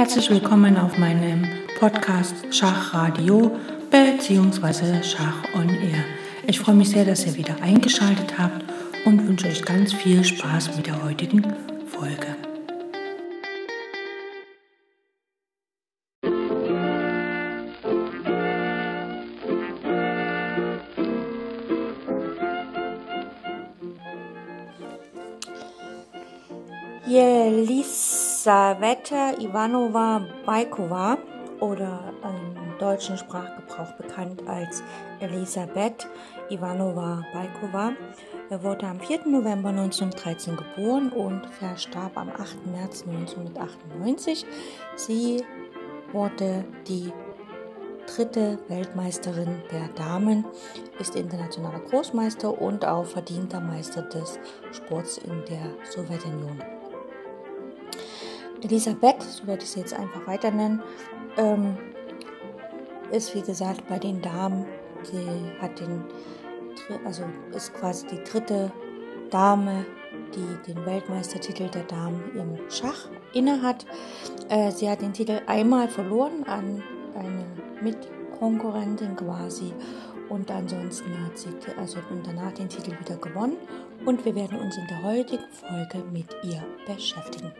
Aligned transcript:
Herzlich 0.00 0.30
willkommen 0.30 0.78
auf 0.78 0.96
meinem 0.96 1.46
Podcast 1.78 2.34
Schachradio 2.50 3.54
bzw. 3.90 5.02
Schach 5.02 5.44
on 5.54 5.68
Air. 5.68 6.02
Ich 6.46 6.58
freue 6.58 6.74
mich 6.74 6.88
sehr, 6.88 7.04
dass 7.04 7.26
ihr 7.26 7.36
wieder 7.36 7.60
eingeschaltet 7.60 8.38
habt 8.38 8.64
und 9.04 9.28
wünsche 9.28 9.48
euch 9.48 9.62
ganz 9.62 9.92
viel 9.92 10.24
Spaß 10.24 10.74
mit 10.78 10.86
der 10.86 11.04
heutigen 11.04 11.42
Folge. 11.86 12.34
Jelisaveta 28.50 29.38
Ivanova 29.38 30.26
Baikova 30.44 31.18
oder 31.60 32.12
im 32.24 32.78
deutschen 32.80 33.16
Sprachgebrauch 33.16 33.92
bekannt 33.92 34.42
als 34.48 34.82
Elisabeth 35.20 36.08
Ivanova 36.48 37.22
Baikova 37.32 37.92
wurde 38.60 38.88
am 38.88 38.98
4. 38.98 39.28
November 39.28 39.68
1913 39.68 40.56
geboren 40.56 41.12
und 41.12 41.46
verstarb 41.46 42.16
am 42.16 42.28
8. 42.28 42.66
März 42.66 43.04
1998. 43.06 44.44
Sie 44.96 45.44
wurde 46.10 46.64
die 46.88 47.12
dritte 48.12 48.58
Weltmeisterin 48.66 49.62
der 49.70 49.86
Damen, 49.94 50.44
ist 50.98 51.14
internationaler 51.14 51.78
Großmeister 51.88 52.60
und 52.60 52.84
auch 52.84 53.06
verdienter 53.06 53.60
Meister 53.60 54.02
des 54.02 54.40
Sports 54.72 55.18
in 55.18 55.44
der 55.48 55.70
Sowjetunion. 55.88 56.79
Elisabeth, 58.64 59.22
so 59.22 59.46
werde 59.46 59.62
ich 59.62 59.70
sie 59.70 59.80
jetzt 59.80 59.94
einfach 59.94 60.26
weiter 60.26 60.50
nennen, 60.50 60.82
ähm, 61.36 61.76
ist 63.10 63.34
wie 63.34 63.42
gesagt 63.42 63.86
bei 63.88 63.98
den 63.98 64.22
Damen, 64.22 64.66
sie 65.02 65.26
hat 65.60 65.80
den, 65.80 66.04
also 67.04 67.24
ist 67.54 67.74
quasi 67.74 68.06
die 68.06 68.22
dritte 68.24 68.70
Dame, 69.30 69.84
die 70.34 70.72
den 70.72 70.84
Weltmeistertitel 70.86 71.68
der 71.68 71.84
Damen 71.84 72.22
im 72.34 72.70
Schach 72.70 73.08
innehat. 73.32 73.86
Äh, 74.48 74.70
sie 74.70 74.88
hat 74.88 75.02
den 75.02 75.12
Titel 75.12 75.40
einmal 75.46 75.88
verloren 75.88 76.44
an 76.44 76.82
eine 77.14 77.46
Mitkonkurrentin 77.82 79.16
quasi 79.16 79.72
und 80.28 80.50
ansonsten 80.50 81.10
hat 81.24 81.36
sie 81.36 81.48
also 81.78 81.98
danach 82.24 82.52
den 82.52 82.68
Titel 82.68 82.92
wieder 82.98 83.16
gewonnen 83.16 83.56
und 84.04 84.24
wir 84.24 84.34
werden 84.34 84.58
uns 84.60 84.76
in 84.76 84.86
der 84.86 85.02
heutigen 85.02 85.44
Folge 85.50 86.04
mit 86.12 86.26
ihr 86.44 86.64
beschäftigen. 86.86 87.52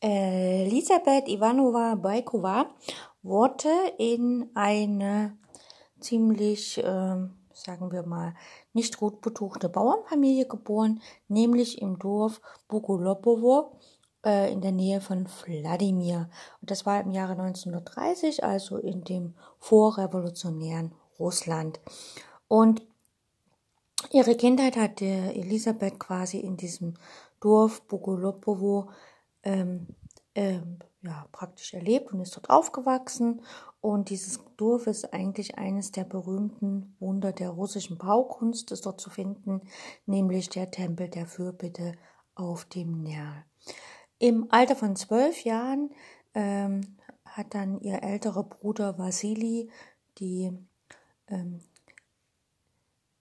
Elisabeth 0.00 1.28
Ivanova 1.28 1.94
Baikova 1.94 2.66
wurde 3.22 3.70
in 3.96 4.50
eine 4.54 5.38
ziemlich, 5.98 6.76
äh, 6.76 6.82
sagen 7.54 7.90
wir 7.90 8.02
mal, 8.04 8.34
nicht 8.74 8.98
gut 8.98 9.22
betuchte 9.22 9.70
Bauernfamilie 9.70 10.46
geboren, 10.46 11.00
nämlich 11.28 11.80
im 11.80 11.98
Dorf 11.98 12.42
Bugolopovo 12.68 13.78
äh, 14.24 14.52
in 14.52 14.60
der 14.60 14.72
Nähe 14.72 15.00
von 15.00 15.26
Wladimir. 15.46 16.28
Und 16.60 16.70
das 16.70 16.86
war 16.86 17.00
im 17.00 17.10
Jahre 17.10 17.32
1930, 17.32 18.44
also 18.44 18.76
in 18.76 19.04
dem 19.04 19.34
vorrevolutionären 19.58 20.92
Russland. 21.18 21.80
Und 22.48 22.82
ihre 24.10 24.36
Kindheit 24.36 24.76
hatte 24.76 25.04
Elisabeth 25.04 25.98
quasi 25.98 26.38
in 26.38 26.56
diesem 26.56 26.94
Dorf 27.40 27.82
Bogolopovo 27.82 28.90
ähm, 29.42 29.86
ähm, 30.34 30.78
ja, 31.02 31.26
praktisch 31.32 31.74
erlebt 31.74 32.12
und 32.12 32.20
ist 32.20 32.36
dort 32.36 32.50
aufgewachsen. 32.50 33.42
Und 33.80 34.08
dieses 34.08 34.40
Dorf 34.56 34.86
ist 34.86 35.12
eigentlich 35.12 35.58
eines 35.58 35.92
der 35.92 36.04
berühmten 36.04 36.96
Wunder 36.98 37.32
der 37.32 37.50
russischen 37.50 37.98
Baukunst, 37.98 38.72
ist 38.72 38.86
dort 38.86 39.00
zu 39.00 39.10
finden, 39.10 39.60
nämlich 40.06 40.48
der 40.48 40.70
Tempel 40.70 41.08
der 41.08 41.26
Fürbitte 41.26 41.92
auf 42.34 42.64
dem 42.64 43.02
Nerl. 43.02 43.44
Im 44.18 44.46
Alter 44.50 44.76
von 44.76 44.96
zwölf 44.96 45.44
Jahren 45.44 45.90
ähm, 46.34 46.96
hat 47.24 47.54
dann 47.54 47.80
ihr 47.80 48.02
älterer 48.02 48.44
Bruder 48.44 48.98
Vasili 48.98 49.70
die 50.18 50.52
ähm, 51.28 51.60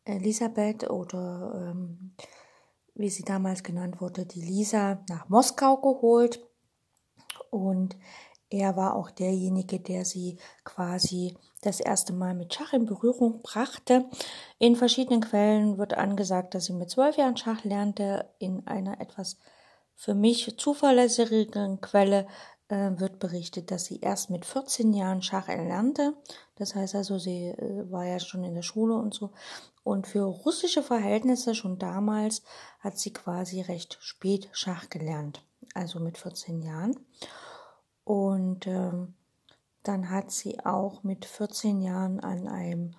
Elisabeth 0.06 0.90
oder 0.90 1.72
ähm, 1.72 2.14
wie 2.96 3.10
sie 3.10 3.24
damals 3.24 3.64
genannt 3.64 4.02
wurde, 4.02 4.26
die 4.26 4.42
Lisa 4.42 5.04
nach 5.10 5.30
Moskau 5.30 5.78
geholt. 5.78 6.46
Und 7.50 7.98
er 8.50 8.76
war 8.76 8.96
auch 8.96 9.10
derjenige, 9.10 9.80
der 9.80 10.06
sie 10.06 10.38
quasi 10.64 11.36
das 11.62 11.80
erste 11.80 12.14
Mal 12.14 12.36
mit 12.36 12.54
Schach 12.54 12.74
in 12.74 12.86
Berührung 12.86 13.42
brachte. 13.42 14.06
In 14.60 14.76
verschiedenen 14.76 15.22
Quellen 15.22 15.78
wird 15.78 15.96
angesagt, 15.96 16.54
dass 16.54 16.66
sie 16.66 16.74
mit 16.74 16.92
zwölf 16.92 17.18
Jahren 17.18 17.38
Schach 17.38 17.64
lernte. 17.64 18.30
In 18.38 18.68
einer 18.68 19.02
etwas 19.02 19.40
für 19.96 20.14
mich 20.14 20.58
zuverlässigeren 20.58 21.82
Quelle 21.82 22.28
äh, 22.68 22.92
wird 23.00 23.20
berichtet, 23.20 23.72
dass 23.72 23.86
sie 23.86 24.00
erst 24.00 24.30
mit 24.30 24.46
14 24.46 24.94
Jahren 24.94 25.22
Schach 25.22 25.48
erlernte. 25.48 26.14
Das 26.56 26.76
heißt 26.76 26.96
also, 26.96 27.20
sie 27.20 27.50
äh, 27.50 27.92
war 27.92 28.06
ja 28.06 28.20
schon 28.20 28.44
in 28.44 28.56
der 28.56 28.62
Schule 28.62 28.96
und 28.96 29.14
so. 29.14 29.32
Und 29.84 30.08
für 30.08 30.24
russische 30.24 30.82
Verhältnisse 30.82 31.56
schon 31.56 31.78
damals 31.78 32.42
hat 32.80 32.98
sie 32.98 33.12
quasi 33.12 33.62
recht 33.62 33.98
spät 34.02 34.50
Schach 34.54 34.90
gelernt, 34.90 35.46
also 35.74 36.00
mit 36.00 36.18
14 36.18 36.62
Jahren. 36.62 36.98
Und 38.06 38.66
ähm, 38.68 39.14
dann 39.84 40.10
hat 40.10 40.32
sie 40.32 40.60
auch 40.66 41.04
mit 41.04 41.26
14 41.26 41.82
Jahren 41.82 42.22
an 42.22 42.48
einem 42.48 42.96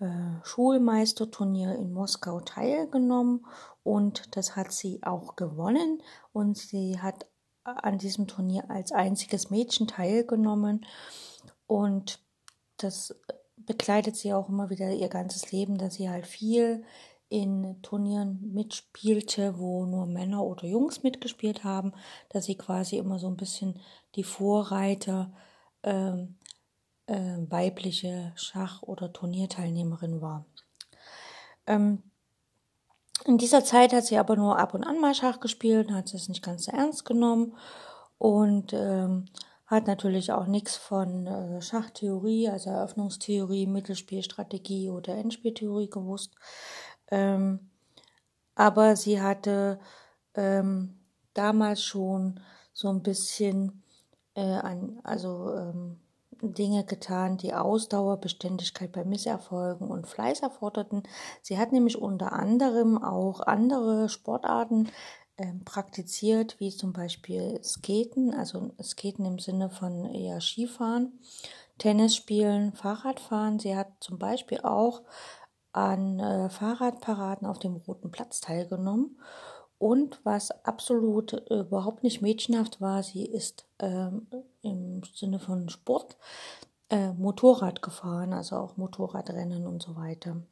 äh, 0.00 0.44
Schulmeisterturnier 0.44 1.74
in 1.74 1.92
Moskau 1.92 2.40
teilgenommen 2.40 3.44
und 3.88 4.36
das 4.36 4.54
hat 4.54 4.70
sie 4.70 5.00
auch 5.02 5.34
gewonnen. 5.34 6.02
Und 6.32 6.58
sie 6.58 7.00
hat 7.00 7.26
an 7.64 7.98
diesem 7.98 8.26
Turnier 8.26 8.70
als 8.70 8.92
einziges 8.92 9.48
Mädchen 9.50 9.86
teilgenommen. 9.86 10.84
Und 11.66 12.20
das 12.76 13.18
begleitet 13.56 14.16
sie 14.16 14.32
auch 14.32 14.48
immer 14.48 14.70
wieder 14.70 14.90
ihr 14.92 15.08
ganzes 15.08 15.52
Leben, 15.52 15.78
dass 15.78 15.94
sie 15.94 16.08
halt 16.08 16.26
viel 16.26 16.84
in 17.30 17.80
Turnieren 17.82 18.52
mitspielte, 18.52 19.58
wo 19.58 19.84
nur 19.84 20.06
Männer 20.06 20.44
oder 20.44 20.64
Jungs 20.64 21.02
mitgespielt 21.02 21.64
haben, 21.64 21.92
dass 22.28 22.46
sie 22.46 22.56
quasi 22.56 22.96
immer 22.96 23.18
so 23.18 23.28
ein 23.28 23.36
bisschen 23.36 23.80
die 24.14 24.24
Vorreiter 24.24 25.32
ähm, 25.82 26.36
äh, 27.08 27.38
weibliche 27.50 28.32
Schach- 28.36 28.82
oder 28.82 29.12
Turnierteilnehmerin 29.12 30.20
war. 30.20 30.44
Ähm, 31.66 32.02
in 33.24 33.38
dieser 33.38 33.64
Zeit 33.64 33.92
hat 33.92 34.04
sie 34.04 34.18
aber 34.18 34.36
nur 34.36 34.58
ab 34.58 34.74
und 34.74 34.84
an 34.84 35.00
mal 35.00 35.14
Schach 35.14 35.40
gespielt, 35.40 35.90
hat 35.90 36.14
es 36.14 36.28
nicht 36.28 36.44
ganz 36.44 36.66
so 36.66 36.72
ernst 36.72 37.04
genommen 37.04 37.56
und 38.18 38.72
ähm, 38.72 39.26
hat 39.66 39.86
natürlich 39.86 40.32
auch 40.32 40.46
nichts 40.46 40.76
von 40.76 41.26
äh, 41.26 41.60
Schachtheorie, 41.60 42.48
also 42.48 42.70
Eröffnungstheorie, 42.70 43.66
Mittelspielstrategie 43.66 44.90
oder 44.90 45.14
Endspieltheorie 45.16 45.90
gewusst. 45.90 46.34
Ähm, 47.10 47.70
aber 48.54 48.96
sie 48.96 49.20
hatte 49.20 49.78
ähm, 50.34 50.98
damals 51.34 51.82
schon 51.82 52.40
so 52.72 52.88
ein 52.88 53.02
bisschen 53.02 53.82
äh, 54.34 54.40
an, 54.42 55.00
also 55.04 55.54
ähm, 55.54 56.00
Dinge 56.42 56.84
getan, 56.84 57.36
die 57.36 57.54
Ausdauer, 57.54 58.18
Beständigkeit 58.18 58.92
bei 58.92 59.04
Misserfolgen 59.04 59.88
und 59.88 60.06
Fleiß 60.06 60.40
erforderten. 60.40 61.02
Sie 61.42 61.58
hat 61.58 61.72
nämlich 61.72 62.00
unter 62.00 62.32
anderem 62.32 63.02
auch 63.02 63.40
andere 63.40 64.08
Sportarten 64.08 64.90
äh, 65.36 65.52
praktiziert, 65.64 66.58
wie 66.58 66.70
zum 66.70 66.92
Beispiel 66.92 67.60
Skaten, 67.62 68.34
also 68.34 68.72
Skaten 68.82 69.24
im 69.24 69.38
Sinne 69.38 69.70
von 69.70 70.04
eher 70.06 70.40
Skifahren, 70.40 71.20
Tennis 71.78 72.16
spielen, 72.16 72.72
Fahrradfahren. 72.72 73.58
Sie 73.58 73.76
hat 73.76 73.88
zum 74.00 74.18
Beispiel 74.18 74.60
auch 74.62 75.02
an 75.72 76.18
äh, 76.18 76.50
Fahrradparaden 76.50 77.46
auf 77.46 77.58
dem 77.58 77.76
Roten 77.76 78.10
Platz 78.10 78.40
teilgenommen. 78.40 79.18
Und 79.78 80.20
was 80.24 80.50
absolut 80.64 81.34
äh, 81.50 81.60
überhaupt 81.60 82.02
nicht 82.02 82.20
mädchenhaft 82.20 82.80
war, 82.80 83.02
sie 83.02 83.24
ist 83.24 83.66
ähm, 83.78 84.26
im 84.62 85.02
Sinne 85.14 85.38
von 85.38 85.68
Sport 85.68 86.16
äh, 86.90 87.12
Motorrad 87.12 87.82
gefahren, 87.82 88.32
also 88.32 88.56
auch 88.56 88.76
Motorradrennen 88.76 89.66
und 89.66 89.82
so 89.82 89.96
weiter. 89.96 90.42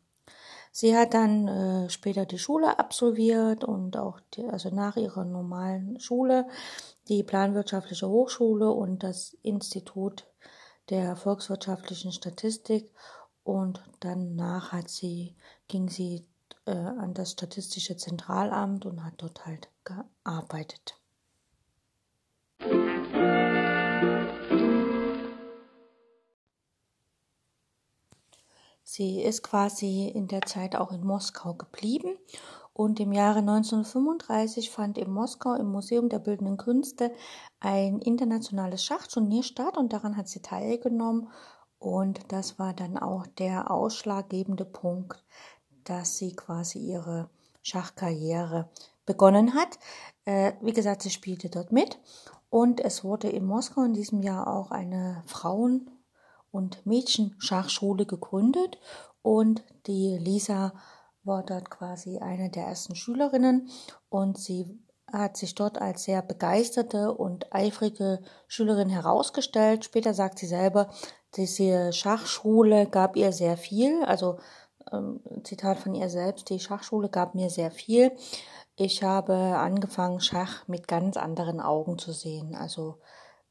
Sie 0.70 0.94
hat 0.94 1.14
dann 1.14 1.48
äh, 1.48 1.90
später 1.90 2.26
die 2.26 2.38
Schule 2.38 2.78
absolviert 2.78 3.64
und 3.64 3.96
auch 3.96 4.20
die, 4.34 4.44
also 4.44 4.68
nach 4.68 4.96
ihrer 4.96 5.24
normalen 5.24 5.98
Schule 6.00 6.46
die 7.08 7.22
planwirtschaftliche 7.22 8.08
Hochschule 8.08 8.70
und 8.70 9.02
das 9.02 9.38
Institut 9.42 10.26
der 10.90 11.16
volkswirtschaftlichen 11.16 12.12
Statistik 12.12 12.90
und 13.42 13.82
danach 14.00 14.72
hat 14.72 14.90
sie, 14.90 15.34
ging 15.68 15.88
sie 15.88 16.26
äh, 16.66 16.72
an 16.72 17.14
das 17.14 17.32
Statistische 17.32 17.96
Zentralamt 17.96 18.86
und 18.86 19.04
hat 19.04 19.14
dort 19.18 19.46
halt 19.46 19.70
gearbeitet. 19.84 21.00
Sie 28.88 29.20
ist 29.20 29.42
quasi 29.42 30.08
in 30.08 30.28
der 30.28 30.42
Zeit 30.42 30.76
auch 30.76 30.92
in 30.92 31.04
Moskau 31.04 31.54
geblieben 31.54 32.16
und 32.72 33.00
im 33.00 33.12
Jahre 33.12 33.40
1935 33.40 34.70
fand 34.70 34.96
in 34.96 35.10
Moskau 35.10 35.54
im 35.54 35.66
Museum 35.66 36.08
der 36.08 36.18
Bildenden 36.18 36.56
Künste 36.56 37.12
ein 37.58 37.98
internationales 37.98 38.84
Schachturnier 38.84 39.42
statt 39.42 39.76
und 39.76 39.92
daran 39.92 40.16
hat 40.16 40.28
sie 40.28 40.40
teilgenommen 40.40 41.28
und 41.78 42.32
das 42.32 42.58
war 42.58 42.74
dann 42.74 42.96
auch 42.96 43.26
der 43.26 43.70
ausschlaggebende 43.70 44.64
Punkt, 44.64 45.24
dass 45.88 46.16
sie 46.16 46.34
quasi 46.34 46.78
ihre 46.78 47.30
Schachkarriere 47.62 48.68
begonnen 49.06 49.54
hat. 49.54 49.78
Äh, 50.24 50.52
wie 50.60 50.72
gesagt, 50.72 51.02
sie 51.02 51.10
spielte 51.10 51.48
dort 51.48 51.72
mit 51.72 51.98
und 52.50 52.80
es 52.80 53.04
wurde 53.04 53.28
in 53.28 53.44
Moskau 53.44 53.82
in 53.82 53.94
diesem 53.94 54.22
Jahr 54.22 54.46
auch 54.46 54.70
eine 54.70 55.22
Frauen- 55.26 55.90
und 56.50 56.84
Mädchenschachschule 56.86 58.06
gegründet 58.06 58.78
und 59.22 59.64
die 59.86 60.16
Lisa 60.18 60.72
war 61.24 61.42
dort 61.42 61.70
quasi 61.70 62.18
eine 62.18 62.50
der 62.50 62.66
ersten 62.66 62.94
Schülerinnen 62.94 63.68
und 64.08 64.38
sie 64.38 64.78
hat 65.12 65.36
sich 65.36 65.54
dort 65.54 65.80
als 65.80 66.04
sehr 66.04 66.22
begeisterte 66.22 67.12
und 67.12 67.52
eifrige 67.52 68.20
Schülerin 68.48 68.88
herausgestellt. 68.88 69.84
Später 69.84 70.14
sagt 70.14 70.38
sie 70.38 70.46
selber, 70.46 70.90
diese 71.36 71.92
Schachschule 71.92 72.86
gab 72.88 73.16
ihr 73.16 73.32
sehr 73.32 73.56
viel. 73.56 74.04
Also 74.04 74.38
ähm, 74.92 75.20
Zitat 75.44 75.78
von 75.78 75.94
ihr 75.94 76.08
selbst, 76.08 76.50
die 76.50 76.60
Schachschule 76.60 77.08
gab 77.08 77.34
mir 77.34 77.50
sehr 77.50 77.70
viel. 77.70 78.12
Ich 78.76 79.02
habe 79.02 79.34
angefangen, 79.34 80.20
Schach 80.20 80.68
mit 80.68 80.86
ganz 80.86 81.16
anderen 81.16 81.60
Augen 81.60 81.98
zu 81.98 82.12
sehen. 82.12 82.54
Also 82.54 82.98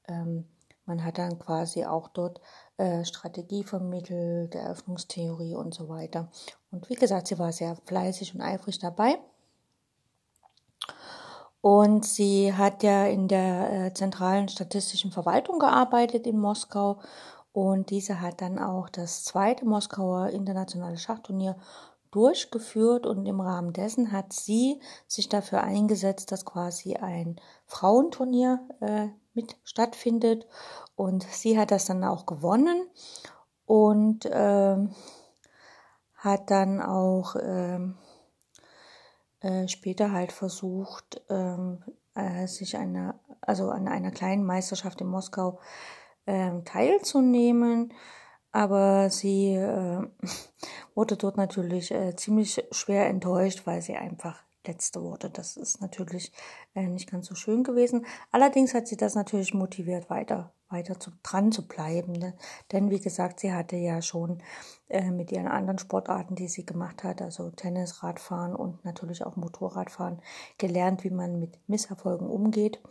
ähm, 0.08 0.46
man 0.86 1.04
hat 1.04 1.18
dann 1.18 1.40
quasi 1.40 1.86
auch 1.86 2.10
dort 2.10 2.42
äh, 2.78 3.04
Strategie 3.06 3.64
vermittelt, 3.64 4.54
Eröffnungstheorie 4.54 5.56
und 5.56 5.74
so 5.74 5.90
weiter. 5.90 6.30
Und 6.72 6.90
wie 6.90 6.96
gesagt, 6.96 7.28
sie 7.28 7.40
war 7.40 7.52
sehr 7.52 7.76
fleißig 7.86 8.36
und 8.36 8.42
eifrig 8.42 8.78
dabei. 8.80 9.18
Und 11.62 12.06
sie 12.06 12.54
hat 12.54 12.84
ja 12.84 13.08
in 13.08 13.28
der 13.28 13.72
äh, 13.72 13.94
zentralen 13.96 14.48
statistischen 14.48 15.12
Verwaltung 15.12 15.58
gearbeitet 15.58 16.28
in 16.28 16.38
Moskau. 16.38 17.00
Und 17.56 17.90
diese 17.90 18.20
hat 18.20 18.42
dann 18.42 18.60
auch 18.60 18.90
das 18.90 19.24
zweite 19.24 19.64
Moskauer 19.64 20.28
internationale 20.32 20.98
Schachturnier 20.98 21.56
durchgeführt 22.12 23.06
und 23.06 23.26
im 23.26 23.40
Rahmen 23.40 23.72
dessen 23.72 24.12
hat 24.12 24.34
sie 24.34 24.82
sich 25.08 25.30
dafür 25.30 25.64
eingesetzt, 25.64 26.34
dass 26.34 26.44
quasi 26.44 26.96
ein 26.98 27.40
Frauenturnier 27.66 28.60
äh, 28.82 29.08
mit 29.34 29.56
stattfindet. 29.64 30.46
Und 30.98 31.24
sie 31.24 31.58
hat 31.58 31.72
das 31.72 31.86
dann 31.86 32.04
auch 32.04 32.26
gewonnen 32.26 32.90
und 33.66 34.26
äh, 34.26 34.76
hat 36.16 36.52
dann 36.52 36.82
auch 36.82 37.38
äh, 37.38 37.80
äh, 39.40 39.70
später 39.70 40.12
halt 40.12 40.34
versucht, 40.34 41.22
ähm, 41.30 41.82
äh, 42.16 42.48
sich 42.48 42.76
eine, 42.76 43.18
also 43.40 43.70
an 43.70 43.88
einer 43.88 44.12
kleinen 44.12 44.44
Meisterschaft 44.44 45.00
in 45.00 45.08
Moskau 45.08 45.58
ähm, 46.28 46.66
teilzunehmen. 46.66 47.94
Aber 48.52 49.10
sie 49.10 49.54
äh, 49.54 50.08
wurde 50.96 51.18
dort 51.18 51.38
natürlich 51.38 51.92
äh, 51.92 52.16
ziemlich 52.16 52.64
schwer 52.72 53.08
enttäuscht, 53.08 53.64
weil 53.66 53.82
sie 53.82 53.96
einfach 53.96 54.46
letzte 54.68 55.02
Worte. 55.02 55.30
Das 55.30 55.58
ist 55.58 55.82
natürlich 55.82 56.32
äh, 56.74 56.88
nicht 56.88 57.10
ganz 57.10 57.28
so 57.28 57.36
schön 57.36 57.64
gewesen. 57.64 58.06
Allerdings 58.32 58.74
hat 58.74 58.88
sie 58.88 58.98
das 58.98 59.16
natürlich 59.16 59.54
motiviert, 59.54 60.10
weiter, 60.10 60.54
weiter 60.70 61.00
zu, 61.00 61.12
dran 61.24 61.52
zu 61.52 61.68
bleiben. 61.68 62.14
Ne? 62.14 62.34
Denn 62.72 62.90
wie 62.90 63.00
gesagt, 63.00 63.40
sie 63.40 63.54
hatte 63.54 63.76
ja 63.76 64.02
schon 64.02 64.42
äh, 64.90 65.12
mit 65.12 65.32
ihren 65.32 65.48
anderen 65.48 65.80
Sportarten, 65.80 66.36
die 66.36 66.48
sie 66.48 66.66
gemacht 66.66 67.04
hat, 67.04 67.22
also 67.22 67.52
Tennis, 67.52 68.04
Radfahren 68.04 68.56
und 68.56 68.84
natürlich 68.86 69.26
auch 69.26 69.36
Motorradfahren, 69.36 70.22
gelernt, 70.58 71.04
wie 71.04 71.12
man 71.12 71.40
mit 71.40 71.60
Misserfolgen 71.68 72.28
umgeht. 72.28 72.82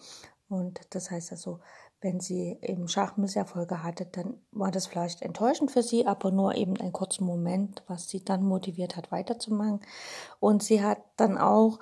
Und 0.49 0.81
das 0.91 1.11
heißt 1.11 1.33
also, 1.33 1.61
wenn 2.05 2.21
sie 2.21 2.59
im 2.61 2.87
Schach 2.87 3.17
Misserfolge 3.17 3.83
hatte, 3.83 4.05
dann 4.05 4.35
war 4.53 4.71
das 4.71 4.87
vielleicht 4.87 5.23
enttäuschend 5.23 5.71
für 5.71 5.83
sie, 5.83 6.07
aber 6.07 6.31
nur 6.31 6.55
eben 6.55 6.77
einen 6.77 6.93
kurzen 6.93 7.25
Moment, 7.25 7.83
was 7.89 8.09
sie 8.11 8.23
dann 8.23 8.45
motiviert 8.45 8.95
hat, 8.95 9.11
weiterzumachen. 9.11 9.81
Und 10.39 10.63
sie 10.63 10.85
hat 10.85 10.99
dann 11.17 11.39
auch, 11.39 11.79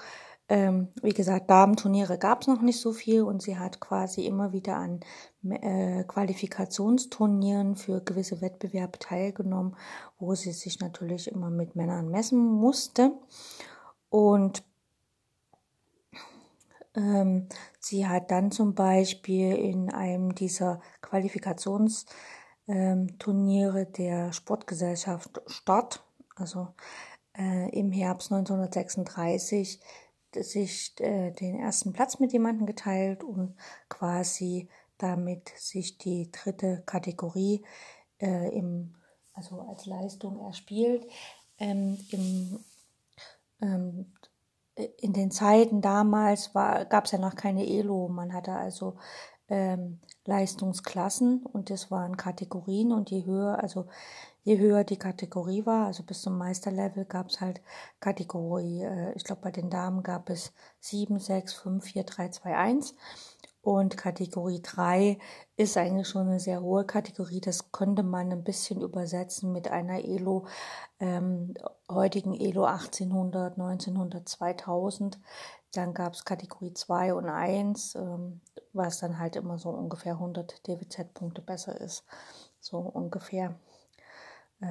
ähm, 0.48 0.88
wie 1.02 1.12
gesagt, 1.12 1.50
Damenturniere 1.50 2.18
gab 2.18 2.42
es 2.42 2.46
noch 2.46 2.62
nicht 2.62 2.80
so 2.80 2.92
viel 2.92 3.22
und 3.22 3.42
sie 3.42 3.58
hat 3.58 3.80
quasi 3.80 4.24
immer 4.24 4.52
wieder 4.52 4.76
an 4.76 5.00
äh, 5.42 6.04
Qualifikationsturnieren 6.04 7.74
für 7.74 8.00
gewisse 8.00 8.40
Wettbewerbe 8.40 9.00
teilgenommen, 9.00 9.74
wo 10.20 10.36
sie 10.36 10.52
sich 10.52 10.78
natürlich 10.78 11.26
immer 11.32 11.50
mit 11.50 11.74
Männern 11.74 12.10
messen 12.10 12.38
musste. 12.38 13.10
Und 14.08 14.62
ähm, 16.94 17.48
sie 17.78 18.06
hat 18.06 18.30
dann 18.30 18.50
zum 18.50 18.74
Beispiel 18.74 19.54
in 19.54 19.90
einem 19.90 20.34
dieser 20.34 20.80
Qualifikationsturniere 21.00 23.82
ähm, 23.82 23.92
der 23.92 24.32
Sportgesellschaft 24.32 25.40
Start, 25.46 26.02
also 26.36 26.68
äh, 27.36 27.68
im 27.70 27.92
Herbst 27.92 28.32
1936, 28.32 29.80
sich 30.34 30.94
äh, 31.00 31.30
den 31.32 31.58
ersten 31.58 31.92
Platz 31.92 32.18
mit 32.18 32.32
jemandem 32.32 32.66
geteilt 32.66 33.24
und 33.24 33.54
quasi 33.88 34.68
damit 34.98 35.50
sich 35.56 35.98
die 35.98 36.30
dritte 36.30 36.82
Kategorie 36.86 37.64
äh, 38.20 38.56
im, 38.56 38.94
also 39.34 39.60
als 39.60 39.86
Leistung 39.86 40.38
erspielt. 40.40 41.06
Ähm, 41.58 41.98
Im 42.10 42.64
ähm, 43.60 44.12
in 45.02 45.12
den 45.12 45.32
Zeiten 45.32 45.80
damals 45.80 46.52
gab 46.52 47.06
es 47.06 47.10
ja 47.10 47.18
noch 47.18 47.34
keine 47.34 47.66
ELO. 47.66 48.08
Man 48.08 48.32
hatte 48.32 48.52
also 48.52 48.94
ähm, 49.48 49.98
Leistungsklassen 50.24 51.44
und 51.44 51.70
das 51.70 51.90
waren 51.90 52.16
Kategorien 52.16 52.92
und 52.92 53.10
je 53.10 53.24
höher, 53.26 53.58
also 53.60 53.88
je 54.44 54.58
höher 54.58 54.84
die 54.84 54.96
Kategorie 54.96 55.66
war, 55.66 55.86
also 55.86 56.04
bis 56.04 56.22
zum 56.22 56.38
Meisterlevel 56.38 57.04
gab 57.04 57.30
es 57.30 57.40
halt 57.40 57.60
Kategorie, 57.98 58.82
äh, 58.82 59.12
ich 59.14 59.24
glaube 59.24 59.42
bei 59.42 59.50
den 59.50 59.70
Damen 59.70 60.04
gab 60.04 60.30
es 60.30 60.52
7, 60.78 61.18
6, 61.18 61.52
5, 61.54 61.84
4, 61.84 62.04
3, 62.04 62.28
2, 62.28 62.56
1 62.56 62.94
und 63.62 63.96
Kategorie 63.96 64.60
3 64.60 65.18
ist 65.56 65.76
eigentlich 65.76 66.08
schon 66.08 66.26
eine 66.26 66.40
sehr 66.40 66.62
hohe 66.62 66.84
Kategorie. 66.84 67.40
Das 67.40 67.70
könnte 67.70 68.02
man 68.02 68.32
ein 68.32 68.42
bisschen 68.42 68.80
übersetzen 68.80 69.52
mit 69.52 69.68
einer 69.68 70.04
ELO, 70.04 70.46
ähm, 70.98 71.54
heutigen 71.88 72.34
ELO 72.34 72.64
1800, 72.64 73.56
1900, 73.56 74.28
2000. 74.28 75.20
Dann 75.72 75.94
gab 75.94 76.14
es 76.14 76.24
Kategorie 76.24 76.74
2 76.74 77.14
und 77.14 77.28
1, 77.28 77.94
ähm, 77.94 78.40
was 78.72 78.98
dann 78.98 79.18
halt 79.20 79.36
immer 79.36 79.58
so 79.58 79.70
ungefähr 79.70 80.14
100 80.14 80.66
DWZ-Punkte 80.66 81.40
besser 81.40 81.80
ist. 81.80 82.04
So 82.58 82.78
ungefähr 82.78 83.50
äh, 83.50 83.71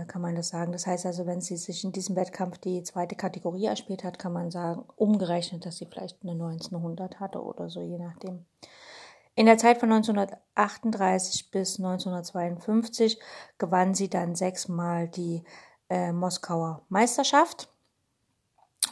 kann 0.07 0.21
man 0.21 0.35
das 0.35 0.49
sagen. 0.49 0.71
Das 0.71 0.87
heißt 0.87 1.05
also, 1.05 1.25
wenn 1.25 1.41
sie 1.41 1.57
sich 1.57 1.83
in 1.83 1.91
diesem 1.91 2.15
Wettkampf 2.15 2.57
die 2.59 2.83
zweite 2.83 3.15
Kategorie 3.15 3.65
erspielt 3.65 4.03
hat, 4.03 4.19
kann 4.19 4.33
man 4.33 4.51
sagen, 4.51 4.85
umgerechnet, 4.95 5.65
dass 5.65 5.77
sie 5.77 5.85
vielleicht 5.85 6.21
eine 6.23 6.31
1900 6.31 7.19
hatte 7.19 7.41
oder 7.41 7.69
so, 7.69 7.81
je 7.81 7.97
nachdem. 7.97 8.45
In 9.35 9.45
der 9.45 9.57
Zeit 9.57 9.77
von 9.77 9.91
1938 9.91 11.51
bis 11.51 11.79
1952 11.79 13.19
gewann 13.57 13.93
sie 13.93 14.09
dann 14.09 14.35
sechsmal 14.35 15.07
die 15.07 15.43
äh, 15.89 16.11
Moskauer 16.11 16.81
Meisterschaft, 16.89 17.69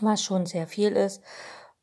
was 0.01 0.24
schon 0.24 0.46
sehr 0.46 0.68
viel 0.68 0.94
ist. 0.94 1.22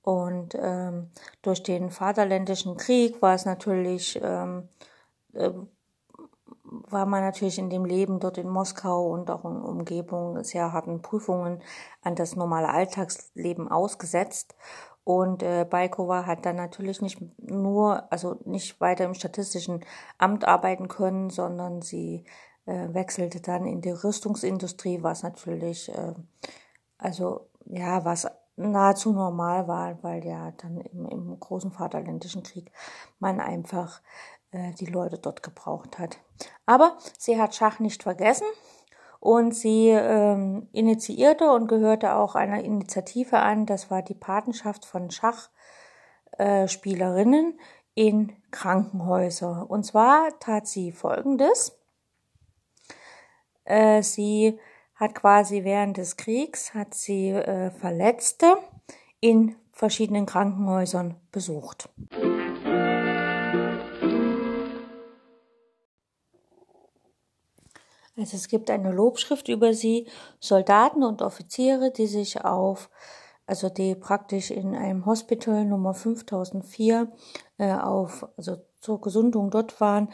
Und 0.03 0.55
ähm, 0.59 1.11
durch 1.43 1.63
den 1.63 1.91
Vaterländischen 1.91 2.77
Krieg 2.77 3.21
war 3.21 3.35
es 3.35 3.45
natürlich, 3.45 4.19
ähm, 4.23 4.69
äh, 5.33 5.51
war 6.91 7.07
man 7.07 7.23
natürlich 7.23 7.59
in 7.59 7.71
dem 7.71 7.85
Leben 7.85 8.21
dort 8.21 8.39
in 8.39 8.49
Moskau 8.49 9.09
und 9.09 9.31
auch 9.31 9.45
in 9.45 9.57
Umgebung 9.57 10.43
sehr 10.45 10.73
harten 10.73 11.03
Prüfungen 11.03 11.63
an 12.03 12.15
das 12.15 12.37
normale 12.37 12.69
Alltagsleben 12.69 13.69
ausgesetzt. 13.69 14.55
Und 15.05 15.43
äh, 15.43 15.65
Baikova 15.69 16.27
hat 16.27 16.45
dann 16.45 16.57
natürlich 16.57 17.01
nicht 17.01 17.21
nur, 17.39 18.11
also 18.13 18.41
nicht 18.45 18.81
weiter 18.81 19.05
im 19.05 19.15
statistischen 19.15 19.85
Amt 20.19 20.47
arbeiten 20.47 20.89
können, 20.89 21.31
sondern 21.31 21.81
sie 21.81 22.25
äh, 22.67 22.93
wechselte 22.93 23.41
dann 23.41 23.67
in 23.67 23.81
die 23.81 23.93
Rüstungsindustrie, 23.93 25.03
was 25.03 25.23
natürlich, 25.23 25.89
äh, 25.91 26.15
also 26.99 27.47
ja, 27.67 28.05
was 28.05 28.27
nahezu 28.57 29.13
normal 29.13 29.69
war, 29.69 30.03
weil 30.03 30.25
ja 30.25 30.51
dann 30.53 30.81
im, 30.81 31.07
im 31.07 31.39
großen 31.39 31.71
Vaterländischen 31.71 32.43
Krieg 32.43 32.73
man 33.19 33.39
einfach 33.39 34.01
äh, 34.51 34.73
die 34.75 34.87
Leute 34.87 35.19
dort 35.19 35.43
gebraucht 35.43 35.99
hat. 35.99 36.19
Aber 36.67 36.99
sie 37.19 37.41
hat 37.41 37.55
Schach 37.55 37.79
nicht 37.79 38.03
vergessen 38.03 38.47
und 39.21 39.55
sie 39.55 39.89
ähm, 39.89 40.69
initiierte 40.73 41.51
und 41.51 41.69
gehörte 41.69 42.15
auch 42.15 42.35
einer 42.35 42.63
Initiative 42.63 43.39
an, 43.39 43.65
das 43.67 43.91
war 43.91 44.03
die 44.03 44.15
Patenschaft 44.15 44.85
von 44.85 45.11
Schachspielerinnen 45.11 47.59
äh, 47.59 47.63
in 47.97 48.35
Krankenhäuser. 48.51 49.69
Und 49.69 49.85
zwar 49.85 50.39
tat 50.39 50.69
sie 50.69 50.93
Folgendes. 50.93 51.77
Äh, 53.65 54.03
sie 54.03 54.61
hat 54.95 55.15
quasi 55.15 55.65
während 55.65 55.97
des 55.97 56.17
Kriegs, 56.17 56.75
hat 56.75 56.95
sie 56.95 57.31
äh, 57.31 57.71
Verletzte 57.71 58.59
in 59.21 59.57
verschiedenen 59.73 60.27
Krankenhäusern 60.27 61.17
besucht. 61.33 61.89
Also 68.17 68.37
es 68.37 68.49
gibt 68.49 68.71
eine 68.71 68.93
Lobschrift 68.93 69.49
über 69.49 69.75
sie, 69.75 70.07
Soldaten 70.41 71.03
und 71.03 71.21
Offiziere, 71.21 71.91
die 71.91 72.07
sich 72.07 72.45
auf, 72.45 72.91
also 73.47 73.69
die 73.69 73.95
praktisch 73.95 74.51
in 74.51 74.75
einem 74.75 75.05
Hospital 75.05 75.65
Nummer 75.65 75.93
5004 75.93 77.13
äh, 77.59 77.73
auf, 77.73 78.27
also 78.37 78.57
zur 78.81 79.01
Gesundung 79.01 79.51
dort 79.51 79.81
waren, 79.81 80.09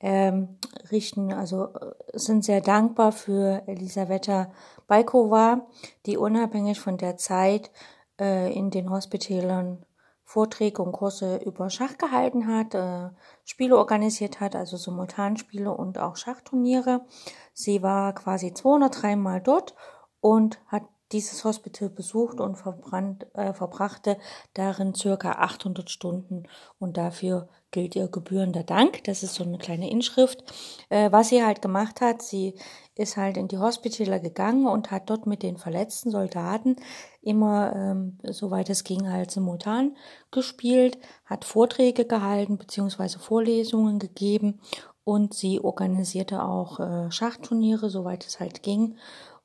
ähm, 0.00 0.58
richten, 0.90 1.32
also 1.32 1.64
äh, 1.74 1.92
sind 2.14 2.44
sehr 2.44 2.60
dankbar 2.60 3.12
für 3.12 3.62
Elisaveta 3.66 4.52
Baikova, 4.86 5.66
die 6.06 6.16
unabhängig 6.16 6.80
von 6.80 6.96
der 6.96 7.16
Zeit 7.16 7.70
äh, 8.18 8.52
in 8.52 8.70
den 8.70 8.90
Hospitälern 8.90 9.84
Vorträge 10.30 10.80
und 10.80 10.92
Kurse 10.92 11.38
über 11.38 11.70
Schach 11.70 11.98
gehalten 11.98 12.46
hat, 12.46 12.76
äh, 12.76 13.10
Spiele 13.44 13.76
organisiert 13.76 14.38
hat, 14.38 14.54
also 14.54 14.76
Simultanspiele 14.76 15.74
und 15.74 15.98
auch 15.98 16.14
Schachturniere. 16.14 17.04
Sie 17.52 17.82
war 17.82 18.14
quasi 18.14 18.54
203 18.54 19.16
Mal 19.16 19.40
dort 19.40 19.74
und 20.20 20.60
hat 20.68 20.84
dieses 21.10 21.42
Hospital 21.42 21.88
besucht 21.88 22.38
und 22.38 22.54
verbrannt, 22.54 23.26
äh, 23.34 23.52
verbrachte 23.52 24.18
darin 24.54 24.94
circa 24.94 25.32
800 25.32 25.90
Stunden 25.90 26.44
und 26.78 26.96
dafür 26.96 27.48
gilt 27.72 27.96
ihr 27.96 28.06
gebührender 28.06 28.62
Dank. 28.62 29.02
Das 29.04 29.24
ist 29.24 29.34
so 29.34 29.42
eine 29.42 29.58
kleine 29.58 29.90
Inschrift. 29.90 30.44
Äh, 30.90 31.10
was 31.10 31.30
sie 31.30 31.44
halt 31.44 31.60
gemacht 31.60 32.00
hat, 32.00 32.22
sie 32.22 32.54
ist 32.94 33.16
halt 33.16 33.36
in 33.36 33.48
die 33.48 33.58
Hospitaler 33.58 34.20
gegangen 34.20 34.68
und 34.68 34.92
hat 34.92 35.10
dort 35.10 35.26
mit 35.26 35.42
den 35.42 35.56
verletzten 35.56 36.12
Soldaten 36.12 36.76
immer, 37.22 37.74
ähm, 37.76 38.18
soweit 38.24 38.70
es 38.70 38.84
ging, 38.84 39.10
halt 39.10 39.30
simultan 39.30 39.96
gespielt, 40.30 40.98
hat 41.24 41.44
Vorträge 41.44 42.04
gehalten 42.04 42.58
beziehungsweise 42.58 43.18
Vorlesungen 43.18 43.98
gegeben 43.98 44.60
und 45.04 45.34
sie 45.34 45.60
organisierte 45.60 46.42
auch 46.42 46.80
äh, 46.80 47.10
Schachturniere, 47.10 47.90
soweit 47.90 48.26
es 48.26 48.40
halt 48.40 48.62
ging. 48.62 48.96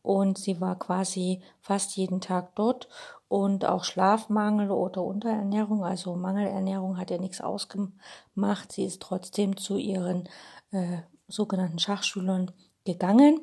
Und 0.02 0.38
sie 0.38 0.62
war 0.62 0.78
quasi 0.78 1.42
fast 1.62 1.98
jeden 1.98 2.22
Tag 2.22 2.56
dort 2.56 2.88
und 3.28 3.66
auch 3.66 3.84
Schlafmangel 3.84 4.70
oder 4.70 5.04
Unterernährung, 5.04 5.84
also 5.84 6.16
Mangelernährung 6.16 7.00
hat 7.00 7.10
ja 7.10 7.18
nichts 7.18 7.42
ausgemacht. 7.42 8.72
Sie 8.72 8.86
ist 8.86 9.02
trotzdem 9.02 9.58
zu 9.58 9.78
ihren 9.78 10.30
äh, 10.72 11.00
sogenannten 11.28 11.80
Schachschülern 11.80 12.52
gegangen 12.86 13.42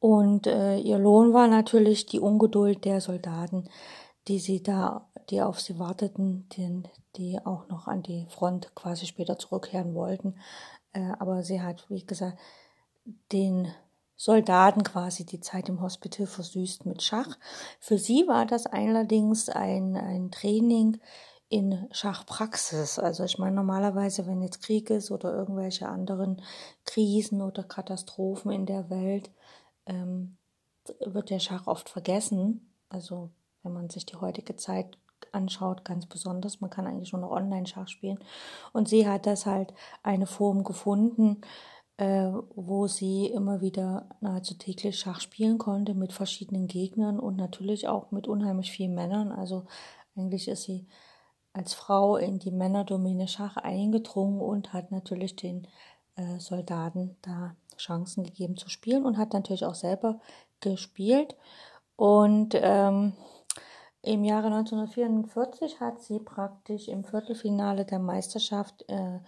und 0.00 0.46
äh, 0.46 0.78
ihr 0.78 0.98
Lohn 0.98 1.32
war 1.32 1.48
natürlich 1.48 2.06
die 2.06 2.20
Ungeduld 2.20 2.84
der 2.84 3.00
Soldaten, 3.00 3.68
die 4.28 4.38
sie 4.38 4.62
da, 4.62 5.08
die 5.30 5.42
auf 5.42 5.60
sie 5.60 5.78
warteten, 5.78 6.48
die, 6.50 6.82
die 7.16 7.38
auch 7.44 7.68
noch 7.68 7.88
an 7.88 8.02
die 8.02 8.26
Front 8.28 8.74
quasi 8.74 9.06
später 9.06 9.38
zurückkehren 9.38 9.94
wollten. 9.94 10.36
Äh, 10.92 11.12
aber 11.18 11.42
sie 11.42 11.60
hat, 11.60 11.88
wie 11.88 12.04
gesagt, 12.04 12.38
den 13.32 13.68
Soldaten 14.16 14.82
quasi 14.82 15.24
die 15.24 15.40
Zeit 15.40 15.68
im 15.68 15.80
Hospital 15.80 16.26
versüßt 16.26 16.86
mit 16.86 17.02
Schach. 17.02 17.38
Für 17.80 17.98
sie 17.98 18.26
war 18.26 18.46
das 18.46 18.66
allerdings 18.66 19.48
ein, 19.48 19.96
ein 19.96 20.30
Training 20.30 21.00
in 21.48 21.88
Schachpraxis. 21.92 22.98
Also 22.98 23.24
ich 23.24 23.38
meine 23.38 23.56
normalerweise, 23.56 24.26
wenn 24.26 24.42
jetzt 24.42 24.62
Krieg 24.62 24.90
ist 24.90 25.10
oder 25.10 25.32
irgendwelche 25.32 25.88
anderen 25.88 26.42
Krisen 26.84 27.42
oder 27.42 27.62
Katastrophen 27.62 28.50
in 28.50 28.66
der 28.66 28.90
Welt, 28.90 29.30
ähm, 29.88 30.36
wird 31.04 31.30
der 31.30 31.40
Schach 31.40 31.66
oft 31.66 31.88
vergessen. 31.88 32.72
Also 32.88 33.30
wenn 33.62 33.72
man 33.72 33.90
sich 33.90 34.06
die 34.06 34.16
heutige 34.16 34.56
Zeit 34.56 34.98
anschaut, 35.32 35.84
ganz 35.84 36.06
besonders. 36.06 36.60
Man 36.60 36.70
kann 36.70 36.86
eigentlich 36.86 37.12
nur 37.12 37.22
noch 37.22 37.30
Online-Schach 37.30 37.88
spielen. 37.88 38.18
Und 38.72 38.88
sie 38.88 39.08
hat 39.08 39.26
das 39.26 39.46
halt 39.46 39.74
eine 40.02 40.26
Form 40.26 40.64
gefunden, 40.64 41.40
äh, 41.96 42.30
wo 42.54 42.86
sie 42.86 43.26
immer 43.26 43.60
wieder 43.60 44.08
nahezu 44.20 44.54
täglich 44.54 44.98
Schach 44.98 45.20
spielen 45.20 45.58
konnte 45.58 45.94
mit 45.94 46.12
verschiedenen 46.12 46.68
Gegnern 46.68 47.18
und 47.18 47.36
natürlich 47.36 47.88
auch 47.88 48.10
mit 48.12 48.28
unheimlich 48.28 48.70
vielen 48.70 48.94
Männern. 48.94 49.32
Also 49.32 49.66
eigentlich 50.16 50.48
ist 50.48 50.62
sie 50.62 50.86
als 51.52 51.74
Frau 51.74 52.16
in 52.16 52.38
die 52.38 52.52
Männerdomäne 52.52 53.26
Schach 53.26 53.56
eingedrungen 53.56 54.40
und 54.40 54.72
hat 54.72 54.92
natürlich 54.92 55.34
den 55.34 55.66
äh, 56.14 56.38
Soldaten 56.38 57.16
da 57.22 57.56
Chancen 57.78 58.24
gegeben 58.24 58.56
zu 58.56 58.68
spielen 58.68 59.04
und 59.04 59.18
hat 59.18 59.32
natürlich 59.32 59.64
auch 59.64 59.74
selber 59.74 60.20
gespielt. 60.60 61.36
Und 61.96 62.54
ähm, 62.54 63.14
im 64.02 64.24
Jahre 64.24 64.46
1944 64.46 65.80
hat 65.80 66.00
sie 66.00 66.20
praktisch 66.20 66.88
im 66.88 67.04
Viertelfinale 67.04 67.84
der 67.84 67.98
Meisterschaft 67.98 68.84
äh, 68.88 69.18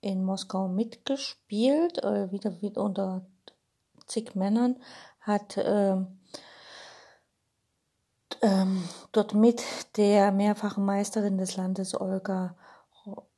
in 0.00 0.24
Moskau 0.24 0.68
mitgespielt, 0.68 2.02
äh, 2.04 2.30
wieder, 2.30 2.60
wieder 2.60 2.82
unter 2.82 3.26
zig 4.06 4.34
Männern, 4.34 4.76
hat 5.20 5.56
äh, 5.56 5.96
ähm, 8.42 8.84
dort 9.12 9.34
mit 9.34 9.62
der 9.96 10.32
mehrfachen 10.32 10.84
Meisterin 10.84 11.38
des 11.38 11.56
Landes 11.56 11.98
Olga 11.98 12.56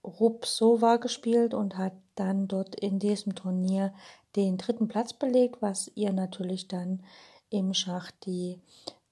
Rupsova 0.05 0.97
gespielt 0.97 1.55
und 1.55 1.79
hat 1.79 1.95
dann 2.15 2.49
dort 2.49 2.75
in 2.75 2.99
diesem 2.99 3.35
Turnier 3.35 3.95
den 4.37 4.59
dritten 4.59 4.89
Platz 4.89 5.13
belegt, 5.13 5.61
was 5.61 5.91
ihr 5.95 6.13
natürlich 6.13 6.69
dann 6.69 7.03
im 7.51 7.75
Schach 7.75 8.11
die 8.25 8.61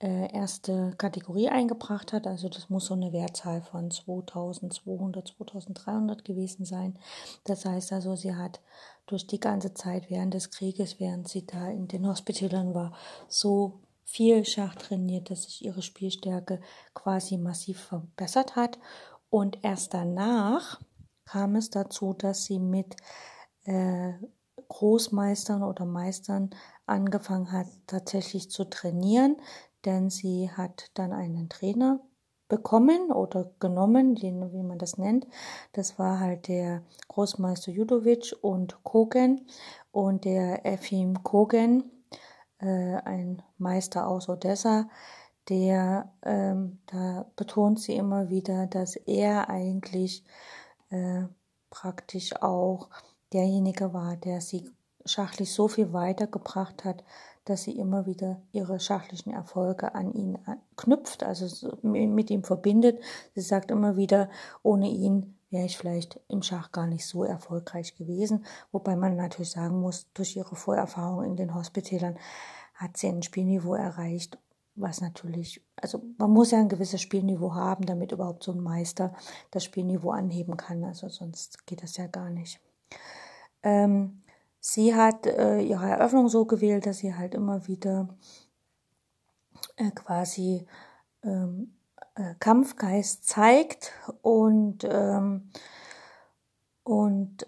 äh, 0.01 0.33
erste 0.33 0.95
Kategorie 0.97 1.49
eingebracht 1.49 2.13
hat. 2.13 2.27
Also 2.27 2.49
das 2.49 2.71
muss 2.71 2.87
so 2.87 2.95
eine 2.95 3.13
Wertzahl 3.13 3.61
von 3.61 3.91
2200, 3.91 5.29
2300 5.29 6.25
gewesen 6.25 6.65
sein. 6.65 6.99
Das 7.45 7.65
heißt 7.65 7.93
also, 7.93 8.17
sie 8.17 8.35
hat 8.35 8.61
durch 9.07 9.27
die 9.27 9.41
ganze 9.41 9.75
Zeit 9.75 10.09
während 10.09 10.35
des 10.35 10.51
Krieges, 10.51 11.01
während 11.01 11.29
sie 11.29 11.47
da 11.47 11.69
in 11.69 11.87
den 11.87 12.07
Hospitälern 12.07 12.75
war, 12.75 12.93
so 13.29 13.81
viel 14.05 14.45
Schach 14.45 14.75
trainiert, 14.75 15.31
dass 15.31 15.45
sich 15.45 15.65
ihre 15.65 15.83
Spielstärke 15.83 16.61
quasi 16.95 17.37
massiv 17.37 17.81
verbessert 17.81 18.57
hat. 18.57 18.79
Und 19.29 19.59
erst 19.63 19.95
danach 19.95 20.81
kam 21.25 21.57
es 21.57 21.71
dazu, 21.71 22.15
dass 22.15 22.45
sie 22.45 22.59
mit 22.59 22.97
äh, 23.65 24.15
Großmeistern 24.71 25.63
oder 25.65 25.85
Meistern 25.85 26.51
angefangen 26.87 27.51
hat, 27.53 27.67
tatsächlich 27.87 28.51
zu 28.51 28.65
trainieren, 28.65 29.37
denn 29.85 30.11
sie 30.11 30.51
hat 30.51 30.91
dann 30.95 31.13
einen 31.13 31.49
Trainer 31.49 32.01
bekommen 32.49 33.11
oder 33.11 33.53
genommen, 33.59 34.15
den, 34.15 34.53
wie 34.53 34.63
man 34.63 34.79
das 34.79 34.97
nennt. 34.97 35.27
Das 35.73 35.99
war 35.99 36.21
halt 36.21 36.49
der 36.49 36.83
Großmeister 37.09 37.73
Judovic 37.73 38.35
und 38.43 38.83
Kogen 38.85 39.47
und 39.91 40.25
der 40.25 40.65
Efim 40.65 41.23
Kogen, 41.23 41.91
äh, 42.59 42.95
ein 43.05 43.43
Meister 43.59 44.07
aus 44.07 44.29
Odessa, 44.29 44.89
der, 45.49 46.13
ähm, 46.23 46.79
da 46.87 47.27
betont 47.35 47.81
sie 47.81 47.97
immer 47.97 48.29
wieder, 48.31 48.67
dass 48.67 48.95
er 48.95 49.49
eigentlich 49.49 50.25
äh, 50.91 51.25
praktisch 51.71 52.41
auch 52.41 52.89
derjenige 53.33 53.93
war, 53.93 54.17
der 54.17 54.41
sie 54.41 54.71
schachlich 55.05 55.53
so 55.53 55.69
viel 55.69 55.93
weitergebracht 55.93 56.85
hat, 56.85 57.05
dass 57.45 57.63
sie 57.63 57.79
immer 57.79 58.07
wieder 58.07 58.43
ihre 58.53 58.81
schachlichen 58.81 59.33
Erfolge 59.33 59.95
an 59.95 60.13
ihn 60.13 60.39
knüpft, 60.77 61.23
also 61.23 61.79
mit 61.83 62.31
ihm 62.31 62.45
verbindet. 62.45 63.03
Sie 63.35 63.41
sagt 63.41 63.71
immer 63.71 63.97
wieder, 63.97 64.29
ohne 64.63 64.89
ihn 64.89 65.37
wäre 65.51 65.65
ich 65.65 65.77
vielleicht 65.77 66.21
im 66.29 66.43
Schach 66.43 66.71
gar 66.71 66.87
nicht 66.87 67.07
so 67.07 67.25
erfolgreich 67.25 67.97
gewesen. 67.97 68.45
Wobei 68.73 68.95
man 68.95 69.17
natürlich 69.17 69.51
sagen 69.51 69.81
muss, 69.81 70.07
durch 70.15 70.37
ihre 70.37 70.55
Vorerfahrung 70.55 71.25
in 71.25 71.37
den 71.37 71.55
Hospitälern 71.55 72.19
hat 72.75 72.97
sie 72.97 73.09
ein 73.09 73.23
Spielniveau 73.23 73.75
erreicht, 73.75 74.39
was 74.77 75.01
natürlich, 75.01 75.63
also 75.77 76.03
man 76.19 76.31
muss 76.31 76.53
ja 76.53 76.59
ein 76.59 76.69
gewisses 76.69 77.01
Spielniveau 77.01 77.55
haben, 77.55 77.85
damit 77.85 78.13
überhaupt 78.13 78.45
so 78.45 78.53
ein 78.53 78.61
Meister 78.61 79.13
das 79.51 79.65
Spielniveau 79.65 80.11
anheben 80.11 80.57
kann. 80.57 80.85
Also 80.85 81.09
sonst 81.09 81.67
geht 81.67 81.83
das 81.83 81.97
ja 81.97 82.07
gar 82.07 82.31
nicht. 82.31 82.61
Ähm, 83.63 84.23
sie 84.61 84.95
hat 84.95 85.27
äh, 85.27 85.61
ihre 85.61 85.89
Eröffnung 85.89 86.29
so 86.29 86.45
gewählt, 86.47 86.87
dass 86.87 86.99
sie 86.99 87.15
halt 87.15 87.35
immer 87.35 87.67
wieder 87.69 88.09
äh, 89.77 89.91
quasi 89.91 90.67
ähm, 91.23 91.75
äh, 92.15 92.35
Kampfgeist 92.41 93.27
zeigt 93.27 93.93
und 94.23 94.85
ähm, 94.91 95.51
Und 96.83 97.47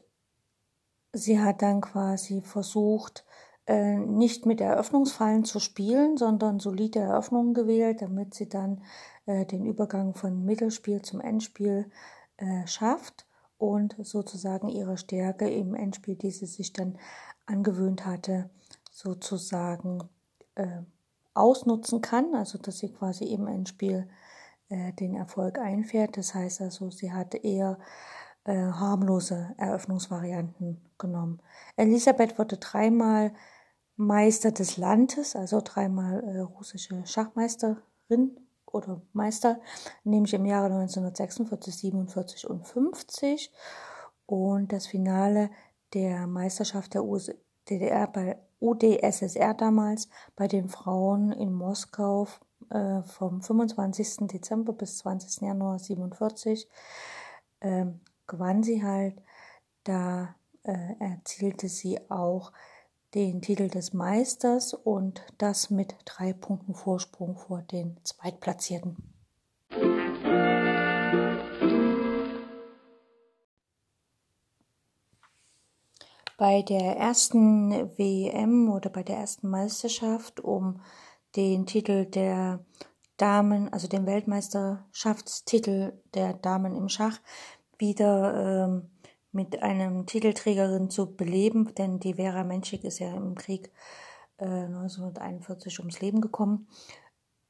sie 1.13 1.41
hat 1.41 1.63
dann 1.63 1.81
quasi 1.81 2.43
versucht, 2.43 3.25
äh, 3.67 3.97
nicht 3.97 4.47
mit 4.47 4.61
Eröffnungsfallen 4.61 5.45
zu 5.45 5.59
spielen, 5.61 6.17
sondern 6.17 6.61
solide 6.61 7.01
Eröffnungen 7.01 7.55
gewählt, 7.55 8.03
damit 8.03 8.35
sie 8.35 8.49
dann 8.49 8.83
äh, 9.27 9.45
den 9.47 9.65
Übergang 9.67 10.15
von 10.15 10.45
Mittelspiel 10.45 11.03
zum 11.03 11.21
Endspiel 11.21 11.91
äh, 12.37 12.67
schafft 12.67 13.27
und 13.63 13.95
sozusagen 14.03 14.69
ihre 14.69 14.97
Stärke 14.97 15.49
im 15.49 15.77
Endspiel, 15.77 16.17
die 16.17 16.33
sie 16.33 16.47
sich 16.47 16.73
dann 16.73 16.99
angewöhnt 17.47 18.05
hatte, 18.05 18.51
sozusagen 18.91 20.03
äh, 20.57 20.83
ausnutzen 21.33 22.01
kann, 22.01 22.35
also 22.35 22.59
dass 22.59 22.79
sie 22.79 22.93
quasi 22.93 23.27
im 23.27 23.47
Endspiel 23.47 24.09
äh, 24.69 24.93
den 24.95 25.15
Erfolg 25.15 25.61
einfährt. 25.61 26.17
Das 26.17 26.35
heißt 26.35 26.61
also, 26.61 26.91
sie 26.91 27.13
hatte 27.13 27.37
eher 27.39 27.79
äh, 28.45 28.57
harmlose 28.57 29.55
Eröffnungsvarianten 29.59 30.81
genommen. 30.99 31.41
Elisabeth 31.77 32.41
wurde 32.41 32.57
dreimal 32.57 33.33
Meister 33.95 34.51
des 34.51 34.77
Landes, 34.77 35.37
also 35.37 35.61
dreimal 35.63 36.25
äh, 36.25 36.41
russische 36.41 37.07
Schachmeisterin 37.07 38.42
oder 38.73 39.01
Meister, 39.13 39.61
nämlich 40.05 40.35
im 40.35 40.47
Jahre 40.47 40.67
1946, 40.67 41.77
47 41.77 42.49
und 42.49 42.67
50. 42.67 43.53
Und 44.27 44.73
das 44.73 44.87
Finale 44.87 45.51
der 45.95 46.27
Meisterschaft 46.27 46.95
der 46.95 47.05
DDR 47.69 48.07
bei 48.07 48.39
UdSSR 48.61 49.55
damals 49.55 50.09
bei 50.37 50.47
den 50.49 50.69
Frauen 50.69 51.33
in 51.33 51.53
Moskau 51.53 52.29
äh, 52.71 53.03
vom 53.03 53.43
25. 53.43 54.29
Dezember 54.29 54.73
bis 54.73 54.99
20. 54.99 55.43
Januar 55.43 55.79
47 55.79 56.69
äh, 57.61 57.87
gewann 58.27 58.63
sie 58.63 58.83
halt. 58.83 59.21
Da 59.85 60.37
äh, 60.63 60.95
erzielte 61.01 61.69
sie 61.69 61.99
auch 62.09 62.53
den 63.15 63.43
Titel 63.43 63.69
des 63.69 63.93
Meisters 63.93 64.73
und 64.73 65.23
das 65.39 65.71
mit 65.71 65.95
drei 66.05 66.33
Punkten 66.33 66.75
Vorsprung 66.75 67.37
vor 67.37 67.63
den 67.63 67.99
Zweitplatzierten. 68.05 68.97
Bei 76.39 76.63
der 76.63 76.97
ersten 76.97 77.97
WM 77.99 78.71
oder 78.71 78.91
bei 78.91 79.03
der 79.03 79.19
ersten 79.19 79.49
Meisterschaft 79.49 80.41
um 80.41 80.81
den 81.37 81.67
Titel 81.67 82.07
der 82.07 82.65
Damen, 83.17 83.73
also 83.73 83.87
den 83.87 84.07
Weltmeisterschaftstitel 84.07 85.93
der 86.15 86.33
Damen 86.35 86.75
im 86.75 86.89
Schach, 86.89 87.21
wieder 87.79 88.65
ähm, 88.67 88.92
mit 89.33 89.63
einem 89.63 90.07
Titelträgerin 90.07 90.91
zu 90.91 91.15
beleben, 91.15 91.75
denn 91.75 91.99
die 91.99 92.15
Vera 92.15 92.45
Menschik 92.45 92.85
ist 92.85 92.99
ja 92.99 93.15
im 93.15 93.35
Krieg 93.35 93.71
äh, 94.39 94.45
1941 94.45 95.81
ums 95.81 96.01
Leben 96.01 96.21
gekommen, 96.21 96.69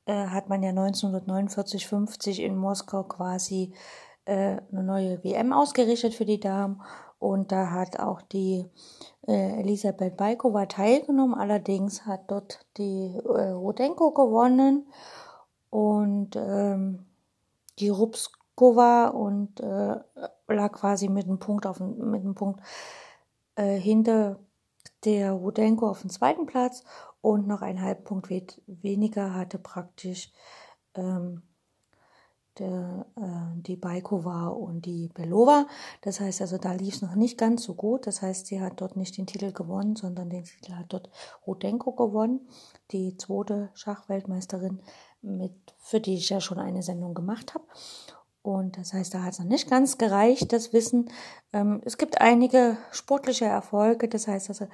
äh, 0.06 0.26
hat 0.26 0.48
man 0.48 0.62
ja 0.62 0.70
1949, 0.70 1.86
50 1.86 2.42
in 2.42 2.56
Moskau 2.56 3.02
quasi 3.04 3.74
äh, 4.24 4.58
eine 4.70 4.82
neue 4.84 5.24
WM 5.24 5.52
ausgerichtet 5.52 6.14
für 6.14 6.24
die 6.24 6.40
Damen. 6.40 6.82
Und 7.18 7.52
da 7.52 7.70
hat 7.70 8.00
auch 8.00 8.20
die 8.20 8.68
äh, 9.28 9.60
Elisabeth 9.60 10.16
Baikova 10.16 10.66
teilgenommen. 10.66 11.34
Allerdings 11.38 12.04
hat 12.04 12.30
dort 12.30 12.66
die 12.78 13.14
äh, 13.16 13.50
Rudenko 13.50 14.10
gewonnen. 14.10 14.88
Und 15.70 16.36
ähm, 16.36 17.06
die 17.78 17.88
Rubskova 18.62 19.08
und 19.08 19.60
äh, 19.60 19.96
lag 20.48 20.72
quasi 20.72 21.08
mit 21.08 21.26
einem 21.26 21.38
Punkt 21.38 21.66
auf 21.66 21.80
mit 21.80 22.20
einem 22.20 22.34
Punkt 22.34 22.60
äh, 23.56 23.76
hinter 23.76 24.38
der 25.04 25.32
Rudenko 25.32 25.88
auf 25.88 26.02
dem 26.02 26.10
zweiten 26.10 26.46
Platz 26.46 26.84
und 27.20 27.46
noch 27.46 27.62
einen 27.62 27.82
Halbpunkt 27.82 28.30
weniger 28.66 29.34
hatte 29.34 29.58
praktisch 29.58 30.32
ähm, 30.94 31.42
der, 32.58 33.06
äh, 33.16 33.62
die 33.62 33.76
Baikova 33.76 34.48
und 34.48 34.84
die 34.84 35.08
Belova. 35.08 35.66
Das 36.02 36.20
heißt 36.20 36.42
also, 36.42 36.58
da 36.58 36.72
lief 36.72 36.96
es 36.96 37.02
noch 37.02 37.14
nicht 37.14 37.38
ganz 37.38 37.62
so 37.62 37.74
gut. 37.74 38.06
Das 38.06 38.20
heißt, 38.22 38.46
sie 38.46 38.60
hat 38.60 38.80
dort 38.80 38.96
nicht 38.96 39.16
den 39.16 39.26
Titel 39.26 39.52
gewonnen, 39.52 39.96
sondern 39.96 40.28
den 40.28 40.44
Titel 40.44 40.74
hat 40.74 40.92
dort 40.92 41.10
Rudenko 41.46 41.92
gewonnen, 41.92 42.46
die 42.90 43.16
zweite 43.16 43.70
Schachweltmeisterin, 43.74 44.82
mit, 45.22 45.52
für 45.78 46.00
die 46.00 46.14
ich 46.14 46.28
ja 46.28 46.40
schon 46.40 46.58
eine 46.58 46.82
Sendung 46.82 47.14
gemacht 47.14 47.54
habe. 47.54 47.64
Und 48.42 48.76
das 48.76 48.92
heißt, 48.92 49.14
da 49.14 49.22
hat 49.22 49.34
es 49.34 49.38
noch 49.38 49.46
nicht 49.46 49.70
ganz 49.70 49.98
gereicht, 49.98 50.52
das 50.52 50.72
Wissen. 50.72 51.08
Ähm, 51.52 51.80
es 51.84 51.96
gibt 51.96 52.20
einige 52.20 52.76
sportliche 52.90 53.44
Erfolge. 53.44 54.08
Das 54.08 54.26
heißt 54.26 54.48
also, 54.48 54.66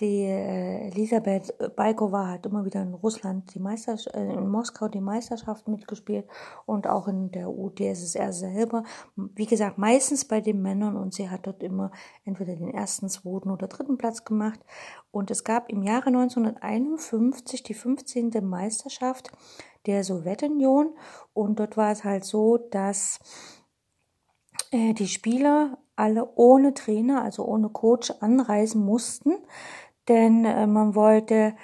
die 0.00 0.24
äh, 0.24 0.88
Elisabeth 0.88 1.54
Baikova 1.74 2.28
hat 2.28 2.44
immer 2.44 2.66
wieder 2.66 2.82
in 2.82 2.92
Russland 2.92 3.54
die 3.54 3.60
Meisterschaft, 3.60 4.14
äh, 4.14 4.24
in 4.24 4.48
Moskau 4.48 4.88
die 4.88 5.00
Meisterschaft 5.00 5.68
mitgespielt 5.68 6.26
und 6.66 6.86
auch 6.86 7.08
in 7.08 7.30
der 7.30 7.48
UdSSR 7.48 8.34
selber. 8.34 8.82
Wie 9.16 9.46
gesagt, 9.46 9.78
meistens 9.78 10.26
bei 10.26 10.42
den 10.42 10.60
Männern 10.60 10.96
und 10.96 11.14
sie 11.14 11.30
hat 11.30 11.46
dort 11.46 11.62
immer 11.62 11.92
entweder 12.26 12.56
den 12.56 12.74
ersten, 12.74 13.08
zweiten 13.08 13.50
oder 13.50 13.68
dritten 13.68 13.96
Platz 13.96 14.26
gemacht. 14.26 14.60
Und 15.10 15.30
es 15.30 15.44
gab 15.44 15.70
im 15.70 15.82
Jahre 15.82 16.08
1951 16.08 17.62
die 17.62 17.74
15. 17.74 18.32
Meisterschaft 18.42 19.30
der 19.86 20.04
Sowjetunion. 20.04 20.94
Und 21.32 21.58
dort 21.58 21.76
war 21.76 21.90
es 21.90 22.04
halt 22.04 22.24
so, 22.24 22.58
dass 22.58 23.20
äh, 24.70 24.94
die 24.94 25.08
Spieler 25.08 25.78
alle 25.96 26.34
ohne 26.36 26.74
Trainer, 26.74 27.22
also 27.22 27.44
ohne 27.44 27.68
Coach 27.68 28.12
anreisen 28.20 28.84
mussten, 28.84 29.34
denn 30.08 30.44
äh, 30.44 30.66
man 30.66 30.94
wollte 30.94 31.54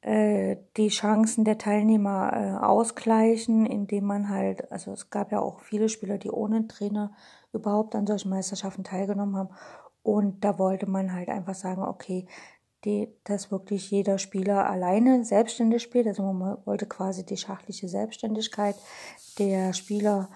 äh, 0.00 0.56
die 0.76 0.88
Chancen 0.88 1.44
der 1.44 1.58
Teilnehmer 1.58 2.66
ausgleichen, 2.68 3.66
indem 3.66 4.04
man 4.04 4.28
halt, 4.28 4.70
also 4.72 4.92
es 4.92 5.10
gab 5.10 5.32
ja 5.32 5.40
auch 5.40 5.60
viele 5.60 5.88
Spieler, 5.88 6.18
die 6.18 6.30
ohne 6.30 6.66
Trainer 6.66 7.12
überhaupt 7.52 7.94
an 7.94 8.06
solchen 8.06 8.30
Meisterschaften 8.30 8.84
teilgenommen 8.84 9.36
haben. 9.36 9.50
Und 10.02 10.44
da 10.44 10.58
wollte 10.58 10.86
man 10.86 11.12
halt 11.14 11.30
einfach 11.30 11.54
sagen, 11.54 11.82
okay, 11.82 12.26
die, 12.84 13.08
dass 13.24 13.50
wirklich 13.50 13.90
jeder 13.90 14.18
Spieler 14.18 14.68
alleine 14.68 15.24
selbstständig 15.24 15.82
spielt. 15.82 16.06
Also 16.06 16.22
man 16.22 16.58
wollte 16.64 16.86
quasi 16.86 17.24
die 17.24 17.36
schachliche 17.36 17.88
Selbstständigkeit 17.88 18.76
der 19.38 19.72
Spieler 19.72 20.28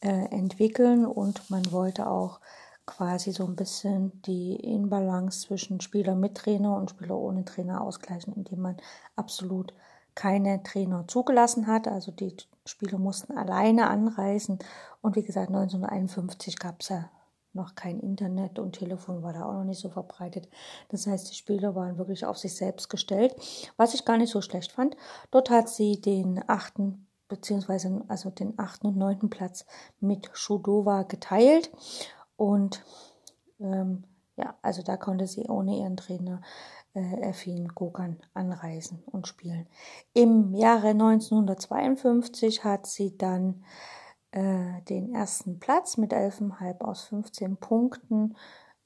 äh, 0.00 0.26
entwickeln 0.30 1.04
und 1.06 1.50
man 1.50 1.70
wollte 1.72 2.08
auch 2.08 2.40
quasi 2.86 3.32
so 3.32 3.44
ein 3.44 3.56
bisschen 3.56 4.22
die 4.22 4.56
Inbalance 4.56 5.46
zwischen 5.46 5.80
Spieler 5.80 6.14
mit 6.14 6.36
Trainer 6.36 6.76
und 6.76 6.90
Spieler 6.90 7.16
ohne 7.18 7.44
Trainer 7.44 7.82
ausgleichen, 7.82 8.32
indem 8.32 8.60
man 8.60 8.76
absolut 9.14 9.74
keine 10.14 10.62
Trainer 10.62 11.06
zugelassen 11.06 11.66
hat. 11.66 11.86
Also 11.86 12.12
die 12.12 12.34
Spieler 12.64 12.98
mussten 12.98 13.36
alleine 13.36 13.88
anreisen. 13.88 14.58
Und 15.02 15.16
wie 15.16 15.22
gesagt, 15.22 15.48
1951 15.48 16.58
gab 16.58 16.80
es 16.80 16.88
ja 16.88 17.10
noch 17.58 17.74
kein 17.74 18.00
Internet 18.00 18.58
und 18.58 18.72
Telefon 18.72 19.22
war 19.22 19.34
da 19.34 19.44
auch 19.44 19.52
noch 19.52 19.64
nicht 19.64 19.80
so 19.80 19.90
verbreitet. 19.90 20.48
Das 20.88 21.06
heißt, 21.06 21.30
die 21.30 21.34
Spieler 21.34 21.74
waren 21.74 21.98
wirklich 21.98 22.24
auf 22.24 22.38
sich 22.38 22.56
selbst 22.56 22.88
gestellt, 22.88 23.34
was 23.76 23.92
ich 23.92 24.06
gar 24.06 24.16
nicht 24.16 24.30
so 24.30 24.40
schlecht 24.40 24.72
fand. 24.72 24.96
Dort 25.30 25.50
hat 25.50 25.68
sie 25.68 26.00
den 26.00 26.42
achten 26.46 27.04
beziehungsweise 27.28 28.02
also 28.08 28.30
den 28.30 28.58
achten 28.58 28.86
und 28.86 28.96
neunten 28.96 29.30
Platz 29.30 29.66
mit 30.00 30.30
Schudova 30.32 31.02
geteilt 31.02 31.70
und 32.36 32.82
ähm, 33.60 34.04
ja, 34.36 34.56
also 34.62 34.82
da 34.82 34.96
konnte 34.96 35.26
sie 35.26 35.42
ohne 35.48 35.76
ihren 35.76 35.96
Trainer 35.96 36.40
äh, 36.94 37.20
Erfin 37.20 37.68
Gogan 37.68 38.18
anreisen 38.34 39.02
und 39.06 39.26
spielen. 39.26 39.66
Im 40.14 40.54
Jahre 40.54 40.88
1952 40.88 42.64
hat 42.64 42.86
sie 42.86 43.18
dann 43.18 43.64
äh, 44.32 44.82
den 44.88 45.14
ersten 45.14 45.58
Platz 45.58 45.96
mit 45.96 46.12
11,5 46.12 46.80
aus 46.80 47.04
15 47.04 47.56
Punkten 47.56 48.36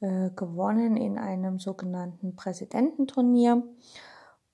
äh, 0.00 0.31
gewonnen 0.31 0.96
in 0.96 1.18
einem 1.18 1.59
sogenannten 1.59 2.37
Präsidententurnier. 2.37 3.62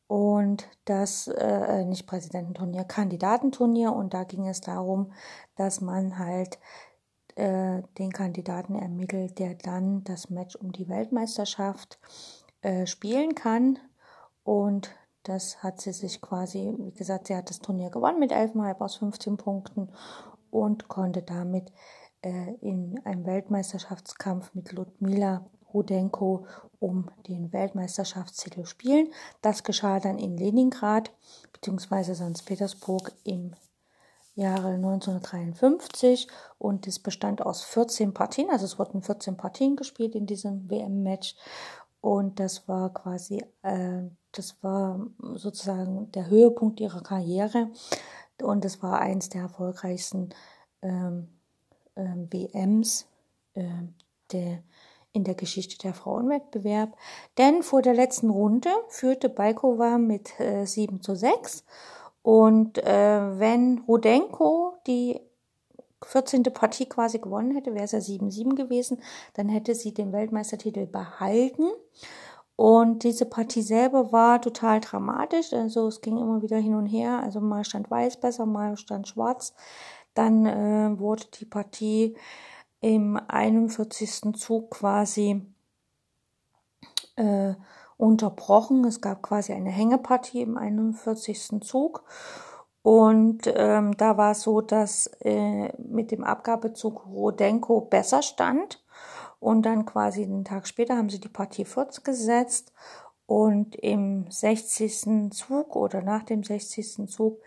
Und 0.06 0.66
das, 0.86 1.28
äh, 1.28 1.84
nicht 1.84 2.06
Präsidententurnier, 2.06 2.84
Kandidatenturnier. 2.84 3.92
Und 3.92 4.14
da 4.14 4.24
ging 4.24 4.48
es 4.48 4.62
darum, 4.62 5.12
dass 5.56 5.82
man 5.82 6.18
halt 6.18 6.58
äh, 7.36 7.82
den 7.98 8.10
Kandidaten 8.10 8.74
ermittelt, 8.74 9.38
der 9.38 9.54
dann 9.54 10.04
das 10.04 10.30
Match 10.30 10.56
um 10.56 10.72
die 10.72 10.88
Weltmeisterschaft 10.88 11.98
äh, 12.62 12.86
spielen 12.86 13.34
kann. 13.34 13.78
Und 14.44 14.90
das 15.24 15.62
hat 15.62 15.80
sie 15.80 15.92
sich 15.92 16.22
quasi, 16.22 16.74
wie 16.78 16.92
gesagt, 16.92 17.26
sie 17.26 17.36
hat 17.36 17.50
das 17.50 17.60
Turnier 17.60 17.90
gewonnen 17.90 18.18
mit 18.18 18.32
11,5 18.32 18.80
aus 18.80 18.96
15 18.96 19.36
Punkten 19.36 19.90
und 20.50 20.88
konnte 20.88 21.22
damit 21.22 21.72
äh, 22.22 22.54
in 22.60 23.00
einem 23.04 23.26
Weltmeisterschaftskampf 23.26 24.54
mit 24.54 24.72
Ludmila 24.72 25.46
Rudenko 25.72 26.46
um 26.78 27.10
den 27.26 27.52
Weltmeisterschaftstitel 27.52 28.64
spielen. 28.64 29.12
Das 29.42 29.64
geschah 29.64 30.00
dann 30.00 30.18
in 30.18 30.36
Leningrad 30.36 31.12
bzw. 31.52 32.14
St. 32.14 32.44
Petersburg 32.46 33.12
im 33.24 33.54
Jahre 34.34 34.68
1953 34.74 36.28
und 36.58 36.86
es 36.86 37.00
bestand 37.00 37.44
aus 37.44 37.64
14 37.64 38.14
Partien, 38.14 38.50
also 38.50 38.64
es 38.64 38.78
wurden 38.78 39.02
14 39.02 39.36
Partien 39.36 39.74
gespielt 39.74 40.14
in 40.14 40.26
diesem 40.26 40.70
WM-Match 40.70 41.34
und 42.00 42.38
das 42.38 42.68
war 42.68 42.92
quasi, 42.94 43.44
äh, 43.62 44.02
das 44.30 44.62
war 44.62 45.04
sozusagen 45.34 46.12
der 46.12 46.30
Höhepunkt 46.30 46.78
ihrer 46.78 47.02
Karriere 47.02 47.70
und 48.42 48.64
es 48.64 48.82
war 48.82 49.00
eins 49.00 49.28
der 49.28 49.42
erfolgreichsten 49.42 50.30
ähm, 50.82 51.28
äh, 51.94 52.02
WMs 52.02 53.06
äh, 53.54 53.64
der, 54.32 54.62
in 55.12 55.24
der 55.24 55.34
Geschichte 55.34 55.78
der 55.78 55.94
Frauenwettbewerb. 55.94 56.96
Denn 57.36 57.62
vor 57.62 57.82
der 57.82 57.94
letzten 57.94 58.30
Runde 58.30 58.70
führte 58.88 59.28
Baikova 59.28 59.98
mit 59.98 60.38
äh, 60.40 60.66
7 60.66 61.02
zu 61.02 61.14
6 61.14 61.64
und 62.22 62.78
äh, 62.78 63.38
wenn 63.38 63.78
Rudenko 63.88 64.74
die 64.86 65.20
14. 66.04 66.42
Partie 66.44 66.86
quasi 66.86 67.18
gewonnen 67.18 67.54
hätte, 67.54 67.74
wäre 67.74 67.84
es 67.84 67.92
ja 67.92 67.98
7-7 67.98 68.54
gewesen, 68.54 69.02
dann 69.34 69.48
hätte 69.48 69.74
sie 69.74 69.92
den 69.92 70.12
Weltmeistertitel 70.12 70.86
behalten. 70.86 71.68
Und 72.58 73.04
diese 73.04 73.24
Partie 73.24 73.62
selber 73.62 74.10
war 74.10 74.40
total 74.40 74.80
dramatisch. 74.80 75.52
Also 75.52 75.86
es 75.86 76.00
ging 76.00 76.18
immer 76.18 76.42
wieder 76.42 76.56
hin 76.56 76.74
und 76.74 76.86
her. 76.86 77.22
Also 77.22 77.40
mal 77.40 77.62
stand 77.64 77.88
weiß 77.88 78.16
besser, 78.16 78.46
mal 78.46 78.76
stand 78.76 79.06
schwarz. 79.06 79.54
Dann 80.14 80.44
äh, 80.44 80.98
wurde 80.98 81.22
die 81.38 81.44
Partie 81.44 82.16
im 82.80 83.16
41. 83.28 84.34
Zug 84.34 84.72
quasi 84.72 85.40
äh, 87.14 87.54
unterbrochen. 87.96 88.84
Es 88.86 89.00
gab 89.00 89.22
quasi 89.22 89.52
eine 89.52 89.70
Hängepartie 89.70 90.42
im 90.42 90.58
41. 90.58 91.60
Zug. 91.60 92.02
Und 92.82 93.42
ähm, 93.54 93.96
da 93.96 94.16
war 94.16 94.32
es 94.32 94.42
so, 94.42 94.62
dass 94.62 95.06
äh, 95.20 95.72
mit 95.78 96.10
dem 96.10 96.24
Abgabezug 96.24 97.06
Rodenko 97.06 97.82
besser 97.82 98.22
stand. 98.22 98.82
Und 99.40 99.62
dann 99.62 99.84
quasi 99.84 100.22
einen 100.22 100.44
Tag 100.44 100.66
später 100.66 100.96
haben 100.96 101.10
sie 101.10 101.20
die 101.20 101.28
Partie 101.28 101.64
fortgesetzt. 101.64 102.72
Und 103.26 103.76
im 103.76 104.30
60. 104.30 105.32
Zug 105.32 105.76
oder 105.76 106.02
nach 106.02 106.22
dem 106.24 106.42
60. 106.42 107.08
Zug 107.08 107.40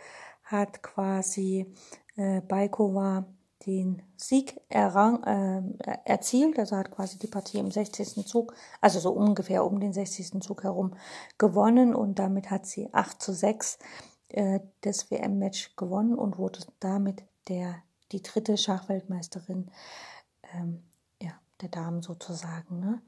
hat 0.44 0.84
quasi 0.84 1.74
äh, 2.16 2.42
Baikova 2.42 3.26
den 3.66 4.02
Sieg 4.18 4.60
errang, 4.70 5.24
äh, 5.24 5.98
erzielt, 6.06 6.58
also 6.60 6.76
hat 6.78 6.92
quasi 6.92 7.18
die 7.18 7.28
Partie 7.28 7.60
im 7.60 7.72
60. 7.72 8.26
Zug, 8.28 8.54
also 8.80 9.00
so 9.00 9.12
ungefähr 9.12 9.66
um 9.66 9.80
den 9.80 9.94
60. 9.94 10.42
Zug 10.42 10.64
herum 10.64 10.96
gewonnen 11.38 11.96
und 11.96 12.20
damit 12.20 12.50
hat 12.50 12.66
sie 12.66 12.94
8 12.94 13.22
zu 13.22 13.34
6 13.34 13.80
äh, 14.30 14.60
das 14.82 15.12
WM-Match 15.12 15.76
gewonnen 15.76 16.16
und 16.16 16.38
wurde 16.38 16.60
damit 16.80 17.24
der, 17.48 17.76
die 18.12 18.22
dritte 18.22 18.58
Schachweltmeisterin 18.58 19.72
ähm, 20.54 20.84
der 21.62 21.70
Damen 21.70 22.02
sozusagen. 22.02 22.80
Ne? 22.80 23.02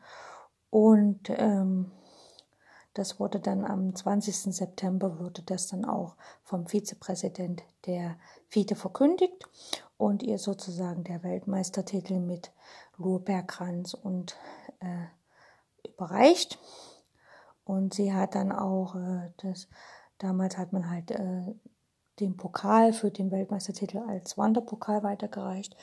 Und 0.69 1.29
ähm, 1.29 1.91
das 2.93 3.19
wurde 3.19 3.39
dann 3.39 3.65
am 3.65 3.95
20. 3.95 4.55
September 4.55 5.19
wurde 5.19 5.41
das 5.41 5.67
dann 5.67 5.83
auch 5.83 6.15
vom 6.43 6.67
Vizepräsident 6.67 7.63
der 7.87 8.17
FIDE 8.49 8.75
verkündigt 8.75 9.43
und 9.97 10.21
ihr 10.21 10.37
sozusagen 10.37 11.03
der 11.03 11.23
Weltmeistertitel 11.23 12.19
mit 12.19 12.51
Lorbeerkranz 12.97 13.95
und 13.95 14.35
äh, 14.79 15.87
überreicht. 15.87 16.59
Und 17.65 17.93
sie 17.93 18.13
hat 18.13 18.35
dann 18.35 18.51
auch 18.51 18.95
äh, 18.95 19.31
das, 19.37 19.67
damals 20.19 20.57
hat 20.57 20.71
man 20.71 20.89
halt 20.89 21.11
äh, 21.11 21.55
den 22.19 22.37
Pokal 22.37 22.93
für 22.93 23.09
den 23.09 23.31
Weltmeistertitel 23.31 23.99
als 23.99 24.37
Wanderpokal 24.37 25.01
weitergereicht. 25.01 25.75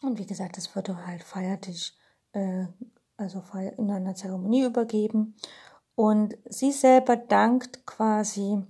Und 0.00 0.18
wie 0.18 0.26
gesagt, 0.26 0.56
das 0.56 0.74
wurde 0.76 1.06
halt 1.06 1.22
feierlich 1.24 1.96
äh, 2.32 2.66
also 3.16 3.42
in 3.76 3.90
einer 3.90 4.14
Zeremonie 4.14 4.64
übergeben. 4.64 5.34
Und 5.94 6.38
sie 6.48 6.70
selber 6.70 7.16
dankt 7.16 7.84
quasi 7.84 8.62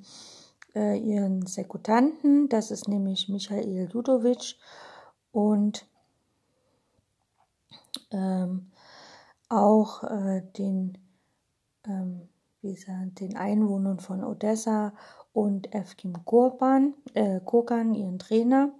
äh, 0.74 0.98
ihren 0.98 1.46
Sekutanten, 1.46 2.48
das 2.48 2.70
ist 2.70 2.88
nämlich 2.88 3.28
Michael 3.28 3.90
Judovic 3.92 4.56
und 5.30 5.86
ähm, 8.10 8.70
auch 9.50 10.04
äh, 10.04 10.42
den, 10.56 10.96
ähm, 11.86 12.28
den 12.62 13.36
Einwohnern 13.36 13.98
von 13.98 14.24
Odessa 14.24 14.94
und 15.32 15.74
Evkim 15.74 16.24
Kurban, 16.24 16.94
äh, 17.14 17.40
Kurkan, 17.40 17.94
ihren 17.94 18.18
Trainer. 18.18 18.72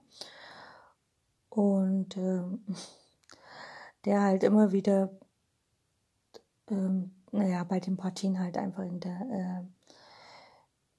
Und 1.59 2.17
äh, 2.17 2.45
der 4.05 4.23
halt 4.23 4.45
immer 4.45 4.71
wieder 4.71 5.11
ähm, 6.71 7.11
naja, 7.33 7.65
bei 7.65 7.81
den 7.81 7.97
Partien 7.97 8.39
halt 8.39 8.57
einfach 8.57 8.85
in 8.85 9.01
der 9.01 9.67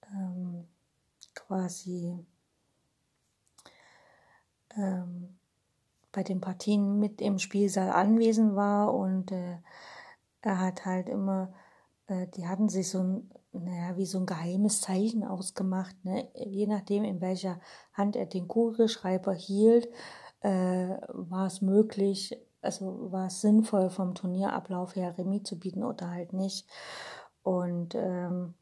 äh, 0.04 0.12
ähm, 0.13 0.67
quasi 1.34 2.26
ähm, 4.76 5.38
bei 6.12 6.24
den 6.24 6.41
Partien 6.41 7.00
mit 7.00 7.22
im 7.22 7.39
Spielsaal 7.39 7.91
anwesend 7.91 8.58
war 8.58 8.93
und 8.93 9.32
äh, 9.32 9.60
er 10.41 10.60
hat 10.60 10.86
halt 10.86 11.08
immer, 11.08 11.54
äh, 12.08 12.28
die 12.28 12.50
hatten 12.50 12.67
sich 12.67 12.89
so 12.89 13.00
ein, 13.00 13.32
naja, 13.54 13.95
wie 13.95 14.06
so 14.06 14.19
ein 14.19 14.26
geheimes 14.26 14.82
Zeichen 14.82 15.24
ausgemacht, 15.24 15.95
ne? 16.04 16.28
je 16.34 16.67
nachdem 16.67 17.06
in 17.06 17.22
welcher 17.22 17.62
Hand 17.93 18.17
er 18.17 18.26
den 18.26 18.50
Kugelschreiber 18.50 19.34
hielt, 19.34 19.88
äh, 20.41 20.97
war 21.08 21.47
es 21.47 21.62
möglich, 21.62 22.38
also 22.62 23.12
war 23.12 23.28
es 23.28 23.41
sinnvoll 23.41 23.89
vom 23.89 24.15
Turnierablauf 24.15 24.95
her 24.95 25.17
Remis 25.17 25.43
zu 25.43 25.60
bieten 25.60 25.84
oder 25.84 26.10
halt 26.12 26.34
nicht. 26.34 26.67
Und 27.43 27.95
ähm, 27.95 28.54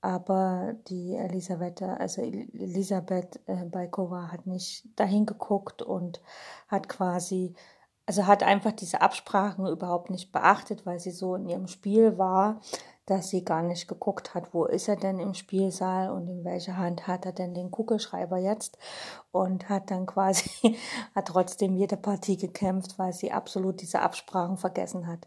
aber 0.00 0.74
die 0.88 1.16
Elisabeth, 1.16 1.82
also 1.82 2.22
Elisabeth 2.22 3.40
äh, 3.46 3.64
Baikova 3.64 4.30
hat 4.30 4.46
nicht 4.46 4.86
dahin 4.94 5.26
geguckt 5.26 5.82
und 5.82 6.20
hat 6.68 6.88
quasi, 6.88 7.54
also 8.06 8.26
hat 8.26 8.44
einfach 8.44 8.72
diese 8.72 9.00
Absprachen 9.00 9.66
überhaupt 9.66 10.10
nicht 10.10 10.30
beachtet, 10.30 10.86
weil 10.86 11.00
sie 11.00 11.10
so 11.10 11.34
in 11.34 11.48
ihrem 11.48 11.66
Spiel 11.66 12.18
war, 12.18 12.60
dass 13.06 13.30
sie 13.30 13.44
gar 13.44 13.62
nicht 13.62 13.88
geguckt 13.88 14.34
hat, 14.34 14.52
wo 14.52 14.64
ist 14.64 14.88
er 14.88 14.96
denn 14.96 15.20
im 15.20 15.34
Spielsaal 15.34 16.10
und 16.10 16.28
in 16.28 16.44
welcher 16.44 16.76
Hand 16.76 17.06
hat 17.06 17.24
er 17.24 17.32
denn 17.32 17.54
den 17.54 17.70
Kugelschreiber 17.70 18.36
jetzt 18.38 18.78
und 19.30 19.68
hat 19.68 19.90
dann 19.90 20.06
quasi, 20.06 20.76
hat 21.14 21.28
trotzdem 21.28 21.76
jede 21.76 21.96
Partie 21.96 22.36
gekämpft, 22.36 22.98
weil 22.98 23.12
sie 23.12 23.32
absolut 23.32 23.80
diese 23.80 24.00
Absprachen 24.00 24.58
vergessen 24.58 25.06
hat 25.06 25.26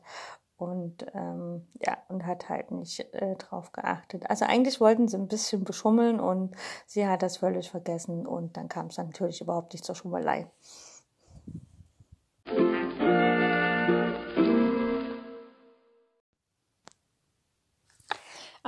und 0.60 1.06
ähm, 1.14 1.68
ja 1.82 1.98
und 2.10 2.26
hat 2.26 2.50
halt 2.50 2.72
nicht 2.72 3.00
äh, 3.14 3.36
drauf 3.38 3.72
geachtet. 3.72 4.30
Also 4.30 4.46
eigentlich 4.46 4.82
wollten 4.82 5.08
sie 5.08 5.18
ein 5.18 5.30
bisschen 5.30 5.64
beschummeln 5.64 6.20
und 6.20 6.56
sie 6.86 7.08
hat 7.08 7.24
das 7.24 7.38
völlig 7.38 7.72
vergessen 7.72 8.28
und 8.28 8.58
dann 8.58 8.68
kam 8.68 8.88
es 8.88 8.98
natürlich 8.98 9.40
überhaupt 9.42 9.74
nicht 9.74 9.86
zur 9.86 9.96
Schummelei. 9.96 10.52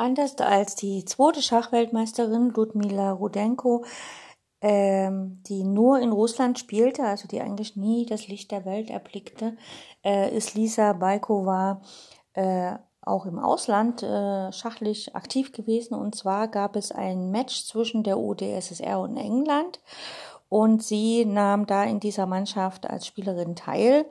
Anders 0.01 0.35
als 0.39 0.73
die 0.73 1.05
zweite 1.05 1.43
Schachweltmeisterin 1.43 2.49
Ludmila 2.55 3.11
Rudenko, 3.11 3.85
ähm, 4.59 5.43
die 5.45 5.63
nur 5.63 5.99
in 5.99 6.11
Russland 6.11 6.57
spielte, 6.57 7.03
also 7.03 7.27
die 7.27 7.39
eigentlich 7.39 7.75
nie 7.75 8.07
das 8.07 8.27
Licht 8.27 8.49
der 8.49 8.65
Welt 8.65 8.89
erblickte, 8.89 9.55
äh, 10.03 10.35
ist 10.35 10.55
Lisa 10.55 10.93
Baikova 10.93 11.81
äh, 12.33 12.73
auch 13.03 13.27
im 13.27 13.37
Ausland 13.37 14.01
äh, 14.01 14.51
schachlich 14.51 15.15
aktiv 15.15 15.51
gewesen. 15.51 15.93
Und 15.93 16.15
zwar 16.15 16.47
gab 16.47 16.75
es 16.75 16.91
ein 16.91 17.29
Match 17.29 17.65
zwischen 17.65 18.01
der 18.01 18.17
UdSSR 18.17 18.99
und 19.01 19.17
England. 19.17 19.81
Und 20.49 20.81
sie 20.81 21.25
nahm 21.25 21.67
da 21.67 21.83
in 21.83 21.99
dieser 21.99 22.25
Mannschaft 22.25 22.89
als 22.89 23.05
Spielerin 23.05 23.55
teil 23.55 24.07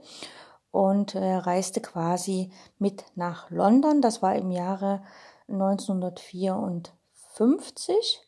und 0.70 1.16
äh, 1.16 1.34
reiste 1.34 1.80
quasi 1.80 2.52
mit 2.78 3.02
nach 3.16 3.50
London. 3.50 4.00
Das 4.00 4.22
war 4.22 4.36
im 4.36 4.52
Jahre 4.52 5.02
1954 5.50 8.22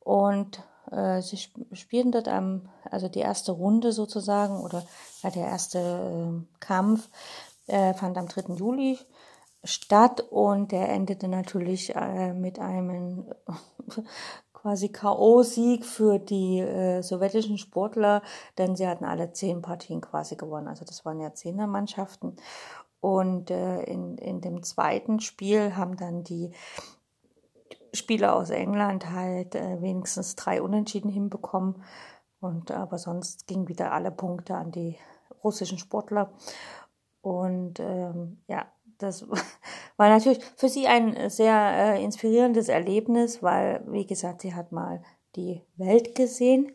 und 0.00 0.62
äh, 0.90 1.20
sie 1.20 1.38
spielten 1.72 2.12
dort 2.12 2.28
am, 2.28 2.68
also 2.90 3.08
die 3.08 3.20
erste 3.20 3.52
Runde 3.52 3.92
sozusagen 3.92 4.60
oder 4.60 4.84
ja, 5.22 5.30
der 5.30 5.46
erste 5.46 5.78
äh, 5.78 6.42
Kampf 6.60 7.08
äh, 7.66 7.94
fand 7.94 8.18
am 8.18 8.28
3. 8.28 8.54
Juli 8.54 8.98
statt 9.64 10.20
und 10.20 10.72
der 10.72 10.88
endete 10.88 11.28
natürlich 11.28 11.94
äh, 11.94 12.32
mit 12.32 12.58
einem 12.58 13.26
quasi 14.52 14.88
K.O.-Sieg 14.88 15.84
für 15.84 16.18
die 16.18 16.60
äh, 16.60 17.02
sowjetischen 17.02 17.58
Sportler, 17.58 18.22
denn 18.56 18.76
sie 18.76 18.88
hatten 18.88 19.04
alle 19.04 19.32
zehn 19.32 19.62
Partien 19.62 20.00
quasi 20.00 20.36
gewonnen. 20.36 20.68
Also 20.68 20.84
das 20.84 21.04
waren 21.04 21.20
ja 21.20 21.32
Zehnermannschaften. 21.32 22.36
Und 23.00 23.50
äh, 23.50 23.82
in, 23.82 24.18
in 24.18 24.40
dem 24.40 24.62
zweiten 24.62 25.20
Spiel 25.20 25.76
haben 25.76 25.96
dann 25.96 26.24
die 26.24 26.50
Spieler 27.92 28.34
aus 28.36 28.50
England 28.50 29.10
halt 29.10 29.54
äh, 29.54 29.80
wenigstens 29.80 30.36
drei 30.36 30.60
Unentschieden 30.60 31.10
hinbekommen. 31.10 31.82
Und 32.40 32.70
aber 32.70 32.98
sonst 32.98 33.46
gingen 33.46 33.68
wieder 33.68 33.92
alle 33.92 34.10
Punkte 34.10 34.54
an 34.54 34.70
die 34.70 34.96
russischen 35.42 35.78
Sportler. 35.78 36.32
Und 37.20 37.80
ähm, 37.80 38.38
ja, 38.48 38.66
das 38.98 39.28
war 39.96 40.08
natürlich 40.08 40.44
für 40.56 40.68
sie 40.68 40.86
ein 40.86 41.30
sehr 41.30 41.54
äh, 41.54 42.04
inspirierendes 42.04 42.68
Erlebnis, 42.68 43.42
weil, 43.42 43.82
wie 43.86 44.06
gesagt, 44.06 44.42
sie 44.42 44.54
hat 44.54 44.72
mal 44.72 45.02
die 45.36 45.62
Welt 45.76 46.14
gesehen. 46.14 46.72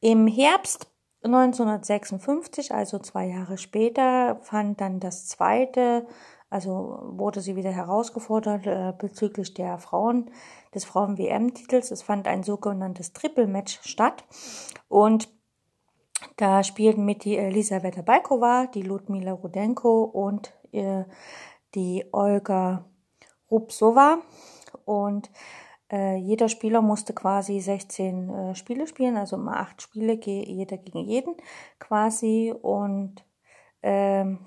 Im 0.00 0.26
Herbst 0.26 0.86
1956, 1.24 2.72
also 2.72 2.98
zwei 2.98 3.26
Jahre 3.26 3.58
später, 3.58 4.36
fand 4.42 4.80
dann 4.80 5.00
das 5.00 5.26
zweite, 5.26 6.06
also 6.50 7.00
wurde 7.02 7.40
sie 7.40 7.56
wieder 7.56 7.72
herausgefordert 7.72 8.66
äh, 8.66 8.92
bezüglich 8.96 9.54
der 9.54 9.78
Frauen, 9.78 10.30
des 10.74 10.84
Frauen-WM-Titels. 10.84 11.90
Es 11.90 12.02
fand 12.02 12.28
ein 12.28 12.42
sogenanntes 12.42 13.12
Triple-Match 13.12 13.80
statt 13.82 14.24
und 14.88 15.28
da 16.36 16.64
spielten 16.64 17.04
mit 17.04 17.24
die 17.24 17.36
Elisaveta 17.36 18.02
Balkova, 18.02 18.66
die 18.66 18.82
Ludmila 18.82 19.32
Rudenko 19.32 20.04
und 20.04 20.52
äh, 20.72 21.04
die 21.74 22.04
Olga 22.12 22.84
Rubsova. 23.50 24.18
Und 24.84 25.30
äh, 25.90 26.16
jeder 26.16 26.48
Spieler 26.48 26.82
musste 26.82 27.12
quasi 27.12 27.60
16 27.60 28.30
äh, 28.30 28.54
Spiele 28.54 28.86
spielen, 28.86 29.16
also 29.16 29.36
immer 29.36 29.58
acht 29.58 29.82
Spiele, 29.82 30.14
jeder 30.24 30.78
gegen 30.78 31.00
jeden 31.00 31.34
quasi. 31.78 32.54
Und 32.60 33.24
ähm, 33.82 34.46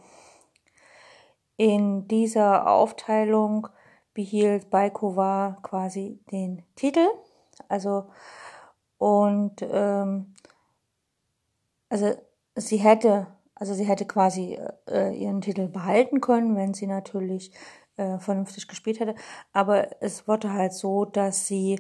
in 1.57 2.07
dieser 2.07 2.69
Aufteilung 2.69 3.67
behielt 4.13 4.69
Baikova 4.69 5.57
quasi 5.61 6.19
den 6.31 6.63
Titel. 6.75 7.07
Also 7.67 8.05
und 8.97 9.61
ähm, 9.61 10.33
also 11.89 12.15
sie 12.55 12.77
hätte, 12.77 13.27
also 13.55 13.73
sie 13.73 13.85
hätte 13.85 14.05
quasi 14.05 14.59
äh, 14.89 15.15
ihren 15.15 15.41
Titel 15.41 15.67
behalten 15.67 16.21
können, 16.21 16.55
wenn 16.55 16.73
sie 16.73 16.87
natürlich 16.87 17.51
äh, 17.97 18.19
vernünftig 18.19 18.67
gespielt 18.67 18.99
hätte. 18.99 19.15
Aber 19.53 20.01
es 20.01 20.27
wurde 20.27 20.53
halt 20.53 20.73
so, 20.73 21.05
dass 21.05 21.47
sie 21.47 21.79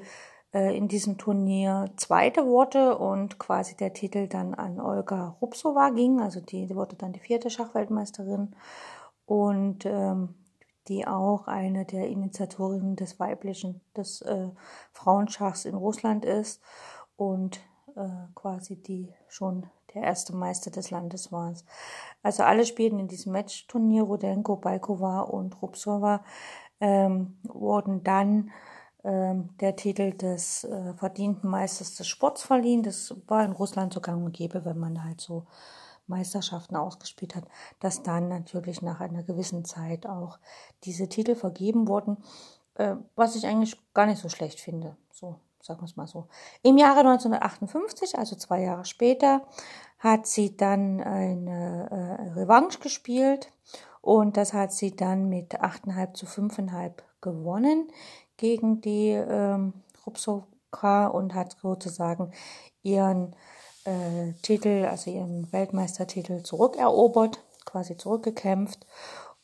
äh, 0.53 0.75
in 0.75 0.87
diesem 0.87 1.17
Turnier 1.17 1.91
Zweite 1.97 2.45
wurde 2.45 2.97
und 2.97 3.39
quasi 3.39 3.75
der 3.75 3.93
Titel 3.93 4.27
dann 4.27 4.53
an 4.53 4.79
Olga 4.79 5.37
Rupsova 5.41 5.89
ging. 5.91 6.19
Also 6.19 6.41
die, 6.41 6.67
die 6.67 6.75
wurde 6.75 6.95
dann 6.95 7.13
die 7.13 7.19
vierte 7.19 7.49
Schachweltmeisterin 7.49 8.55
und 9.25 9.85
ähm, 9.85 10.35
die 10.87 11.05
auch 11.05 11.47
eine 11.47 11.85
der 11.85 12.07
Initiatorinnen 12.07 12.95
des 12.95 13.19
weiblichen, 13.19 13.81
des 13.95 14.21
äh, 14.21 14.49
Frauenschachs 14.93 15.65
in 15.65 15.75
Russland 15.75 16.25
ist 16.25 16.61
und 17.17 17.59
äh, 17.95 18.09
quasi 18.35 18.81
die 18.81 19.13
schon 19.27 19.65
der 19.93 20.03
erste 20.03 20.35
Meister 20.35 20.71
des 20.71 20.91
Landes 20.91 21.31
war. 21.31 21.53
Also 22.23 22.43
alle 22.43 22.65
spielten 22.65 22.99
in 22.99 23.07
diesem 23.07 23.33
Matchturnier, 23.33 24.03
Rudenko, 24.03 24.55
Balkova 24.57 25.21
und 25.21 25.61
Rupsova, 25.61 26.23
ähm, 26.79 27.37
wurden 27.43 28.03
dann 28.03 28.51
ähm, 29.03 29.49
der 29.59 29.75
Titel 29.75 30.11
des 30.11 30.63
äh, 30.63 30.93
verdienten 30.95 31.49
Meisters 31.49 31.95
des 31.95 32.07
Sports 32.07 32.43
verliehen. 32.43 32.83
Das 32.83 33.15
war 33.27 33.43
in 33.45 33.51
Russland 33.51 33.93
so 33.93 34.01
gang 34.01 34.25
und 34.25 34.33
gäbe, 34.33 34.65
wenn 34.65 34.77
man 34.77 35.03
halt 35.03 35.21
so 35.21 35.45
Meisterschaften 36.07 36.75
ausgespielt 36.75 37.35
hat, 37.35 37.45
dass 37.79 38.03
dann 38.03 38.29
natürlich 38.29 38.81
nach 38.81 38.99
einer 38.99 39.23
gewissen 39.23 39.65
Zeit 39.65 40.07
auch 40.07 40.39
diese 40.83 41.09
Titel 41.09 41.35
vergeben 41.35 41.87
wurden, 41.87 42.17
äh, 42.75 42.95
was 43.15 43.35
ich 43.35 43.45
eigentlich 43.45 43.77
gar 43.93 44.05
nicht 44.05 44.21
so 44.21 44.29
schlecht 44.29 44.59
finde. 44.59 44.95
So, 45.11 45.39
sagen 45.67 45.81
wir 45.81 45.85
es 45.85 45.97
mal 45.97 46.07
so. 46.07 46.27
Im 46.63 46.77
Jahre 46.77 46.99
1958, 46.99 48.17
also 48.17 48.35
zwei 48.35 48.61
Jahre 48.61 48.85
später, 48.85 49.41
hat 49.99 50.25
sie 50.25 50.55
dann 50.55 51.01
eine 51.01 51.89
äh, 51.91 52.39
Revanche 52.39 52.79
gespielt 52.79 53.51
und 54.01 54.37
das 54.37 54.53
hat 54.53 54.71
sie 54.71 54.95
dann 54.95 55.27
mit 55.27 55.59
8,5 55.59 56.13
zu 56.13 56.25
5,5 56.25 56.93
gewonnen 57.21 57.91
gegen 58.37 58.79
die 58.79 59.09
ähm, 59.09 59.73
Rupsovka 60.05 61.07
und 61.07 61.33
hat 61.33 61.57
sozusagen 61.61 62.31
ihren 62.83 63.35
äh, 63.83 64.33
Titel, 64.43 64.85
also 64.85 65.11
ihren 65.11 65.51
Weltmeistertitel 65.51 66.43
zurückerobert, 66.43 67.43
quasi 67.65 67.97
zurückgekämpft 67.97 68.85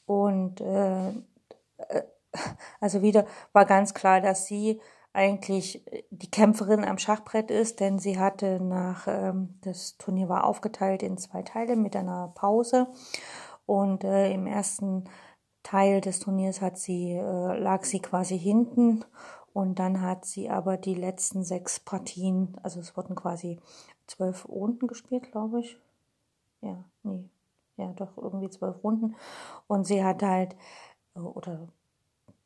und 0.06 0.62
äh, 0.62 1.10
äh 1.10 2.04
also 2.80 3.04
wieder 3.04 3.26
war 3.52 3.66
ganz 3.66 3.94
klar, 3.94 4.20
dass 4.20 4.48
sie 4.48 4.82
eigentlich 5.14 5.86
äh, 5.92 6.04
die 6.10 6.30
Kämpferin 6.30 6.84
am 6.84 6.98
Schachbrett 6.98 7.52
ist, 7.52 7.80
denn 7.80 8.00
sie 8.00 8.20
hatte 8.20 8.60
nach, 8.60 9.08
ähm, 9.08 9.60
das 9.62 9.98
Turnier 9.98 10.28
war 10.30 10.44
aufgeteilt 10.46 11.04
in 11.04 11.18
zwei 11.18 11.44
Teile 11.44 11.76
mit 11.76 11.96
einer 11.96 12.32
Pause 12.36 12.88
und 13.66 14.04
äh, 14.04 14.34
im 14.34 14.48
ersten 14.48 15.06
Teil 15.62 16.02
des 16.02 16.20
Turniers 16.20 16.62
hat 16.62 16.78
sie, 16.78 17.12
äh, 17.14 17.58
lag 17.58 17.86
sie 17.86 18.02
quasi 18.02 18.38
hinten 18.38 19.06
und 19.54 19.80
dann 19.80 20.02
hat 20.02 20.26
sie 20.26 20.50
aber 20.50 20.78
die 20.78 20.96
letzten 20.96 21.44
sechs 21.44 21.80
Partien, 21.80 22.58
also 22.64 22.80
es 22.80 22.98
wurden 22.98 23.16
quasi 23.16 23.60
zwölf 24.08 24.50
Runden 24.50 24.88
gespielt, 24.88 25.32
glaube 25.32 25.62
ich. 25.62 25.78
Ja, 26.62 26.84
nee, 27.04 27.30
ja, 27.78 27.94
doch 27.94 28.18
irgendwie 28.18 28.50
zwölf 28.50 28.84
Runden 28.84 29.16
und 29.68 29.86
sie 29.86 30.04
hat 30.04 30.24
halt, 30.24 30.56
äh, 31.16 31.20
oder 31.20 31.68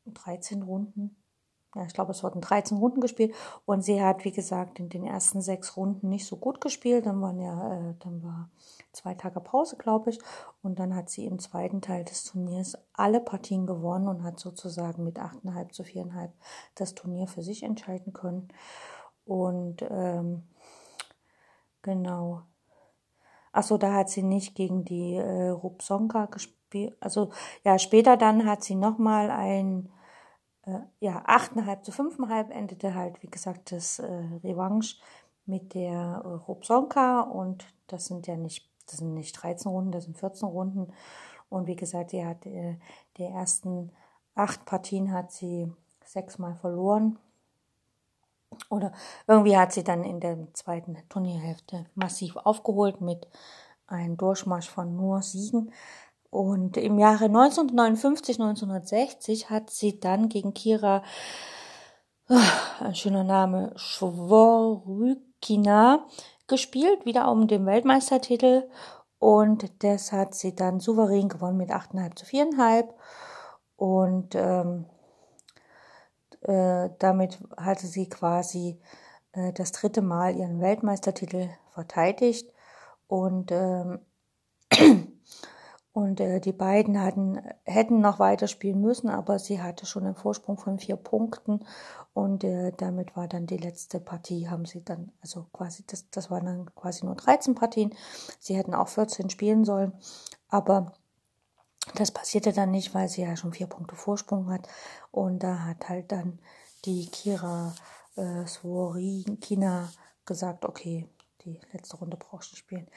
13 0.06 0.62
Runden, 0.62 1.16
ja, 1.78 1.84
ich 1.84 1.94
glaube, 1.94 2.10
es 2.10 2.24
wurden 2.24 2.40
13 2.40 2.76
Runden 2.78 3.00
gespielt 3.00 3.32
und 3.64 3.82
sie 3.82 4.02
hat, 4.02 4.24
wie 4.24 4.32
gesagt, 4.32 4.80
in 4.80 4.88
den 4.88 5.04
ersten 5.04 5.40
sechs 5.40 5.76
Runden 5.76 6.08
nicht 6.08 6.26
so 6.26 6.36
gut 6.36 6.60
gespielt. 6.60 7.06
Dann 7.06 7.22
waren 7.22 7.38
ja, 7.38 7.72
äh, 7.72 7.94
dann 8.00 8.20
war 8.24 8.50
zwei 8.90 9.14
Tage 9.14 9.38
Pause, 9.38 9.76
glaube 9.76 10.10
ich, 10.10 10.18
und 10.60 10.80
dann 10.80 10.96
hat 10.96 11.08
sie 11.08 11.24
im 11.24 11.38
zweiten 11.38 11.80
Teil 11.80 12.04
des 12.04 12.24
Turniers 12.24 12.76
alle 12.94 13.20
Partien 13.20 13.64
gewonnen 13.64 14.08
und 14.08 14.24
hat 14.24 14.40
sozusagen 14.40 15.04
mit 15.04 15.20
8,5 15.20 15.70
zu 15.70 15.82
4,5 15.84 16.30
das 16.74 16.94
Turnier 16.96 17.28
für 17.28 17.42
sich 17.42 17.62
entscheiden 17.62 18.12
können. 18.12 18.48
Und 19.24 19.86
ähm, 19.88 20.42
genau. 21.82 22.42
Achso, 23.52 23.78
da 23.78 23.94
hat 23.94 24.10
sie 24.10 24.24
nicht 24.24 24.56
gegen 24.56 24.84
die 24.84 25.14
äh, 25.14 25.50
Rupsonka 25.50 26.26
gespielt. 26.26 26.96
Also 26.98 27.30
ja, 27.62 27.78
später 27.78 28.16
dann 28.16 28.46
hat 28.46 28.64
sie 28.64 28.74
nochmal 28.74 29.30
ein 29.30 29.90
äh, 30.68 30.80
ja, 31.00 31.24
8,5 31.26 31.82
zu 31.82 31.92
5,5 31.92 32.50
endete 32.50 32.94
halt, 32.94 33.22
wie 33.22 33.30
gesagt, 33.30 33.72
das 33.72 33.98
äh, 33.98 34.06
Revanche 34.44 34.96
mit 35.46 35.74
der 35.74 36.22
äh, 36.24 36.28
Robsonka 36.28 37.20
und 37.20 37.66
das 37.86 38.06
sind 38.06 38.26
ja 38.26 38.36
nicht, 38.36 38.68
das 38.86 38.98
sind 38.98 39.14
nicht 39.14 39.32
13 39.32 39.70
Runden, 39.70 39.92
das 39.92 40.04
sind 40.04 40.18
14 40.18 40.46
Runden. 40.46 40.92
Und 41.48 41.66
wie 41.66 41.76
gesagt, 41.76 42.10
sie 42.10 42.24
hat 42.24 42.44
äh, 42.44 42.76
die 43.16 43.24
ersten 43.24 43.90
acht 44.34 44.64
Partien 44.66 45.12
hat 45.12 45.32
sie 45.32 45.72
sechsmal 46.04 46.54
verloren. 46.56 47.18
Oder 48.68 48.92
irgendwie 49.26 49.56
hat 49.56 49.72
sie 49.72 49.84
dann 49.84 50.04
in 50.04 50.20
der 50.20 50.52
zweiten 50.52 50.96
Turnierhälfte 51.08 51.86
massiv 51.94 52.36
aufgeholt 52.36 53.00
mit 53.00 53.26
einem 53.86 54.16
Durchmarsch 54.16 54.68
von 54.68 54.96
nur 54.96 55.22
Siegen. 55.22 55.72
Und 56.30 56.76
im 56.76 56.98
Jahre 56.98 57.24
1959, 57.26 58.38
1960 58.40 59.50
hat 59.50 59.70
sie 59.70 59.98
dann 59.98 60.28
gegen 60.28 60.52
Kira, 60.52 61.02
ah, 62.28 62.42
ein 62.80 62.94
schöner 62.94 63.24
Name, 63.24 63.72
Schworykina 63.76 65.26
gespielt, 66.46 67.06
wieder 67.06 67.30
um 67.30 67.48
den 67.48 67.64
Weltmeistertitel. 67.66 68.68
Und 69.18 69.82
das 69.82 70.12
hat 70.12 70.34
sie 70.34 70.54
dann 70.54 70.80
souverän 70.80 71.28
gewonnen 71.28 71.56
mit 71.56 71.70
8,5 71.70 72.16
zu 72.16 72.26
4,5. 72.26 72.92
Und 73.76 74.34
ähm, 74.34 74.84
äh, 76.42 76.90
damit 76.98 77.38
hatte 77.56 77.86
sie 77.86 78.08
quasi 78.08 78.80
äh, 79.32 79.52
das 79.52 79.72
dritte 79.72 80.02
Mal 80.02 80.36
ihren 80.36 80.60
Weltmeistertitel 80.60 81.48
verteidigt. 81.72 82.52
Und 83.06 83.50
ähm, 83.50 84.00
Und 85.98 86.20
äh, 86.20 86.38
die 86.38 86.52
beiden 86.52 87.02
hatten, 87.02 87.42
hätten 87.64 88.00
noch 88.00 88.20
weiterspielen 88.20 88.80
müssen, 88.80 89.08
aber 89.08 89.40
sie 89.40 89.60
hatte 89.60 89.84
schon 89.84 90.04
einen 90.06 90.14
Vorsprung 90.14 90.56
von 90.56 90.78
vier 90.78 90.94
Punkten. 90.94 91.66
Und 92.14 92.44
äh, 92.44 92.70
damit 92.76 93.16
war 93.16 93.26
dann 93.26 93.48
die 93.48 93.56
letzte 93.56 93.98
Partie, 93.98 94.48
haben 94.48 94.64
sie 94.64 94.84
dann, 94.84 95.10
also 95.22 95.46
quasi, 95.52 95.82
das, 95.88 96.08
das 96.10 96.30
waren 96.30 96.46
dann 96.46 96.74
quasi 96.76 97.04
nur 97.04 97.16
13 97.16 97.56
Partien. 97.56 97.92
Sie 98.38 98.54
hätten 98.54 98.74
auch 98.74 98.86
14 98.86 99.28
spielen 99.28 99.64
sollen. 99.64 99.92
Aber 100.48 100.92
das 101.96 102.12
passierte 102.12 102.52
dann 102.52 102.70
nicht, 102.70 102.94
weil 102.94 103.08
sie 103.08 103.22
ja 103.22 103.36
schon 103.36 103.52
vier 103.52 103.66
Punkte 103.66 103.96
Vorsprung 103.96 104.50
hat. 104.52 104.68
Und 105.10 105.42
da 105.42 105.64
hat 105.64 105.88
halt 105.88 106.12
dann 106.12 106.38
die 106.84 107.08
Kira 107.10 107.74
äh, 108.14 108.46
Sworikina 108.46 109.88
gesagt, 110.26 110.64
okay, 110.64 111.08
die 111.44 111.60
letzte 111.72 111.96
Runde 111.96 112.16
brauchst 112.16 112.52
du 112.52 112.56
spielen. 112.56 112.88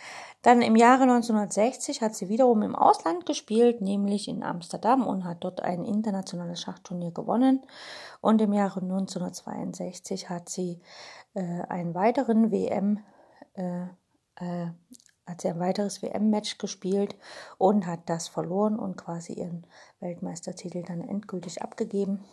Dann 0.42 0.62
im 0.62 0.76
Jahre 0.76 1.04
1960 1.04 2.02
hat 2.02 2.16
sie 2.16 2.30
wiederum 2.30 2.64
im 2.64 2.76
Ausland 2.76 3.26
gespielt, 3.26 3.82
nämlich 3.82 4.28
in 4.28 4.44
Amsterdam 4.44 5.06
und 5.06 5.26
hat 5.26 5.44
dort 5.44 5.62
ein 5.62 5.86
internationales 5.86 6.62
Schachturnier 6.62 7.12
gewonnen. 7.12 7.62
Und 8.20 8.42
im 8.42 8.54
Jahre 8.54 8.82
1962 8.82 10.30
hat 10.30 10.50
sie 10.50 10.82
äh, 11.34 11.62
einen 11.70 11.94
weiteren 11.94 12.52
WM, 12.52 13.00
äh, 13.54 13.84
äh, 14.36 14.68
hat 15.28 15.42
sie 15.42 15.50
ein 15.50 15.60
weiteres 15.60 16.02
WM-Match 16.02 16.58
gespielt 16.58 17.16
und 17.58 17.86
hat 17.86 18.02
das 18.08 18.28
verloren 18.28 18.78
und 18.78 18.98
quasi 18.98 19.34
ihren 19.34 19.68
Weltmeistertitel 20.00 20.84
dann 20.84 21.02
endgültig 21.02 21.62
abgegeben. 21.62 22.24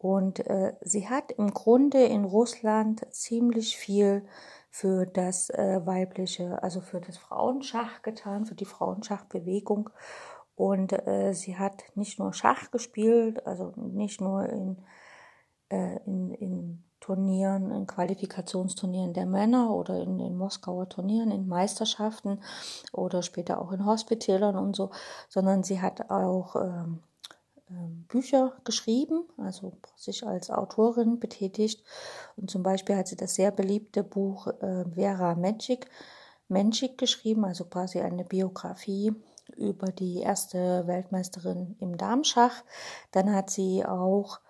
Und 0.00 0.46
äh, 0.46 0.74
sie 0.80 1.08
hat 1.08 1.32
im 1.32 1.52
Grunde 1.52 2.04
in 2.04 2.24
Russland 2.24 3.04
ziemlich 3.10 3.76
viel 3.76 4.24
für 4.70 5.06
das 5.06 5.50
äh, 5.50 5.80
weibliche, 5.84 6.62
also 6.62 6.80
für 6.80 7.00
das 7.00 7.18
Frauenschach 7.18 8.02
getan, 8.02 8.46
für 8.46 8.54
die 8.54 8.64
Frauenschachbewegung. 8.64 9.90
Und 10.54 10.92
äh, 10.92 11.32
sie 11.34 11.58
hat 11.58 11.82
nicht 11.96 12.20
nur 12.20 12.32
Schach 12.32 12.70
gespielt, 12.70 13.44
also 13.44 13.72
nicht 13.74 14.20
nur 14.20 14.48
in, 14.48 14.76
äh, 15.68 15.96
in, 16.06 16.30
in 16.34 16.84
Turnieren, 17.00 17.72
in 17.72 17.88
Qualifikationsturnieren 17.88 19.14
der 19.14 19.26
Männer 19.26 19.74
oder 19.74 20.00
in 20.00 20.18
den 20.18 20.36
Moskauer 20.36 20.88
Turnieren, 20.88 21.32
in 21.32 21.48
Meisterschaften 21.48 22.40
oder 22.92 23.22
später 23.22 23.60
auch 23.60 23.72
in 23.72 23.84
Hospitälern 23.84 24.56
und 24.56 24.76
so, 24.76 24.90
sondern 25.28 25.64
sie 25.64 25.80
hat 25.80 26.08
auch 26.08 26.54
ähm, 26.54 27.02
Bücher 28.08 28.54
geschrieben, 28.64 29.24
also 29.36 29.72
sich 29.96 30.26
als 30.26 30.50
Autorin 30.50 31.20
betätigt. 31.20 31.84
Und 32.36 32.50
zum 32.50 32.62
Beispiel 32.62 32.96
hat 32.96 33.08
sie 33.08 33.16
das 33.16 33.34
sehr 33.34 33.50
beliebte 33.50 34.02
Buch 34.02 34.46
äh, 34.46 34.84
Vera 34.94 35.34
Menschik, 35.34 35.88
Menschik 36.48 36.96
geschrieben, 36.96 37.44
also 37.44 37.64
quasi 37.64 38.00
eine 38.00 38.24
Biografie 38.24 39.12
über 39.56 39.92
die 39.92 40.20
erste 40.20 40.86
Weltmeisterin 40.86 41.76
im 41.80 41.96
Darmschach. 41.96 42.64
Dann 43.12 43.34
hat 43.34 43.50
sie 43.50 43.84
auch 43.84 44.40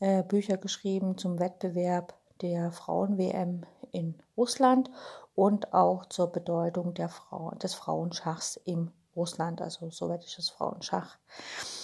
äh, 0.00 0.22
Bücher 0.22 0.58
geschrieben 0.58 1.16
zum 1.16 1.38
Wettbewerb 1.38 2.14
der 2.42 2.72
Frauen-WM 2.72 3.64
in 3.92 4.14
Russland 4.36 4.90
und 5.34 5.72
auch 5.72 6.06
zur 6.06 6.32
Bedeutung 6.32 6.92
der 6.94 7.08
Frau, 7.08 7.52
des 7.52 7.74
Frauenschachs 7.74 8.56
im 8.64 8.92
Russland, 9.14 9.62
also 9.62 9.88
sowjetisches 9.90 10.50
Frauenschach. 10.50 11.16
Ähm, 11.16 11.75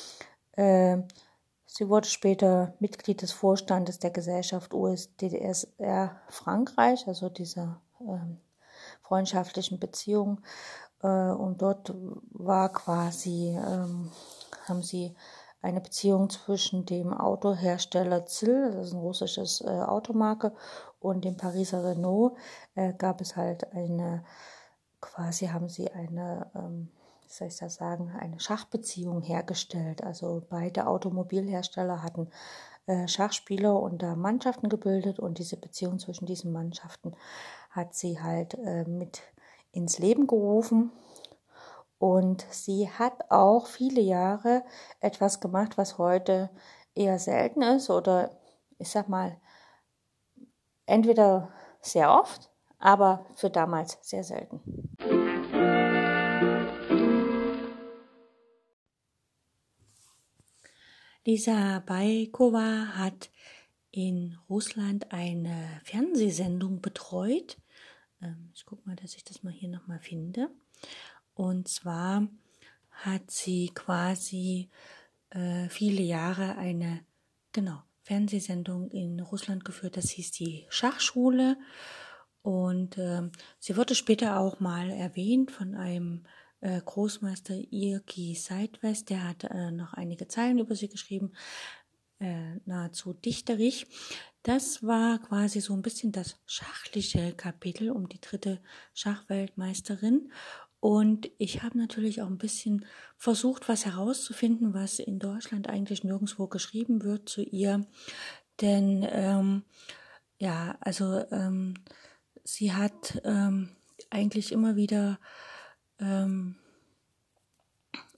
sie 0.55 1.88
wurde 1.88 2.09
später 2.09 2.75
Mitglied 2.79 3.23
des 3.23 3.33
Vorstandes 3.33 3.99
der 3.99 4.11
Gesellschaft 4.11 4.75
USDSR 4.75 6.21
Frankreich, 6.29 7.07
also 7.09 7.29
dieser 7.29 7.81
ähm, 8.01 8.38
freundschaftlichen 9.03 9.79
Beziehung. 9.79 10.41
Äh, 11.03 11.07
und 11.07 11.62
dort 11.62 11.95
war 12.31 12.71
quasi, 12.73 13.57
ähm, 13.57 14.11
haben 14.67 14.83
sie 14.83 15.15
eine 15.61 15.81
Beziehung 15.81 16.29
zwischen 16.29 16.87
dem 16.87 17.15
Autohersteller 17.15 18.27
ZIL, 18.27 18.73
das 18.73 18.88
ist 18.88 18.95
ein 18.95 19.01
russisches 19.01 19.61
äh, 19.61 19.69
Automarke, 19.69 20.53
und 20.99 21.25
dem 21.25 21.37
Pariser 21.37 21.85
Renault, 21.85 22.37
äh, 22.75 22.93
gab 22.95 23.21
es 23.21 23.37
halt 23.37 23.73
eine, 23.73 24.25
quasi 25.01 25.47
haben 25.47 25.69
sie 25.69 25.91
eine, 25.91 26.51
ähm, 26.55 26.91
wie 27.33 27.37
soll 27.37 27.49
ich 27.49 27.57
das 27.57 27.77
sagen, 27.77 28.12
eine 28.21 28.38
Schachbeziehung 28.38 29.23
hergestellt. 29.23 30.05
Also 30.05 30.42
beide 30.51 30.87
Automobilhersteller 30.87 32.03
hatten 32.03 32.29
äh, 32.87 33.09
Schachspieler 33.09 33.81
und 33.81 34.03
da 34.03 34.16
Mannschaften 34.16 34.68
gebildet 34.68 35.18
und 35.18 35.38
diese 35.38 35.57
Beziehung 35.57 35.99
zwischen 35.99 36.27
diesen 36.27 36.53
Mannschaften 36.53 37.16
hat 37.71 37.95
sie 37.95 38.21
halt 38.21 38.53
äh, 38.55 38.85
mit 38.85 39.23
ins 39.71 39.99
Leben 39.99 40.27
gerufen. 40.27 40.92
Und 41.99 42.45
sie 42.51 42.90
hat 42.90 43.31
auch 43.31 43.66
viele 43.66 44.03
Jahre 44.03 44.62
etwas 45.01 45.40
gemacht, 45.40 45.79
was 45.79 45.97
heute 45.97 46.51
eher 46.95 47.18
selten 47.18 47.62
ist 47.62 47.88
oder 47.88 48.31
ich 48.77 48.90
sag 48.90 49.09
mal, 49.09 49.40
entweder 50.85 51.49
sehr 51.81 52.12
oft, 52.12 52.51
aber 52.79 53.25
für 53.37 53.49
damals 53.49 53.97
sehr 54.03 54.25
selten. 54.25 54.82
Lisa 61.25 61.79
Baikova 61.87 62.97
hat 62.97 63.31
in 63.93 64.39
Russland 64.51 65.13
eine 65.13 65.81
Fernsehsendung 65.85 66.81
betreut. 66.81 67.59
Ähm, 68.21 68.51
ich 68.55 68.67
gucke 68.67 68.89
mal, 68.89 68.97
dass 68.97 69.15
ich 69.15 69.23
das 69.23 69.45
mal 69.45 69.53
hier 69.53 69.69
nochmal 69.69 70.01
finde. 70.01 70.51
Und 71.35 71.69
zwar 71.69 72.27
hat 72.91 73.31
sie 73.31 73.71
quasi 73.73 74.69
äh, 75.31 75.69
viele 75.69 76.03
Jahre 76.03 76.57
eine, 76.57 77.05
genau, 77.53 77.83
Fernsehsendung 78.03 78.91
in 78.91 79.21
Russland 79.21 79.65
geführt. 79.65 79.97
Das 79.97 80.11
hieß 80.11 80.33
die 80.33 80.67
Schachschule. 80.71 81.57
Und 82.43 82.99
äh, 82.99 83.31
sie 83.61 83.77
wurde 83.77 83.95
später 83.95 84.41
auch 84.41 84.59
mal 84.59 84.91
erwähnt 84.91 85.53
von 85.53 85.77
einem 85.77 86.25
äh, 86.62 86.81
Großmeister 86.85 87.55
Irki 87.70 88.35
Seidwest, 88.35 89.11
der 89.11 89.29
hat 89.29 89.44
äh, 89.44 89.70
noch 89.70 89.94
einige 89.94 90.29
Zeilen 90.29 90.59
über 90.59 90.75
sie 90.75 90.88
geschrieben, 90.88 91.33
äh, 92.20 92.57
nahezu 92.64 93.12
dichterig. 93.12 93.87
Das 94.44 94.83
war 94.83 95.18
quasi 95.18 95.61
so 95.61 95.75
ein 95.75 95.83
bisschen 95.83 96.12
das 96.12 96.37
schachliche 96.46 97.33
Kapitel 97.33 97.90
um 97.90 98.09
die 98.09 98.20
dritte 98.20 98.61
Schachweltmeisterin. 98.94 100.33
Und 100.81 101.31
ich 101.38 101.62
habe 101.62 101.79
natürlich 101.79 102.22
auch 102.22 102.27
ein 102.29 102.38
bisschen 102.38 102.87
versucht, 103.16 103.68
was 103.68 103.85
herauszufinden, 103.85 104.75
was 104.75 104.98
in 104.98 105.18
Deutschland 105.18 105.68
eigentlich 105.68 106.03
nirgendwo 106.03 106.48
geschrieben 106.48 107.05
wird 107.05 107.29
zu 107.29 107.42
ihr. 107.42 107.87
Denn 108.61 109.07
ähm, 109.11 109.64
ja, 110.38 110.77
also 110.81 111.25
ähm, 111.31 111.75
sie 112.42 112.72
hat 112.72 113.20
ähm, 113.25 113.70
eigentlich 114.11 114.51
immer 114.51 114.75
wieder 114.75 115.18
ähm, 116.03 116.57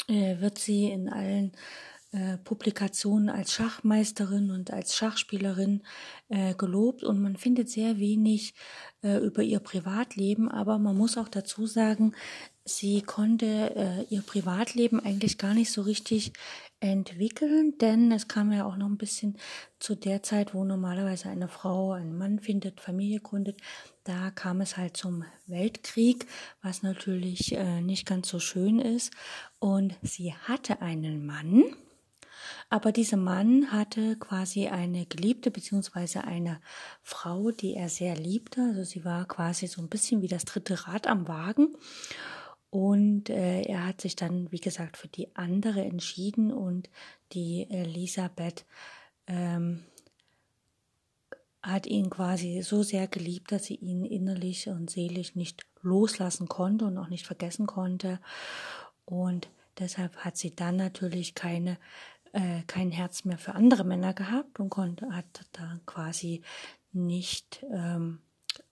äh, 0.08 0.40
wird 0.40 0.58
sie 0.58 0.90
in 0.90 1.08
allen 1.08 1.52
äh, 2.12 2.38
Publikationen 2.38 3.28
als 3.28 3.52
Schachmeisterin 3.52 4.50
und 4.50 4.70
als 4.70 4.94
Schachspielerin 4.94 5.82
äh, 6.28 6.54
gelobt. 6.54 7.02
Und 7.02 7.20
man 7.20 7.36
findet 7.36 7.68
sehr 7.68 7.98
wenig 7.98 8.54
äh, 9.02 9.18
über 9.18 9.42
ihr 9.42 9.60
Privatleben, 9.60 10.48
aber 10.48 10.78
man 10.78 10.96
muss 10.96 11.18
auch 11.18 11.28
dazu 11.28 11.66
sagen, 11.66 12.14
sie 12.64 13.02
konnte 13.02 13.46
äh, 13.74 14.14
ihr 14.14 14.22
Privatleben 14.22 15.00
eigentlich 15.00 15.38
gar 15.38 15.54
nicht 15.54 15.72
so 15.72 15.82
richtig 15.82 16.32
entwickeln, 16.84 17.78
denn 17.80 18.12
es 18.12 18.28
kam 18.28 18.52
ja 18.52 18.66
auch 18.66 18.76
noch 18.76 18.86
ein 18.86 18.98
bisschen 18.98 19.36
zu 19.78 19.94
der 19.94 20.22
Zeit, 20.22 20.54
wo 20.54 20.64
normalerweise 20.64 21.28
eine 21.28 21.48
Frau 21.48 21.92
einen 21.92 22.16
Mann 22.16 22.38
findet, 22.38 22.80
Familie 22.80 23.20
gründet. 23.20 23.60
Da 24.04 24.30
kam 24.30 24.60
es 24.60 24.76
halt 24.76 24.96
zum 24.96 25.24
Weltkrieg, 25.46 26.26
was 26.62 26.82
natürlich 26.82 27.52
äh, 27.52 27.80
nicht 27.80 28.06
ganz 28.06 28.28
so 28.28 28.38
schön 28.38 28.78
ist. 28.78 29.12
Und 29.58 29.94
sie 30.02 30.34
hatte 30.34 30.82
einen 30.82 31.24
Mann, 31.24 31.64
aber 32.68 32.92
dieser 32.92 33.16
Mann 33.16 33.72
hatte 33.72 34.16
quasi 34.16 34.68
eine 34.68 35.06
Geliebte 35.06 35.50
beziehungsweise 35.50 36.24
eine 36.24 36.60
Frau, 37.02 37.50
die 37.50 37.74
er 37.74 37.88
sehr 37.88 38.16
liebte. 38.16 38.62
Also 38.62 38.84
sie 38.84 39.04
war 39.04 39.26
quasi 39.26 39.66
so 39.66 39.80
ein 39.80 39.88
bisschen 39.88 40.22
wie 40.22 40.28
das 40.28 40.44
dritte 40.44 40.86
Rad 40.86 41.06
am 41.06 41.28
Wagen. 41.28 41.76
Und 42.74 43.30
äh, 43.30 43.62
er 43.62 43.86
hat 43.86 44.00
sich 44.00 44.16
dann, 44.16 44.50
wie 44.50 44.58
gesagt, 44.58 44.96
für 44.96 45.06
die 45.06 45.36
andere 45.36 45.82
entschieden 45.84 46.50
und 46.52 46.90
die 47.30 47.70
Elisabeth 47.70 48.66
ähm, 49.28 49.84
hat 51.62 51.86
ihn 51.86 52.10
quasi 52.10 52.62
so 52.62 52.82
sehr 52.82 53.06
geliebt, 53.06 53.52
dass 53.52 53.66
sie 53.66 53.76
ihn 53.76 54.04
innerlich 54.04 54.66
und 54.66 54.90
seelisch 54.90 55.36
nicht 55.36 55.64
loslassen 55.82 56.48
konnte 56.48 56.86
und 56.86 56.98
auch 56.98 57.06
nicht 57.06 57.28
vergessen 57.28 57.66
konnte. 57.66 58.18
Und 59.04 59.48
deshalb 59.78 60.16
hat 60.16 60.36
sie 60.36 60.56
dann 60.56 60.74
natürlich 60.74 61.36
keine, 61.36 61.78
äh, 62.32 62.62
kein 62.66 62.90
Herz 62.90 63.24
mehr 63.24 63.38
für 63.38 63.54
andere 63.54 63.84
Männer 63.84 64.14
gehabt 64.14 64.58
und 64.58 64.70
konnte, 64.70 65.14
hat 65.14 65.46
dann 65.52 65.80
quasi 65.86 66.42
nicht 66.90 67.64
ähm, 67.72 68.18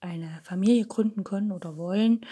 eine 0.01 0.41
Familie 0.43 0.87
gründen 0.87 1.23
können 1.23 1.53
oder 1.53 1.77
wollen. 1.77 2.25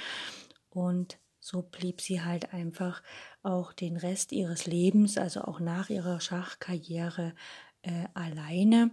Und 0.69 1.17
so 1.41 1.63
blieb 1.63 1.99
sie 1.99 2.21
halt 2.21 2.53
einfach 2.53 3.03
auch 3.43 3.73
den 3.73 3.97
Rest 3.97 4.31
ihres 4.31 4.67
Lebens, 4.67 5.17
also 5.17 5.41
auch 5.41 5.59
nach 5.59 5.89
ihrer 5.89 6.21
Schachkarriere, 6.21 7.33
äh, 7.83 8.05
alleine. 8.13 8.91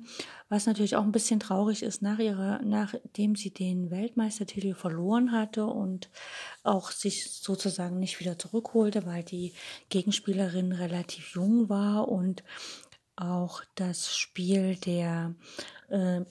Was 0.49 0.67
natürlich 0.67 0.97
auch 0.97 1.03
ein 1.03 1.13
bisschen 1.13 1.41
traurig 1.41 1.83
ist, 1.83 2.01
nach 2.01 2.19
ihrer, 2.19 2.61
nachdem 2.63 3.37
sie 3.37 3.51
den 3.51 3.91
Weltmeistertitel 3.91 4.75
verloren 4.75 5.33
hatte 5.33 5.67
und 5.67 6.11
auch 6.63 6.91
sich 6.91 7.31
sozusagen 7.31 7.99
nicht 7.99 8.19
wieder 8.21 8.39
zurückholte, 8.39 9.05
weil 9.05 9.25
die 9.25 9.53
Gegenspielerin 9.91 10.73
relativ 10.73 11.35
jung 11.35 11.69
war 11.69 12.09
und 12.09 12.43
auch 13.17 13.63
das 13.75 14.17
Spiel 14.17 14.77
der 14.77 15.35
äh, 15.91 16.23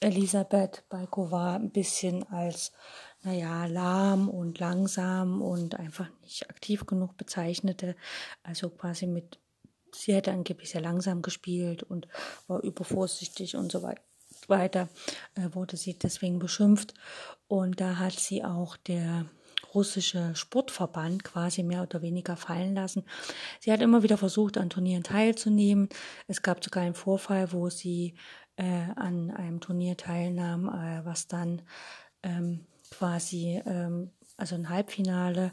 Elisabeth 0.00 0.84
Balkova 0.88 1.56
ein 1.56 1.70
bisschen 1.70 2.24
als 2.24 2.72
naja, 3.24 3.66
lahm 3.66 4.28
und 4.28 4.58
langsam 4.60 5.40
und 5.40 5.78
einfach 5.78 6.08
nicht 6.22 6.48
aktiv 6.50 6.86
genug 6.86 7.16
bezeichnete. 7.16 7.96
Also 8.42 8.68
quasi 8.68 9.06
mit, 9.06 9.38
sie 9.92 10.14
hätte 10.14 10.32
angeblich 10.32 10.70
sehr 10.70 10.82
langsam 10.82 11.22
gespielt 11.22 11.82
und 11.82 12.06
war 12.46 12.62
übervorsichtig 12.62 13.56
und 13.56 13.72
so 13.72 13.82
weiter, 14.46 14.88
äh, 15.34 15.48
wurde 15.54 15.76
sie 15.76 15.98
deswegen 15.98 16.38
beschimpft. 16.38 16.92
Und 17.48 17.80
da 17.80 17.98
hat 17.98 18.12
sie 18.12 18.44
auch 18.44 18.76
der 18.76 19.26
russische 19.74 20.36
Sportverband 20.36 21.24
quasi 21.24 21.62
mehr 21.62 21.82
oder 21.82 22.02
weniger 22.02 22.36
fallen 22.36 22.74
lassen. 22.74 23.04
Sie 23.58 23.72
hat 23.72 23.80
immer 23.80 24.02
wieder 24.02 24.18
versucht, 24.18 24.58
an 24.58 24.70
Turnieren 24.70 25.02
teilzunehmen. 25.02 25.88
Es 26.28 26.42
gab 26.42 26.62
sogar 26.62 26.82
einen 26.82 26.94
Vorfall, 26.94 27.52
wo 27.52 27.70
sie 27.70 28.14
äh, 28.56 28.86
an 28.96 29.30
einem 29.30 29.60
Turnier 29.60 29.96
teilnahm, 29.96 30.68
äh, 30.68 31.04
was 31.04 31.26
dann 31.26 31.62
ähm, 32.22 32.66
quasi, 32.98 33.62
ähm, 33.66 34.10
also 34.36 34.54
ein 34.54 34.68
Halbfinale, 34.68 35.52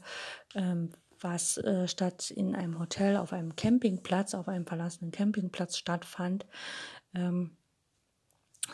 ähm, 0.56 0.92
was 1.20 1.58
äh, 1.58 1.88
statt 1.88 2.32
in 2.32 2.56
einem 2.56 2.80
Hotel 2.80 3.18
auf 3.18 3.34
einem 3.34 3.56
Campingplatz, 3.56 4.34
auf 4.34 4.48
einem 4.48 4.66
verlassenen 4.66 5.12
Campingplatz 5.12 5.78
stattfand. 5.78 6.46
Ähm, 7.14 7.58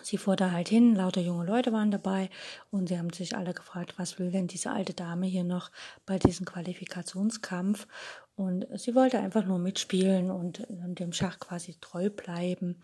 sie 0.02 0.18
fuhr 0.18 0.36
da 0.36 0.52
halt 0.52 0.70
hin, 0.70 0.96
lauter 0.96 1.22
junge 1.22 1.46
Leute 1.46 1.74
waren 1.74 1.92
dabei 1.92 2.30
und 2.72 2.88
sie 2.88 2.98
haben 2.98 3.12
sich 3.12 3.36
alle 3.36 3.54
gefragt, 3.54 3.96
was 3.98 4.20
will 4.20 4.32
denn 4.32 4.48
diese 4.48 4.72
alte 4.72 4.94
Dame 4.94 5.26
hier 5.28 5.44
noch 5.44 5.72
bei 6.06 6.20
diesem 6.20 6.46
Qualifikationskampf? 6.46 7.88
Und 8.36 8.68
sie 8.80 8.94
wollte 8.96 9.20
einfach 9.20 9.46
nur 9.46 9.58
mitspielen 9.60 10.30
und, 10.30 10.66
dem 10.70 11.12
Schach 11.12 11.40
quasi 11.40 11.76
treu 11.82 12.10
bleiben. 12.10 12.80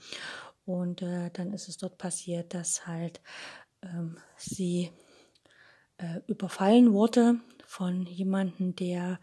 Und 0.65 1.01
äh, 1.01 1.29
dann 1.31 1.53
ist 1.53 1.67
es 1.67 1.77
dort 1.77 1.97
passiert, 1.97 2.53
dass 2.53 2.87
halt 2.87 3.21
ähm, 3.83 4.17
sie 4.35 4.91
äh, 6.03 6.21
überfallen 6.27 6.91
wurde 6.91 7.39
von 7.65 8.05
jemandem, 8.05 8.75
der, 8.75 9.19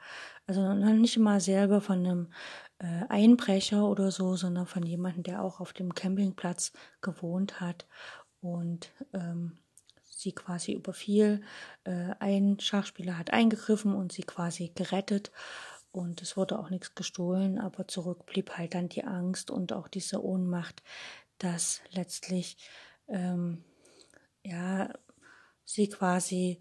also 0.47 0.73
nicht 0.75 1.17
immer 1.17 1.41
selber 1.41 1.81
von 1.81 1.99
einem 1.99 2.33
äh, 2.79 3.05
Einbrecher 3.09 3.85
oder 3.85 4.11
so, 4.11 4.35
sondern 4.37 4.67
von 4.67 4.83
jemandem, 4.85 5.23
der 5.23 5.43
auch 5.43 5.61
auf 5.61 5.73
dem 5.73 5.95
Campingplatz 5.95 6.73
gewohnt 7.03 7.61
hat 7.61 7.87
und 8.41 8.93
ähm, 9.13 9.59
sie 10.03 10.33
quasi 10.33 10.73
überfiel. 10.73 11.43
Äh, 11.85 12.15
ein 12.19 12.59
Schachspieler 12.59 13.19
hat 13.19 13.31
eingegriffen 13.31 13.95
und 13.95 14.13
sie 14.13 14.23
quasi 14.23 14.73
gerettet. 14.75 15.31
Und 15.93 16.23
es 16.23 16.37
wurde 16.37 16.59
auch 16.59 16.71
nichts 16.71 16.95
gestohlen, 16.95 17.59
aber 17.59 17.89
zurück 17.89 18.25
blieb 18.25 18.57
halt 18.57 18.75
dann 18.75 18.89
die 18.89 19.05
Angst 19.05 19.51
und 19.51 19.73
auch 19.73 19.89
diese 19.89 20.25
Ohnmacht, 20.25 20.83
dass 21.39 21.83
letztlich 21.91 22.57
ähm, 23.09 23.65
ja 24.45 24.89
sie 25.65 25.89
quasi 25.89 26.61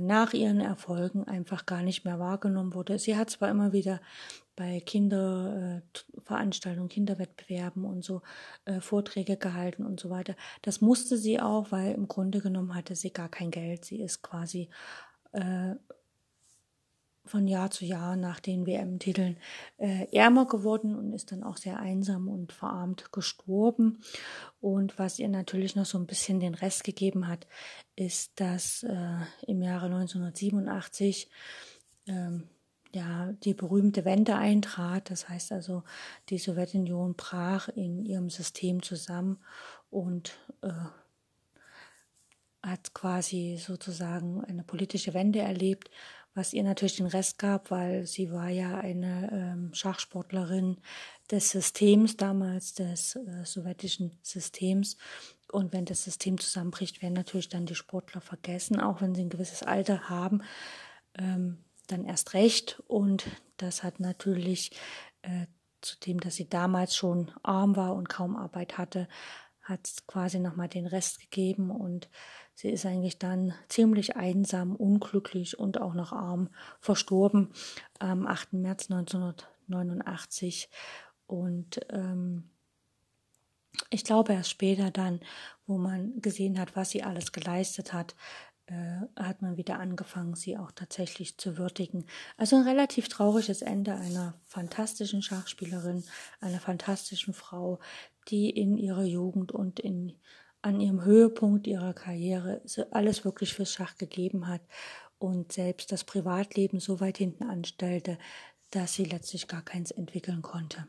nach 0.00 0.32
ihren 0.32 0.60
Erfolgen 0.60 1.22
einfach 1.24 1.66
gar 1.66 1.82
nicht 1.82 2.04
mehr 2.04 2.18
wahrgenommen 2.18 2.74
wurde. 2.74 2.98
Sie 2.98 3.16
hat 3.16 3.30
zwar 3.30 3.50
immer 3.50 3.72
wieder 3.72 4.00
bei 4.56 4.80
Kinderveranstaltungen, 4.80 6.90
äh, 6.90 6.92
Kinderwettbewerben 6.92 7.84
und 7.84 8.04
so 8.04 8.22
äh, 8.64 8.80
Vorträge 8.80 9.36
gehalten 9.36 9.86
und 9.86 10.00
so 10.00 10.10
weiter. 10.10 10.34
Das 10.62 10.80
musste 10.80 11.16
sie 11.16 11.40
auch, 11.40 11.70
weil 11.70 11.94
im 11.94 12.08
Grunde 12.08 12.40
genommen 12.40 12.74
hatte 12.74 12.96
sie 12.96 13.12
gar 13.12 13.28
kein 13.28 13.52
Geld. 13.52 13.84
Sie 13.84 14.02
ist 14.02 14.22
quasi 14.22 14.68
äh, 15.32 15.74
von 17.28 17.46
Jahr 17.46 17.70
zu 17.70 17.84
Jahr 17.84 18.16
nach 18.16 18.40
den 18.40 18.66
WM-Titeln 18.66 19.36
äh, 19.78 20.06
ärmer 20.16 20.46
geworden 20.46 20.96
und 20.96 21.12
ist 21.12 21.32
dann 21.32 21.42
auch 21.42 21.56
sehr 21.56 21.78
einsam 21.78 22.28
und 22.28 22.52
verarmt 22.52 23.12
gestorben. 23.12 24.00
Und 24.60 24.98
was 24.98 25.18
ihr 25.18 25.28
natürlich 25.28 25.76
noch 25.76 25.86
so 25.86 25.98
ein 25.98 26.06
bisschen 26.06 26.40
den 26.40 26.54
Rest 26.54 26.84
gegeben 26.84 27.28
hat, 27.28 27.46
ist, 27.96 28.40
dass 28.40 28.82
äh, 28.82 29.16
im 29.46 29.62
Jahre 29.62 29.86
1987 29.86 31.28
ähm, 32.06 32.48
ja, 32.94 33.32
die 33.44 33.54
berühmte 33.54 34.04
Wende 34.04 34.36
eintrat. 34.36 35.10
Das 35.10 35.28
heißt 35.28 35.52
also, 35.52 35.84
die 36.30 36.38
Sowjetunion 36.38 37.14
brach 37.14 37.68
in 37.68 38.04
ihrem 38.04 38.30
System 38.30 38.82
zusammen 38.82 39.38
und 39.90 40.38
äh, 40.62 40.70
hat 42.62 42.92
quasi 42.94 43.56
sozusagen 43.58 44.44
eine 44.44 44.64
politische 44.64 45.14
Wende 45.14 45.40
erlebt, 45.40 45.90
was 46.38 46.52
ihr 46.52 46.62
natürlich 46.62 46.96
den 46.96 47.06
Rest 47.06 47.38
gab, 47.38 47.72
weil 47.72 48.06
sie 48.06 48.30
war 48.30 48.48
ja 48.48 48.78
eine 48.78 49.28
ähm, 49.32 49.74
Schachsportlerin 49.74 50.76
des 51.32 51.50
Systems 51.50 52.16
damals, 52.16 52.74
des 52.74 53.16
äh, 53.16 53.44
sowjetischen 53.44 54.16
Systems. 54.22 54.96
Und 55.50 55.72
wenn 55.72 55.84
das 55.84 56.04
System 56.04 56.38
zusammenbricht, 56.38 57.02
werden 57.02 57.14
natürlich 57.14 57.48
dann 57.48 57.66
die 57.66 57.74
Sportler 57.74 58.20
vergessen, 58.20 58.80
auch 58.80 59.00
wenn 59.02 59.16
sie 59.16 59.22
ein 59.22 59.30
gewisses 59.30 59.64
Alter 59.64 60.08
haben, 60.08 60.42
ähm, 61.18 61.58
dann 61.88 62.04
erst 62.04 62.34
recht. 62.34 62.80
Und 62.86 63.24
das 63.56 63.82
hat 63.82 63.98
natürlich 63.98 64.70
äh, 65.22 65.46
zu 65.80 65.98
dem, 65.98 66.20
dass 66.20 66.36
sie 66.36 66.48
damals 66.48 66.94
schon 66.94 67.32
arm 67.42 67.74
war 67.74 67.96
und 67.96 68.08
kaum 68.08 68.36
Arbeit 68.36 68.78
hatte, 68.78 69.08
hat 69.68 69.88
quasi 70.06 70.38
nochmal 70.38 70.68
den 70.68 70.86
Rest 70.86 71.20
gegeben 71.20 71.70
und 71.70 72.08
sie 72.54 72.70
ist 72.70 72.86
eigentlich 72.86 73.18
dann 73.18 73.52
ziemlich 73.68 74.16
einsam, 74.16 74.74
unglücklich 74.74 75.58
und 75.58 75.80
auch 75.80 75.94
noch 75.94 76.12
arm 76.12 76.48
verstorben 76.80 77.52
am 77.98 78.26
8. 78.26 78.54
März 78.54 78.90
1989. 78.90 80.70
Und 81.26 81.80
ähm, 81.90 82.48
ich 83.90 84.04
glaube 84.04 84.32
erst 84.32 84.50
später 84.50 84.90
dann, 84.90 85.20
wo 85.66 85.76
man 85.76 86.20
gesehen 86.22 86.58
hat, 86.58 86.74
was 86.74 86.90
sie 86.90 87.02
alles 87.02 87.32
geleistet 87.32 87.92
hat, 87.92 88.16
äh, 88.66 89.00
hat 89.16 89.40
man 89.40 89.56
wieder 89.56 89.78
angefangen, 89.78 90.34
sie 90.34 90.58
auch 90.58 90.72
tatsächlich 90.72 91.38
zu 91.38 91.56
würdigen. 91.56 92.04
Also 92.36 92.56
ein 92.56 92.62
relativ 92.62 93.08
trauriges 93.08 93.62
Ende 93.62 93.94
einer 93.94 94.34
fantastischen 94.44 95.22
Schachspielerin, 95.22 96.04
einer 96.40 96.60
fantastischen 96.60 97.34
Frau, 97.34 97.78
die 98.28 98.50
in 98.50 98.76
ihrer 98.76 99.04
Jugend 99.04 99.52
und 99.52 99.80
in, 99.80 100.12
an 100.62 100.80
ihrem 100.80 101.04
Höhepunkt 101.04 101.66
ihrer 101.66 101.94
Karriere 101.94 102.62
alles 102.90 103.24
wirklich 103.24 103.54
fürs 103.54 103.72
Schach 103.72 103.96
gegeben 103.96 104.48
hat 104.48 104.62
und 105.18 105.52
selbst 105.52 105.92
das 105.92 106.04
Privatleben 106.04 106.80
so 106.80 107.00
weit 107.00 107.18
hinten 107.18 107.44
anstellte, 107.44 108.18
dass 108.70 108.94
sie 108.94 109.04
letztlich 109.04 109.48
gar 109.48 109.62
keins 109.62 109.90
entwickeln 109.90 110.42
konnte. 110.42 110.86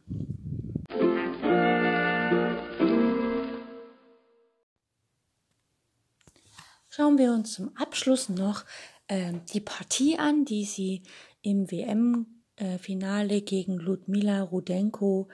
Schauen 6.90 7.18
wir 7.18 7.32
uns 7.32 7.54
zum 7.54 7.76
Abschluss 7.78 8.28
noch 8.28 8.66
äh, 9.08 9.34
die 9.54 9.62
Partie 9.62 10.18
an, 10.18 10.44
die 10.44 10.66
sie 10.66 11.04
im 11.42 12.39
WM-Finale 12.60 13.42
gegen 13.42 13.78
Ludmila 13.78 14.42
Rudenko 14.44 15.30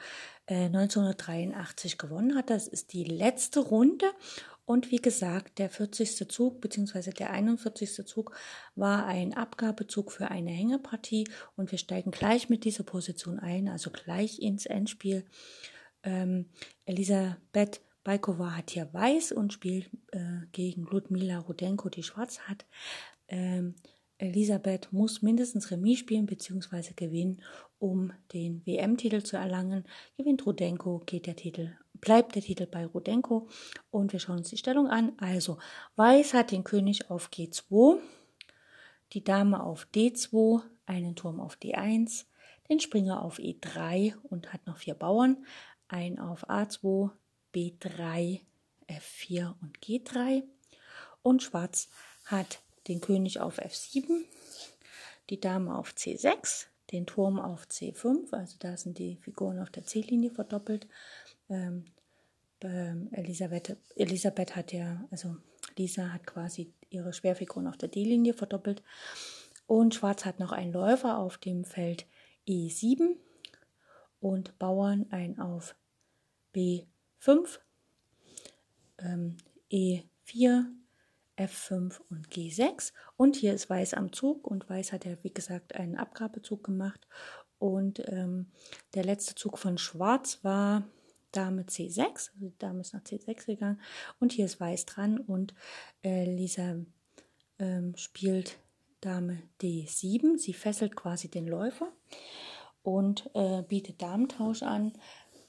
1983 0.47 1.93
äh, 1.93 1.97
gewonnen 1.97 2.35
hat. 2.35 2.49
Das 2.49 2.67
ist 2.67 2.93
die 2.93 3.03
letzte 3.03 3.59
Runde. 3.59 4.05
Und 4.65 4.89
wie 4.89 4.97
gesagt, 4.97 5.59
der 5.59 5.69
40. 5.69 6.27
Zug 6.29 6.59
bzw. 6.59 7.11
der 7.11 7.29
41. 7.31 8.05
Zug 8.05 8.35
war 8.75 9.05
ein 9.05 9.35
Abgabezug 9.35 10.11
für 10.11 10.31
eine 10.31 10.51
Hängepartie 10.51 11.27
und 11.55 11.71
wir 11.71 11.77
steigen 11.77 12.11
gleich 12.11 12.49
mit 12.49 12.65
dieser 12.65 12.83
Position 12.83 13.39
ein, 13.39 13.69
also 13.69 13.91
gleich 13.91 14.39
ins 14.39 14.65
Endspiel. 14.65 15.25
Ähm, 16.03 16.49
Elisabeth 16.85 17.81
Baikova 18.03 18.55
hat 18.55 18.71
hier 18.71 18.91
weiß 18.91 19.33
und 19.33 19.53
spielt 19.53 19.89
äh, 20.11 20.45
gegen 20.51 20.83
Ludmila 20.83 21.39
Rudenko, 21.39 21.89
die 21.89 22.03
schwarz 22.03 22.39
hat. 22.41 22.65
Ähm, 23.27 23.75
Elisabeth 24.17 24.93
muss 24.93 25.21
mindestens 25.21 25.71
Remis 25.71 25.99
spielen 25.99 26.25
bzw. 26.25 26.93
gewinnen, 26.95 27.41
um 27.79 28.13
den 28.33 28.65
WM-Titel 28.65 29.23
zu 29.23 29.35
erlangen. 29.35 29.85
Gewinnt 30.17 30.45
Rudenko, 30.45 31.01
geht 31.05 31.25
der 31.25 31.35
Titel, 31.35 31.75
bleibt 31.95 32.35
der 32.35 32.41
Titel 32.41 32.65
bei 32.65 32.85
Rudenko. 32.85 33.49
Und 33.91 34.13
wir 34.13 34.19
schauen 34.19 34.37
uns 34.37 34.49
die 34.49 34.57
Stellung 34.57 34.87
an. 34.87 35.13
Also, 35.17 35.57
Weiß 35.97 36.33
hat 36.33 36.51
den 36.51 36.63
König 36.63 37.09
auf 37.09 37.29
G2, 37.29 37.99
die 39.11 39.23
Dame 39.23 39.61
auf 39.61 39.87
D2, 39.93 40.61
einen 40.85 41.15
Turm 41.15 41.39
auf 41.41 41.57
D1, 41.57 42.25
den 42.69 42.79
Springer 42.79 43.21
auf 43.21 43.37
E3 43.37 44.15
und 44.23 44.53
hat 44.53 44.65
noch 44.65 44.77
vier 44.77 44.95
Bauern, 44.95 45.45
ein 45.87 46.19
auf 46.19 46.49
A2, 46.49 47.11
B3, 47.53 48.41
F4 48.87 49.53
und 49.61 49.79
G3. 49.79 50.43
Und 51.21 51.43
Schwarz 51.43 51.89
hat 52.25 52.61
den 52.87 53.01
König 53.01 53.39
auf 53.39 53.59
F7, 53.59 54.23
die 55.29 55.39
Dame 55.39 55.75
auf 55.75 55.93
C6, 55.93 56.67
den 56.91 57.05
Turm 57.05 57.39
auf 57.39 57.65
C5, 57.65 58.31
also 58.33 58.55
da 58.59 58.77
sind 58.77 58.99
die 58.99 59.17
Figuren 59.17 59.59
auf 59.59 59.69
der 59.69 59.85
C-Linie 59.85 60.31
verdoppelt. 60.31 60.87
Ähm, 61.49 61.85
ähm, 62.61 63.09
Elisabeth, 63.11 63.77
Elisabeth 63.95 64.55
hat 64.55 64.71
ja, 64.71 65.03
also 65.11 65.35
Lisa 65.77 66.13
hat 66.13 66.25
quasi 66.25 66.71
ihre 66.89 67.13
Schwerfiguren 67.13 67.67
auf 67.67 67.77
der 67.77 67.89
D-Linie 67.89 68.33
verdoppelt. 68.33 68.83
Und 69.67 69.95
Schwarz 69.95 70.25
hat 70.25 70.39
noch 70.39 70.51
einen 70.51 70.73
Läufer 70.73 71.17
auf 71.17 71.37
dem 71.37 71.65
Feld 71.65 72.05
E7 72.47 73.15
und 74.19 74.57
Bauern 74.59 75.07
ein 75.09 75.39
auf 75.39 75.75
B5, 76.53 77.59
ähm, 78.99 79.37
E4, 79.71 80.65
F5 81.37 81.99
und 82.09 82.29
G6. 82.29 82.93
Und 83.17 83.35
hier 83.35 83.53
ist 83.53 83.69
Weiß 83.69 83.93
am 83.93 84.13
Zug 84.13 84.47
und 84.47 84.69
Weiß 84.69 84.91
hat 84.91 85.05
ja, 85.05 85.17
wie 85.23 85.33
gesagt, 85.33 85.75
einen 85.75 85.97
Abgabezug 85.97 86.63
gemacht. 86.63 87.07
Und 87.57 88.01
ähm, 88.07 88.47
der 88.93 89.03
letzte 89.03 89.35
Zug 89.35 89.57
von 89.57 89.77
Schwarz 89.77 90.39
war 90.43 90.83
Dame 91.31 91.63
C6, 91.63 92.31
also 92.33 92.53
Dame 92.59 92.81
ist 92.81 92.93
nach 92.93 93.01
C6 93.01 93.45
gegangen. 93.45 93.81
Und 94.19 94.31
hier 94.31 94.45
ist 94.45 94.59
Weiß 94.59 94.85
dran 94.85 95.17
und 95.19 95.53
äh, 96.03 96.25
Lisa 96.25 96.77
ähm, 97.59 97.95
spielt 97.97 98.57
Dame 99.01 99.41
D7. 99.61 100.37
Sie 100.37 100.53
fesselt 100.53 100.95
quasi 100.95 101.29
den 101.29 101.47
Läufer 101.47 101.91
und 102.83 103.29
äh, 103.33 103.63
bietet 103.63 104.01
Damentausch 104.01 104.63
an. 104.63 104.93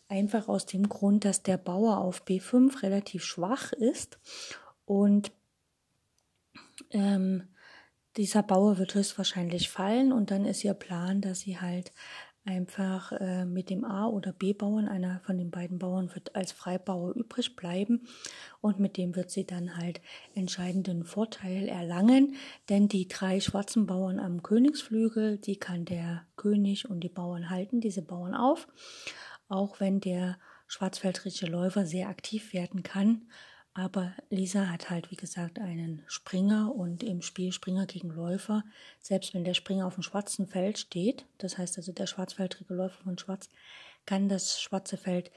Einfach 0.08 0.48
aus 0.48 0.66
dem 0.66 0.88
Grund, 0.88 1.24
dass 1.24 1.42
der 1.42 1.56
Bauer 1.56 1.98
auf 1.98 2.24
B5 2.24 2.82
relativ 2.82 3.24
schwach 3.24 3.72
ist 3.72 4.18
und 4.84 5.32
ähm, 6.96 7.44
dieser 8.16 8.42
Bauer 8.42 8.78
wird 8.78 8.94
höchstwahrscheinlich 8.94 9.68
fallen 9.68 10.12
und 10.12 10.30
dann 10.30 10.46
ist 10.46 10.64
ihr 10.64 10.74
Plan, 10.74 11.20
dass 11.20 11.40
sie 11.40 11.60
halt 11.60 11.92
einfach 12.46 13.12
äh, 13.12 13.44
mit 13.44 13.70
dem 13.70 13.84
A- 13.84 14.06
oder 14.06 14.32
B-Bauern, 14.32 14.88
einer 14.88 15.20
von 15.26 15.36
den 15.36 15.50
beiden 15.50 15.78
Bauern 15.78 16.14
wird 16.14 16.34
als 16.36 16.52
Freibauer 16.52 17.14
übrig 17.14 17.56
bleiben 17.56 18.06
und 18.60 18.78
mit 18.78 18.96
dem 18.96 19.16
wird 19.16 19.30
sie 19.30 19.44
dann 19.44 19.76
halt 19.76 20.00
entscheidenden 20.34 21.04
Vorteil 21.04 21.68
erlangen, 21.68 22.36
denn 22.68 22.88
die 22.88 23.08
drei 23.08 23.40
schwarzen 23.40 23.86
Bauern 23.86 24.20
am 24.20 24.42
Königsflügel, 24.42 25.38
die 25.38 25.56
kann 25.56 25.84
der 25.84 26.24
König 26.36 26.88
und 26.88 27.00
die 27.00 27.08
Bauern 27.08 27.50
halten, 27.50 27.80
diese 27.80 28.02
Bauern 28.02 28.34
auf, 28.34 28.68
auch 29.48 29.80
wenn 29.80 30.00
der 30.00 30.38
schwarzfeldrische 30.68 31.46
Läufer 31.46 31.84
sehr 31.84 32.08
aktiv 32.08 32.52
werden 32.52 32.82
kann, 32.82 33.22
aber 33.76 34.14
Lisa 34.30 34.70
hat 34.70 34.88
halt, 34.88 35.10
wie 35.10 35.16
gesagt, 35.16 35.58
einen 35.58 36.02
Springer 36.06 36.74
und 36.74 37.02
im 37.02 37.20
Spiel 37.20 37.52
Springer 37.52 37.84
gegen 37.84 38.08
Läufer, 38.08 38.64
selbst 39.00 39.34
wenn 39.34 39.44
der 39.44 39.52
Springer 39.52 39.86
auf 39.86 39.94
dem 39.94 40.02
schwarzen 40.02 40.46
Feld 40.46 40.78
steht, 40.78 41.26
das 41.36 41.58
heißt 41.58 41.76
also 41.76 41.92
der 41.92 42.06
schwarzfeldrige 42.06 42.72
Läufer 42.72 43.04
von 43.04 43.18
Schwarz, 43.18 43.50
kann 44.06 44.30
das 44.30 44.58
schwarze 44.60 44.96
Feld 44.96 45.30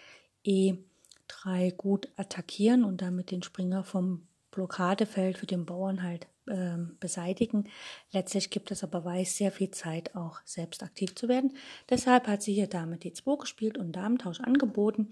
E3 0.45 1.73
gut 1.75 2.07
attackieren 2.15 2.85
und 2.85 3.01
damit 3.01 3.31
den 3.31 3.43
Springer 3.43 3.83
vom 3.83 4.25
Blockadefeld 4.51 5.37
für 5.37 5.45
den 5.45 5.65
Bauern 5.65 6.01
halt 6.01 6.27
äh, 6.47 6.77
beseitigen. 7.01 7.65
Letztlich 8.13 8.49
gibt 8.51 8.71
es 8.71 8.85
aber 8.85 9.03
Weiß 9.03 9.35
sehr 9.35 9.51
viel 9.51 9.71
Zeit, 9.71 10.15
auch 10.15 10.39
selbst 10.45 10.81
aktiv 10.81 11.13
zu 11.13 11.27
werden. 11.27 11.57
Deshalb 11.89 12.27
hat 12.27 12.41
sie 12.41 12.53
hier 12.53 12.67
Dame 12.67 12.95
D2 12.95 13.41
gespielt 13.41 13.77
und 13.77 13.91
Damentausch 13.91 14.39
angeboten. 14.39 15.09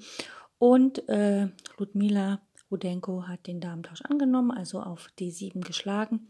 Und 0.59 1.07
äh, 1.09 1.49
Ludmila 1.77 2.41
Rudenko 2.71 3.27
hat 3.27 3.47
den 3.47 3.61
Damentausch 3.61 4.01
angenommen, 4.01 4.51
also 4.51 4.81
auf 4.81 5.09
D7 5.19 5.65
geschlagen 5.65 6.27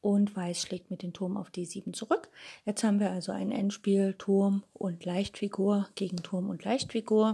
und 0.00 0.36
Weiß 0.36 0.62
schlägt 0.62 0.90
mit 0.90 1.02
dem 1.02 1.12
Turm 1.12 1.36
auf 1.36 1.50
D7 1.50 1.92
zurück. 1.92 2.28
Jetzt 2.64 2.84
haben 2.84 3.00
wir 3.00 3.10
also 3.10 3.32
ein 3.32 3.50
Endspiel 3.50 4.14
Turm 4.14 4.62
und 4.72 5.04
Leichtfigur 5.04 5.88
gegen 5.96 6.18
Turm 6.18 6.50
und 6.50 6.64
Leichtfigur 6.64 7.32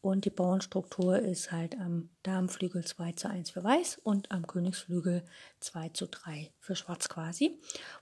und 0.00 0.24
die 0.24 0.30
Bauernstruktur 0.30 1.18
ist 1.18 1.50
halt 1.50 1.78
am 1.78 2.08
Damenflügel 2.22 2.84
2 2.84 3.12
zu 3.12 3.28
1 3.28 3.50
für 3.50 3.64
Weiß 3.64 4.00
und 4.02 4.30
am 4.30 4.46
Königsflügel 4.46 5.24
2 5.60 5.88
zu 5.90 6.06
3 6.06 6.50
für 6.60 6.76
Schwarz 6.76 7.08
quasi, 7.08 7.58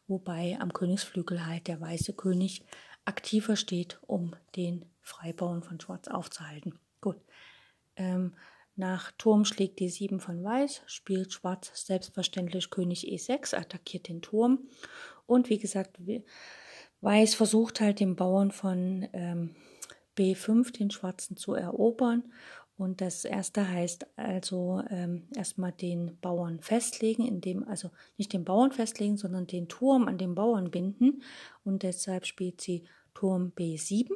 wobei 0.07 0.59
am 0.61 0.73
Königsflügel 0.73 1.47
halt 1.47 1.67
der 1.67 1.81
weiße 1.81 2.13
König 2.13 2.65
aktiver 3.07 3.57
steht, 3.57 3.99
um 4.07 4.35
den 4.57 4.85
Freibauern 5.01 5.63
von 5.63 5.81
Schwarz 5.81 6.09
aufzuhalten. 6.09 6.79
Gut. 7.01 7.17
Ähm, 7.97 8.35
nach 8.77 9.11
Turm 9.13 9.45
schlägt 9.45 9.81
die 9.81 9.89
7 9.89 10.21
von 10.21 10.45
Weiß, 10.45 10.83
spielt 10.87 11.33
Schwarz 11.33 11.71
selbstverständlich 11.75 12.71
König 12.71 13.05
E6, 13.05 13.57
attackiert 13.57 14.09
den 14.09 14.21
Turm. 14.21 14.69
Und 15.27 15.49
wie 15.49 15.59
gesagt, 15.59 15.99
Weiß 17.01 17.35
versucht 17.35 17.81
halt 17.81 18.01
den 18.01 18.17
Bauern 18.17 18.51
von 18.51 19.09
ähm, 19.13 19.57
B5, 20.17 20.73
den 20.77 20.91
Schwarzen, 20.91 21.37
zu 21.37 21.55
erobern. 21.55 22.25
Und 22.79 23.01
das 23.01 23.25
erste 23.25 23.67
heißt 23.67 24.07
also 24.17 24.83
ähm, 24.91 25.29
erstmal 25.35 25.73
den 25.73 26.19
Bauern 26.21 26.61
festlegen, 26.61 27.27
indem, 27.27 27.67
also 27.67 27.91
nicht 28.19 28.35
den 28.35 28.45
Bauern 28.45 28.73
festlegen, 28.73 29.17
sondern 29.17 29.47
den 29.47 29.69
Turm 29.69 30.09
an 30.09 30.19
den 30.19 30.35
Bauern 30.35 30.71
binden. 30.71 31.23
Und 31.65 31.83
deshalb 31.83 32.27
spielt 32.27 32.61
sie 32.61 32.85
Turm 33.15 33.53
B7. 33.57 34.11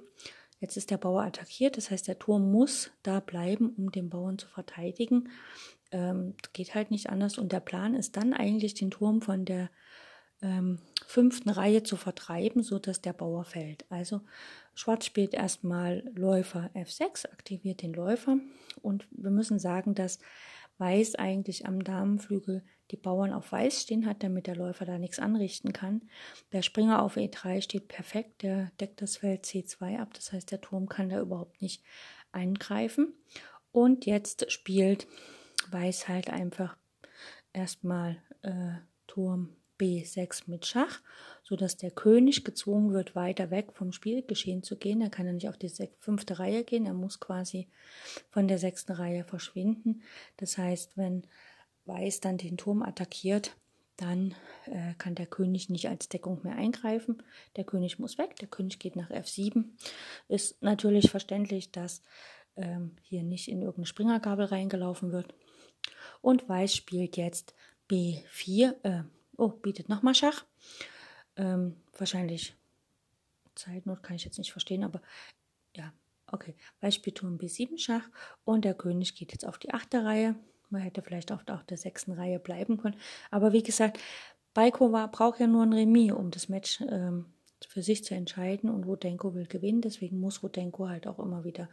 Jetzt 0.60 0.76
ist 0.76 0.90
der 0.90 0.98
Bauer 0.98 1.22
attackiert, 1.22 1.76
das 1.76 1.90
heißt, 1.90 2.06
der 2.06 2.18
Turm 2.18 2.52
muss 2.52 2.90
da 3.02 3.20
bleiben, 3.20 3.70
um 3.76 3.90
den 3.90 4.10
Bauern 4.10 4.38
zu 4.38 4.46
verteidigen. 4.46 5.30
Ähm, 5.90 6.34
geht 6.52 6.74
halt 6.74 6.90
nicht 6.90 7.10
anders. 7.10 7.38
Und 7.38 7.52
der 7.52 7.60
Plan 7.60 7.94
ist 7.94 8.16
dann 8.16 8.34
eigentlich, 8.34 8.74
den 8.74 8.90
Turm 8.90 9.22
von 9.22 9.44
der 9.44 9.70
ähm, 10.42 10.78
fünften 11.06 11.50
Reihe 11.50 11.82
zu 11.82 11.96
vertreiben, 11.96 12.62
sodass 12.62 13.00
der 13.00 13.12
Bauer 13.14 13.44
fällt. 13.44 13.90
Also 13.90 14.20
Schwarz 14.74 15.06
spielt 15.06 15.34
erstmal 15.34 16.04
Läufer 16.14 16.70
F6, 16.74 17.30
aktiviert 17.32 17.82
den 17.82 17.92
Läufer. 17.92 18.38
Und 18.82 19.08
wir 19.10 19.30
müssen 19.30 19.58
sagen, 19.58 19.94
dass 19.94 20.18
Weiß 20.80 21.14
eigentlich 21.16 21.66
am 21.66 21.84
Damenflügel 21.84 22.64
die 22.90 22.96
Bauern 22.96 23.32
auf 23.32 23.52
Weiß 23.52 23.82
stehen 23.82 24.06
hat, 24.06 24.22
damit 24.22 24.46
der 24.46 24.56
Läufer 24.56 24.84
da 24.84 24.98
nichts 24.98 25.18
anrichten 25.18 25.72
kann. 25.72 26.02
Der 26.52 26.62
Springer 26.62 27.02
auf 27.02 27.16
E3 27.16 27.62
steht 27.62 27.88
perfekt, 27.88 28.42
der 28.42 28.72
deckt 28.80 29.00
das 29.02 29.18
Feld 29.18 29.44
C2 29.44 29.98
ab, 29.98 30.14
das 30.14 30.32
heißt, 30.32 30.50
der 30.50 30.60
Turm 30.60 30.88
kann 30.88 31.08
da 31.08 31.20
überhaupt 31.20 31.62
nicht 31.62 31.82
eingreifen. 32.32 33.14
Und 33.72 34.06
jetzt 34.06 34.50
spielt 34.50 35.06
Weiß 35.70 36.08
halt 36.08 36.30
einfach 36.30 36.76
erstmal 37.52 38.16
äh, 38.42 38.72
Turm 39.06 39.56
B6 39.80 40.42
mit 40.46 40.66
Schach, 40.66 41.00
sodass 41.42 41.76
der 41.76 41.90
König 41.90 42.44
gezwungen 42.44 42.92
wird, 42.92 43.14
weiter 43.14 43.50
weg 43.50 43.72
vom 43.72 43.92
Spielgeschehen 43.92 44.62
zu 44.62 44.76
gehen. 44.76 45.00
Er 45.00 45.10
kann 45.10 45.26
ja 45.26 45.32
nicht 45.32 45.48
auf 45.48 45.56
die 45.56 45.72
fünfte 45.98 46.38
Reihe 46.38 46.64
gehen, 46.64 46.86
er 46.86 46.92
muss 46.92 47.18
quasi 47.18 47.68
von 48.28 48.46
der 48.46 48.58
sechsten 48.58 48.92
Reihe 48.92 49.24
verschwinden. 49.24 50.02
Das 50.36 50.58
heißt, 50.58 50.96
wenn 50.96 51.26
Weiß 51.86 52.20
dann 52.20 52.38
den 52.38 52.56
Turm 52.56 52.82
attackiert, 52.82 53.56
dann 53.96 54.34
äh, 54.66 54.94
kann 54.96 55.14
der 55.14 55.26
König 55.26 55.68
nicht 55.68 55.88
als 55.88 56.08
Deckung 56.08 56.40
mehr 56.42 56.56
eingreifen. 56.56 57.22
Der 57.56 57.64
König 57.64 57.98
muss 57.98 58.16
weg, 58.16 58.36
der 58.36 58.48
König 58.48 58.78
geht 58.78 58.96
nach 58.96 59.10
F7. 59.10 59.64
Ist 60.28 60.62
natürlich 60.62 61.10
verständlich, 61.10 61.70
dass 61.70 62.02
ähm, 62.56 62.96
hier 63.02 63.22
nicht 63.22 63.48
in 63.48 63.60
irgendeine 63.60 63.86
Springergabel 63.86 64.46
reingelaufen 64.46 65.12
wird. 65.12 65.34
Und 66.22 66.48
Weiß 66.48 66.74
spielt 66.74 67.16
jetzt 67.16 67.54
B4, 67.90 68.74
äh, 68.84 69.04
oh, 69.36 69.48
bietet 69.48 69.88
nochmal 69.88 70.14
Schach. 70.14 70.44
Ähm, 71.36 71.76
wahrscheinlich 71.96 72.54
Zeitnot 73.54 74.02
kann 74.02 74.16
ich 74.16 74.24
jetzt 74.24 74.38
nicht 74.38 74.52
verstehen, 74.52 74.84
aber 74.84 75.02
ja, 75.76 75.92
okay. 76.26 76.56
Weiß 76.80 76.94
spielt 76.94 77.18
Turm 77.18 77.36
B7 77.36 77.78
Schach 77.78 78.08
und 78.44 78.64
der 78.64 78.74
König 78.74 79.14
geht 79.14 79.32
jetzt 79.32 79.46
auf 79.46 79.58
die 79.58 79.72
achte 79.72 80.04
Reihe. 80.04 80.36
Man 80.70 80.82
hätte 80.82 81.02
vielleicht 81.02 81.32
auch 81.32 81.46
auf 81.48 81.64
der 81.64 81.76
sechsten 81.76 82.12
Reihe 82.12 82.38
bleiben 82.38 82.78
können. 82.78 82.96
Aber 83.30 83.52
wie 83.52 83.62
gesagt, 83.62 83.98
Baiko 84.54 84.92
war, 84.92 85.10
braucht 85.10 85.40
ja 85.40 85.46
nur 85.46 85.62
ein 85.62 85.72
Remis, 85.72 86.12
um 86.12 86.30
das 86.30 86.48
Match 86.48 86.80
ähm, 86.88 87.26
für 87.68 87.82
sich 87.82 88.04
zu 88.04 88.14
entscheiden. 88.14 88.70
Und 88.70 88.84
Rudenko 88.84 89.34
will 89.34 89.46
gewinnen. 89.46 89.80
Deswegen 89.80 90.20
muss 90.20 90.42
Rudenko 90.42 90.88
halt 90.88 91.06
auch 91.06 91.18
immer 91.18 91.44
wieder 91.44 91.68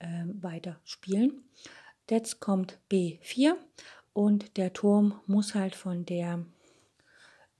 ähm, 0.00 0.42
weiter 0.42 0.78
spielen. 0.84 1.44
Jetzt 2.08 2.40
kommt 2.40 2.78
B4 2.90 3.54
und 4.12 4.56
der 4.56 4.72
Turm 4.72 5.20
muss 5.26 5.54
halt 5.54 5.74
von 5.74 6.06
der 6.06 6.44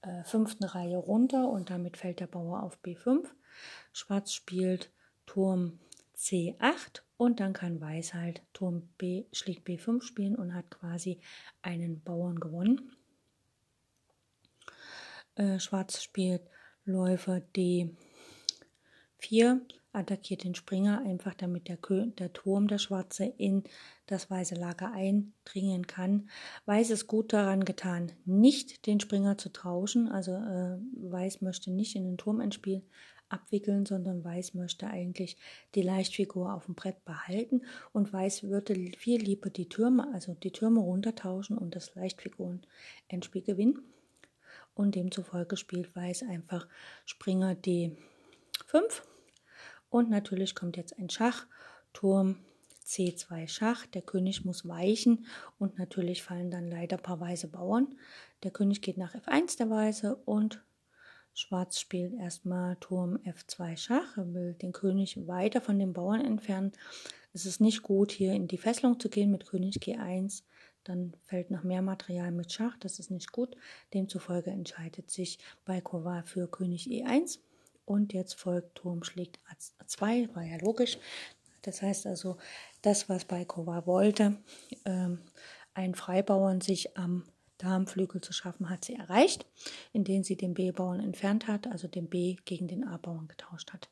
äh, 0.01 0.23
fünften 0.23 0.63
Reihe 0.63 0.97
runter 0.97 1.49
und 1.49 1.69
damit 1.69 1.97
fällt 1.97 2.19
der 2.19 2.27
Bauer 2.27 2.63
auf 2.63 2.77
B5. 2.83 3.25
Schwarz 3.91 4.31
spielt 4.31 4.89
Turm 5.25 5.79
C8 6.15 7.01
und 7.17 7.39
dann 7.39 7.53
kann 7.53 7.81
Weiß 7.81 8.13
halt 8.13 8.43
Turm 8.53 8.89
B 8.97 9.25
schlägt 9.31 9.67
B5 9.67 10.01
spielen 10.01 10.35
und 10.35 10.53
hat 10.53 10.69
quasi 10.69 11.19
einen 11.61 12.01
Bauern 12.01 12.39
gewonnen. 12.39 12.91
Äh, 15.35 15.59
Schwarz 15.59 16.01
spielt 16.01 16.41
Läufer 16.85 17.41
D4, 17.55 17.91
attackiert 19.91 20.43
den 20.43 20.55
Springer 20.55 21.01
einfach, 21.05 21.33
damit 21.33 21.67
der, 21.67 21.77
der 22.17 22.33
Turm, 22.33 22.67
der 22.67 22.77
Schwarze, 22.77 23.25
in 23.25 23.63
das 24.05 24.29
weiße 24.29 24.55
Lager 24.55 24.91
eindringen 24.93 25.85
kann. 25.87 26.29
Weiß 26.65 26.91
ist 26.91 27.07
gut 27.07 27.33
daran 27.33 27.65
getan, 27.65 28.13
nicht 28.25 28.85
den 28.85 28.99
Springer 28.99 29.37
zu 29.37 29.51
tauschen. 29.51 30.07
Also 30.07 30.33
äh, 30.33 30.77
Weiß 31.11 31.41
möchte 31.41 31.71
nicht 31.71 31.95
in 31.95 32.05
den 32.05 32.17
Turm 32.17 32.39
ein 32.39 32.51
Spiel 32.51 32.83
abwickeln, 33.29 33.85
sondern 33.85 34.23
Weiß 34.23 34.53
möchte 34.53 34.87
eigentlich 34.87 35.37
die 35.75 35.81
Leichtfigur 35.81 36.53
auf 36.53 36.65
dem 36.65 36.75
Brett 36.75 37.03
behalten 37.05 37.61
und 37.93 38.11
Weiß 38.11 38.43
würde 38.43 38.75
viel 38.97 39.21
lieber 39.21 39.49
die 39.49 39.69
Türme, 39.69 40.13
also 40.13 40.33
die 40.33 40.51
Türme 40.51 40.79
runtertauschen 40.79 41.57
und 41.57 41.75
das 41.75 41.95
Leichtfiguren-Endspiel 41.95 43.41
gewinnen. 43.41 43.81
Und 44.73 44.95
demzufolge 44.95 45.57
spielt 45.57 45.95
Weiß 45.95 46.23
einfach 46.23 46.67
Springer 47.05 47.53
D5. 47.53 47.95
Und 49.89 50.09
natürlich 50.09 50.53
kommt 50.53 50.77
jetzt 50.77 50.97
ein 50.99 51.09
Schach, 51.09 51.47
Turm 51.93 52.37
C2 52.85 53.47
Schach. 53.47 53.85
Der 53.87 54.01
König 54.01 54.45
muss 54.45 54.67
weichen 54.67 55.25
und 55.59 55.77
natürlich 55.77 56.23
fallen 56.23 56.51
dann 56.51 56.69
leider 56.69 56.97
ein 56.97 57.03
paar 57.03 57.19
weiße 57.19 57.49
Bauern. 57.49 57.95
Der 58.43 58.51
König 58.51 58.81
geht 58.81 58.97
nach 58.97 59.15
F1 59.15 59.57
der 59.57 59.69
Weiße 59.69 60.15
und 60.15 60.63
Schwarz 61.37 61.79
spielt 61.79 62.15
erstmal 62.15 62.77
Turm 62.77 63.17
F2 63.17 63.77
Schach. 63.77 64.17
Er 64.17 64.33
will 64.33 64.55
den 64.55 64.71
König 64.71 65.27
weiter 65.27 65.61
von 65.61 65.77
den 65.77 65.93
Bauern 65.93 66.19
entfernen. 66.19 66.71
Es 67.31 67.45
ist 67.45 67.61
nicht 67.61 67.83
gut, 67.83 68.11
hier 68.11 68.33
in 68.33 68.47
die 68.47 68.57
Fesselung 68.57 68.99
zu 68.99 69.07
gehen 69.07 69.29
mit 69.29 69.45
König 69.45 69.75
G1. 69.75 70.41
Dann 70.83 71.13
fällt 71.27 71.51
noch 71.51 71.61
mehr 71.61 71.83
Material 71.83 72.31
mit 72.31 72.51
Schach. 72.51 72.75
Das 72.79 72.97
ist 72.97 73.11
nicht 73.11 73.31
gut. 73.31 73.55
Demzufolge 73.93 74.49
entscheidet 74.49 75.11
sich 75.11 75.37
Baikova 75.63 76.23
für 76.23 76.47
König 76.47 76.87
E1. 76.87 77.37
Und 77.85 78.13
jetzt 78.13 78.33
folgt 78.33 78.73
Turm 78.73 79.03
schlägt 79.03 79.39
A2. 79.79 80.33
War 80.35 80.43
ja 80.43 80.57
logisch. 80.57 80.97
Das 81.61 81.83
heißt 81.83 82.07
also, 82.07 82.37
das, 82.81 83.09
was 83.09 83.25
Baikova 83.25 83.85
wollte, 83.85 84.37
ähm, 84.85 85.19
einen 85.75 85.93
Freibauern 85.93 86.61
sich 86.61 86.97
am 86.97 87.25
Darmflügel 87.57 88.21
zu 88.21 88.33
schaffen, 88.33 88.69
hat 88.69 88.85
sie 88.85 88.95
erreicht, 88.95 89.45
indem 89.93 90.23
sie 90.23 90.35
den 90.35 90.53
B-Bauern 90.53 90.99
entfernt 90.99 91.47
hat, 91.47 91.67
also 91.67 91.87
den 91.87 92.07
B 92.07 92.37
gegen 92.45 92.67
den 92.67 92.83
A-Bauern 92.83 93.27
getauscht 93.27 93.73
hat. 93.73 93.89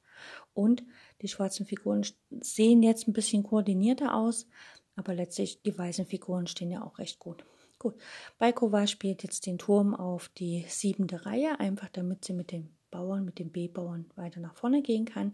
Und 0.54 0.84
die 1.22 1.28
schwarzen 1.28 1.66
Figuren 1.66 2.06
sehen 2.42 2.84
jetzt 2.84 3.08
ein 3.08 3.14
bisschen 3.14 3.44
koordinierter 3.44 4.16
aus, 4.16 4.48
aber 4.96 5.14
letztlich 5.14 5.62
die 5.62 5.78
weißen 5.78 6.06
Figuren 6.06 6.48
stehen 6.48 6.72
ja 6.72 6.84
auch 6.84 7.00
recht 7.00 7.20
gut. 7.20 7.44
Gut, 7.78 7.96
Baikova 8.38 8.88
spielt 8.88 9.24
jetzt 9.24 9.46
den 9.46 9.58
Turm 9.58 9.94
auf 9.94 10.30
die 10.30 10.66
siebente 10.68 11.26
Reihe, 11.26 11.60
einfach 11.60 11.90
damit 11.90 12.24
sie 12.24 12.34
mit 12.34 12.52
den 12.52 12.70
Bauern, 12.90 13.26
mit 13.26 13.40
den 13.40 13.52
B-Bauern 13.52 14.06
weiter 14.16 14.40
nach 14.40 14.56
vorne 14.56 14.82
gehen 14.82 15.06
kann. 15.06 15.34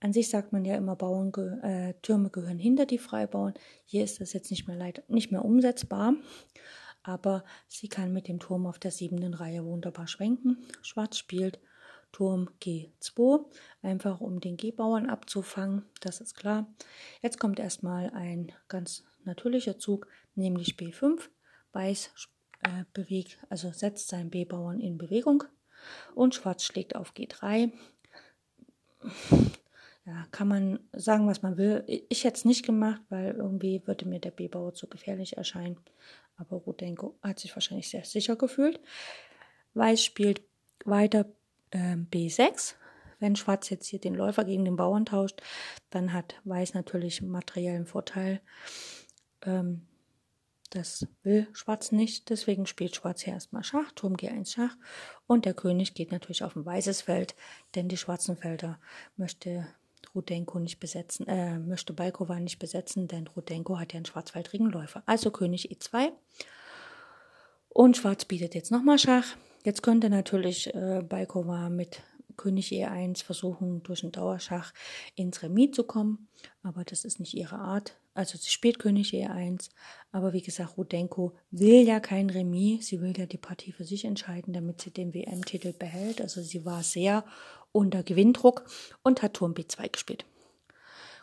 An 0.00 0.12
sich 0.12 0.28
sagt 0.28 0.52
man 0.52 0.66
ja 0.66 0.76
immer, 0.76 0.96
Bauern, 0.96 1.32
äh, 1.62 1.94
Türme 2.02 2.28
gehören 2.28 2.58
hinter 2.58 2.84
die 2.84 2.98
Freibauern. 2.98 3.54
Hier 3.86 4.04
ist 4.04 4.20
das 4.20 4.34
jetzt 4.34 4.50
nicht 4.50 4.68
mehr, 4.68 4.76
leid, 4.76 5.02
nicht 5.08 5.32
mehr 5.32 5.42
umsetzbar 5.42 6.14
aber 7.04 7.44
sie 7.68 7.88
kann 7.88 8.12
mit 8.12 8.26
dem 8.26 8.40
Turm 8.40 8.66
auf 8.66 8.78
der 8.78 8.90
siebten 8.90 9.34
Reihe 9.34 9.64
wunderbar 9.64 10.08
schwenken. 10.08 10.58
Schwarz 10.82 11.18
spielt 11.18 11.60
Turm 12.10 12.48
G2, 12.60 13.44
einfach 13.82 14.20
um 14.20 14.40
den 14.40 14.56
G-Bauern 14.56 15.08
abzufangen, 15.08 15.84
das 16.00 16.20
ist 16.20 16.34
klar. 16.34 16.66
Jetzt 17.22 17.38
kommt 17.38 17.58
erstmal 17.58 18.10
ein 18.10 18.52
ganz 18.68 19.04
natürlicher 19.24 19.78
Zug, 19.78 20.06
nämlich 20.34 20.76
B5. 20.76 21.20
Weiß 21.72 22.12
äh, 22.60 22.84
bewegt, 22.92 23.38
also 23.48 23.72
setzt 23.72 24.08
seinen 24.08 24.30
B-Bauern 24.30 24.80
in 24.80 24.96
Bewegung 24.96 25.44
und 26.14 26.34
Schwarz 26.34 26.64
schlägt 26.64 26.94
auf 26.96 27.12
G3. 27.14 27.72
Ja, 30.06 30.26
kann 30.32 30.48
man 30.48 30.80
sagen, 30.92 31.26
was 31.26 31.40
man 31.40 31.56
will. 31.56 31.82
Ich 31.86 32.24
hätte 32.24 32.36
es 32.36 32.44
nicht 32.44 32.64
gemacht, 32.64 33.00
weil 33.08 33.34
irgendwie 33.34 33.82
würde 33.86 34.06
mir 34.06 34.20
der 34.20 34.32
B-Bauer 34.32 34.74
zu 34.74 34.86
gefährlich 34.86 35.38
erscheinen. 35.38 35.78
Aber 36.36 36.56
Rudenko 36.56 37.16
hat 37.22 37.38
sich 37.38 37.54
wahrscheinlich 37.54 37.88
sehr 37.88 38.04
sicher 38.04 38.36
gefühlt. 38.36 38.80
Weiß 39.74 40.02
spielt 40.02 40.42
weiter 40.84 41.26
äh, 41.70 41.96
B6. 41.96 42.74
Wenn 43.20 43.36
Schwarz 43.36 43.70
jetzt 43.70 43.86
hier 43.86 44.00
den 44.00 44.14
Läufer 44.14 44.44
gegen 44.44 44.64
den 44.64 44.76
Bauern 44.76 45.06
tauscht, 45.06 45.40
dann 45.90 46.12
hat 46.12 46.34
Weiß 46.44 46.74
natürlich 46.74 47.22
materiellen 47.22 47.86
Vorteil. 47.86 48.40
Ähm, 49.42 49.86
das 50.74 51.06
will 51.22 51.46
Schwarz 51.52 51.92
nicht, 51.92 52.30
deswegen 52.30 52.66
spielt 52.66 52.96
Schwarz 52.96 53.22
hier 53.22 53.34
erstmal 53.34 53.62
Schach, 53.62 53.92
Turm 53.92 54.14
G1 54.14 54.52
Schach 54.52 54.76
und 55.28 55.44
der 55.44 55.54
König 55.54 55.94
geht 55.94 56.10
natürlich 56.10 56.42
auf 56.42 56.56
ein 56.56 56.66
weißes 56.66 57.02
Feld, 57.02 57.36
denn 57.76 57.88
die 57.88 57.96
schwarzen 57.96 58.36
Felder 58.36 58.80
möchte 59.16 59.68
Rudenko 60.14 60.58
nicht 60.58 60.78
besetzen, 60.78 61.26
äh, 61.26 61.58
möchte 61.58 61.92
Balkova 61.92 62.38
nicht 62.38 62.58
besetzen, 62.58 63.08
denn 63.08 63.26
Rudenko 63.26 63.78
hat 63.78 63.92
ja 63.92 63.98
einen 63.98 64.06
schwarzwaldrigen 64.06 64.70
Läufer. 64.70 65.02
Also 65.06 65.30
König 65.30 65.70
E2. 65.70 66.12
Und 67.68 67.96
Schwarz 67.96 68.24
bietet 68.24 68.54
jetzt 68.54 68.70
nochmal 68.70 68.98
Schach. 68.98 69.36
Jetzt 69.64 69.82
könnte 69.82 70.10
natürlich 70.10 70.72
äh, 70.74 71.02
Balkova 71.02 71.70
mit 71.70 72.02
König 72.36 72.70
E1 72.70 73.24
versuchen, 73.24 73.82
durch 73.82 74.02
einen 74.02 74.12
Dauerschach 74.12 74.72
ins 75.14 75.42
Remis 75.42 75.72
zu 75.72 75.84
kommen. 75.84 76.28
Aber 76.62 76.84
das 76.84 77.04
ist 77.04 77.20
nicht 77.20 77.34
ihre 77.34 77.58
Art. 77.58 77.96
Also 78.14 78.38
sie 78.38 78.50
spielt 78.50 78.78
König 78.78 79.12
E1. 79.12 79.70
Aber 80.12 80.32
wie 80.32 80.42
gesagt, 80.42 80.76
Rudenko 80.76 81.32
will 81.50 81.86
ja 81.86 82.00
kein 82.00 82.30
Remis. 82.30 82.86
Sie 82.86 83.00
will 83.00 83.16
ja 83.16 83.26
die 83.26 83.38
Partie 83.38 83.72
für 83.72 83.84
sich 83.84 84.04
entscheiden, 84.04 84.52
damit 84.52 84.80
sie 84.80 84.90
den 84.90 85.14
WM-Titel 85.14 85.72
behält. 85.72 86.20
Also 86.20 86.42
sie 86.42 86.64
war 86.64 86.82
sehr 86.82 87.24
unter 87.74 88.02
Gewinndruck 88.02 88.64
und 89.02 89.20
hat 89.22 89.34
Turm 89.34 89.52
B2 89.52 89.90
gespielt. 89.90 90.24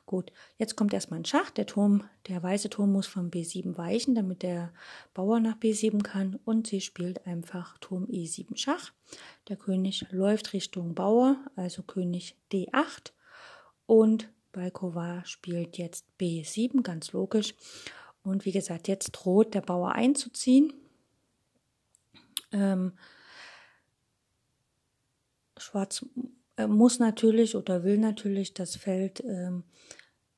Gut, 0.06 0.34
jetzt 0.58 0.76
kommt 0.76 0.94
erstmal 0.94 1.22
ein 1.22 1.26
Schach. 1.26 1.52
Der 1.52 1.66
Turm, 1.66 2.04
der 2.28 2.44
weiße 2.44 2.70
Turm 2.70 2.92
muss 2.92 3.08
von 3.08 3.32
B7 3.32 3.78
weichen, 3.78 4.14
damit 4.14 4.44
der 4.44 4.74
Bauer 5.14 5.40
nach 5.40 5.56
B7 5.56 6.04
kann. 6.04 6.38
Und 6.44 6.68
sie 6.68 6.82
spielt 6.82 7.26
einfach 7.26 7.78
Turm 7.78 8.06
E7 8.06 8.58
Schach. 8.58 8.92
Der 9.48 9.56
König 9.56 10.06
läuft 10.12 10.52
Richtung 10.52 10.96
Bauer, 10.96 11.38
also 11.56 11.82
König 11.84 12.36
D8. 12.52 13.14
Und 13.86 14.30
Balkova 14.52 15.24
spielt 15.24 15.78
jetzt 15.78 16.06
B7, 16.20 16.82
ganz 16.82 17.14
logisch. 17.14 17.56
Und 18.22 18.44
wie 18.44 18.52
gesagt, 18.52 18.90
jetzt 18.90 19.12
droht 19.12 19.54
der 19.54 19.62
Bauer 19.62 19.94
einzuziehen. 19.94 20.74
Ähm, 22.52 22.92
Schwarz 25.58 26.06
muss 26.68 27.00
natürlich 27.00 27.56
oder 27.56 27.84
will 27.84 27.98
natürlich 27.98 28.54
das 28.54 28.76
Feld 28.76 29.24
ähm, 29.24 29.64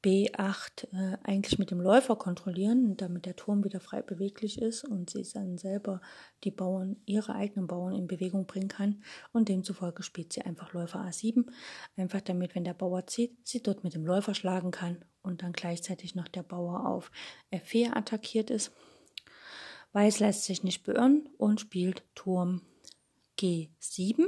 B8 0.04 0.88
äh, 0.92 1.18
eigentlich 1.24 1.58
mit 1.58 1.72
dem 1.72 1.80
Läufer 1.80 2.18
kontrollieren, 2.18 2.98
damit 2.98 3.26
der 3.26 3.38
Turm 3.38 3.64
wieder 3.64 3.80
frei 3.80 4.02
beweglich 4.02 4.62
ist 4.62 4.84
und 4.84 5.10
sie 5.10 5.26
dann 5.34 5.58
selber 5.58 6.02
die 6.44 6.52
Bauern, 6.52 6.98
ihre 7.06 7.36
eigenen 7.36 7.68
Bauern 7.68 7.96
in 7.96 8.08
Bewegung 8.08 8.46
bringen 8.46 8.68
kann. 8.68 9.02
Und 9.32 9.48
demzufolge 9.48 10.04
spielt 10.04 10.34
sie 10.34 10.42
einfach 10.42 10.74
Läufer 10.74 11.00
A7, 11.00 11.46
einfach 11.96 12.20
damit, 12.20 12.54
wenn 12.54 12.66
der 12.66 12.74
Bauer 12.74 13.08
zieht, 13.08 13.38
sie 13.48 13.64
dort 13.64 13.86
mit 13.86 13.94
dem 13.94 14.06
Läufer 14.06 14.34
schlagen 14.36 14.72
kann 14.72 15.06
und 15.22 15.42
dann 15.42 15.54
gleichzeitig 15.54 16.16
noch 16.16 16.28
der 16.28 16.44
Bauer 16.44 16.86
auf 16.86 17.10
F4 17.54 17.96
attackiert 17.96 18.50
ist. 18.50 18.74
Weiß 19.94 20.20
lässt 20.20 20.44
sich 20.44 20.64
nicht 20.64 20.84
beirren 20.84 21.30
und 21.38 21.62
spielt 21.62 22.04
Turm 22.14 22.62
G7 23.40 24.26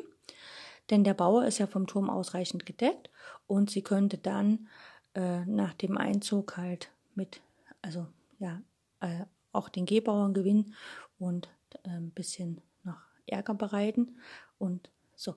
denn 0.89 1.03
der 1.03 1.13
Bauer 1.13 1.45
ist 1.45 1.57
ja 1.57 1.67
vom 1.67 1.87
Turm 1.87 2.09
ausreichend 2.09 2.65
gedeckt 2.65 3.09
und 3.47 3.69
sie 3.69 3.81
könnte 3.81 4.17
dann 4.17 4.67
äh, 5.13 5.45
nach 5.45 5.73
dem 5.73 5.97
Einzug 5.97 6.57
halt 6.57 6.89
mit, 7.15 7.41
also 7.81 8.07
ja, 8.39 8.61
äh, 8.99 9.25
auch 9.51 9.69
den 9.69 9.85
G-Bauern 9.85 10.33
gewinnen 10.33 10.75
und 11.17 11.47
äh, 11.83 11.89
ein 11.89 12.11
bisschen 12.11 12.61
noch 12.83 12.99
Ärger 13.25 13.53
bereiten. 13.53 14.17
Und 14.57 14.89
so, 15.15 15.35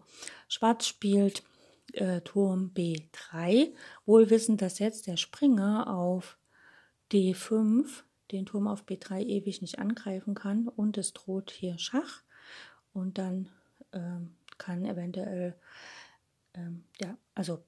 Schwarz 0.49 0.87
spielt 0.87 1.43
äh, 1.93 2.21
Turm 2.23 2.73
B3, 2.75 3.73
wohl 4.05 4.31
wissend, 4.31 4.61
dass 4.61 4.79
jetzt 4.79 5.07
der 5.07 5.17
Springer 5.17 5.95
auf 5.95 6.37
D5 7.13 8.03
den 8.33 8.45
Turm 8.45 8.69
auf 8.69 8.85
B3 8.85 9.23
ewig 9.25 9.63
nicht 9.63 9.79
angreifen 9.79 10.35
kann 10.35 10.69
und 10.69 10.99
es 10.99 11.15
droht 11.15 11.51
hier 11.51 11.79
Schach 11.79 12.23
und 12.93 13.17
dann 13.17 13.49
ähm, 13.93 14.35
kann 14.59 14.85
eventuell, 14.85 15.59
ähm, 16.55 16.85
ja, 17.01 17.17
also 17.35 17.65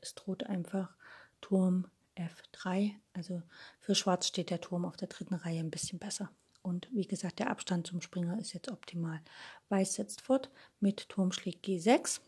es 0.00 0.14
droht 0.14 0.44
einfach 0.44 0.94
Turm 1.40 1.86
F3. 2.16 2.92
Also 3.12 3.42
für 3.80 3.94
Schwarz 3.94 4.26
steht 4.28 4.50
der 4.50 4.60
Turm 4.60 4.84
auf 4.84 4.96
der 4.96 5.08
dritten 5.08 5.34
Reihe 5.34 5.60
ein 5.60 5.70
bisschen 5.70 5.98
besser. 5.98 6.30
Und 6.62 6.88
wie 6.92 7.06
gesagt, 7.06 7.40
der 7.40 7.50
Abstand 7.50 7.86
zum 7.86 8.00
Springer 8.00 8.38
ist 8.38 8.52
jetzt 8.52 8.70
optimal. 8.70 9.20
Weiß 9.68 9.94
setzt 9.94 10.20
fort 10.20 10.50
mit 10.80 11.08
Turm 11.08 11.32
schlägt 11.32 11.66
G6. 11.66 12.20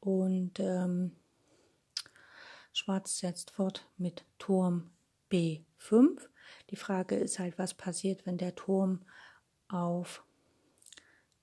Und 0.00 0.58
ähm, 0.60 1.12
Schwarz 2.72 3.18
setzt 3.18 3.50
fort 3.50 3.86
mit 3.98 4.24
Turm 4.38 4.90
B5. 5.30 6.28
Die 6.70 6.76
Frage 6.76 7.16
ist 7.16 7.38
halt, 7.38 7.58
was 7.58 7.74
passiert, 7.74 8.24
wenn 8.24 8.38
der 8.38 8.54
Turm 8.54 9.02
auf 9.68 10.24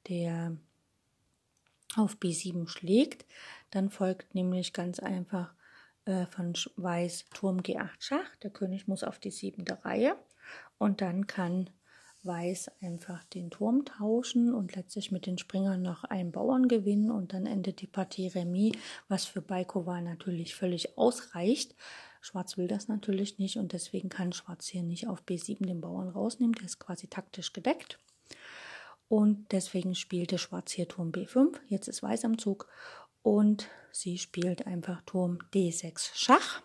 der 0.09 0.57
auf 1.95 2.17
B7 2.17 2.67
schlägt, 2.67 3.25
dann 3.71 3.89
folgt 3.89 4.35
nämlich 4.35 4.73
ganz 4.73 4.99
einfach 4.99 5.53
äh, 6.05 6.25
von 6.27 6.53
Weiß 6.75 7.25
Turm 7.33 7.59
G8 7.59 7.89
Schach. 7.99 8.35
Der 8.43 8.51
König 8.51 8.87
muss 8.87 9.03
auf 9.03 9.19
die 9.19 9.31
siebente 9.31 9.83
Reihe 9.83 10.15
und 10.77 11.01
dann 11.01 11.27
kann 11.27 11.69
Weiß 12.23 12.69
einfach 12.81 13.23
den 13.25 13.51
Turm 13.51 13.85
tauschen 13.85 14.53
und 14.53 14.75
letztlich 14.75 15.11
mit 15.11 15.25
den 15.25 15.37
Springern 15.37 15.81
noch 15.81 16.03
einen 16.03 16.31
Bauern 16.31 16.67
gewinnen 16.67 17.09
und 17.09 17.31
dann 17.31 17.45
endet 17.45 17.79
die 17.79 17.87
Partie 17.87 18.27
Remis, 18.27 18.73
was 19.07 19.25
für 19.25 19.41
Baikova 19.41 20.01
natürlich 20.01 20.55
völlig 20.55 20.97
ausreicht. 20.97 21.75
Schwarz 22.19 22.57
will 22.57 22.67
das 22.67 22.87
natürlich 22.89 23.39
nicht 23.39 23.57
und 23.57 23.71
deswegen 23.71 24.09
kann 24.09 24.33
Schwarz 24.33 24.67
hier 24.67 24.83
nicht 24.83 25.07
auf 25.07 25.23
B7 25.23 25.65
den 25.67 25.79
Bauern 25.79 26.09
rausnehmen, 26.09 26.53
der 26.53 26.65
ist 26.65 26.79
quasi 26.79 27.07
taktisch 27.07 27.53
gedeckt. 27.53 27.99
Und 29.09 29.51
deswegen 29.51 29.95
spielte 29.95 30.37
Schwarz 30.37 30.71
hier 30.71 30.87
Turm 30.87 31.11
B5. 31.11 31.55
Jetzt 31.67 31.87
ist 31.87 32.03
Weiß 32.03 32.25
am 32.25 32.37
Zug 32.37 32.67
und 33.21 33.69
sie 33.91 34.17
spielt 34.17 34.67
einfach 34.67 35.01
Turm 35.01 35.39
D6 35.53 36.11
Schach. 36.13 36.61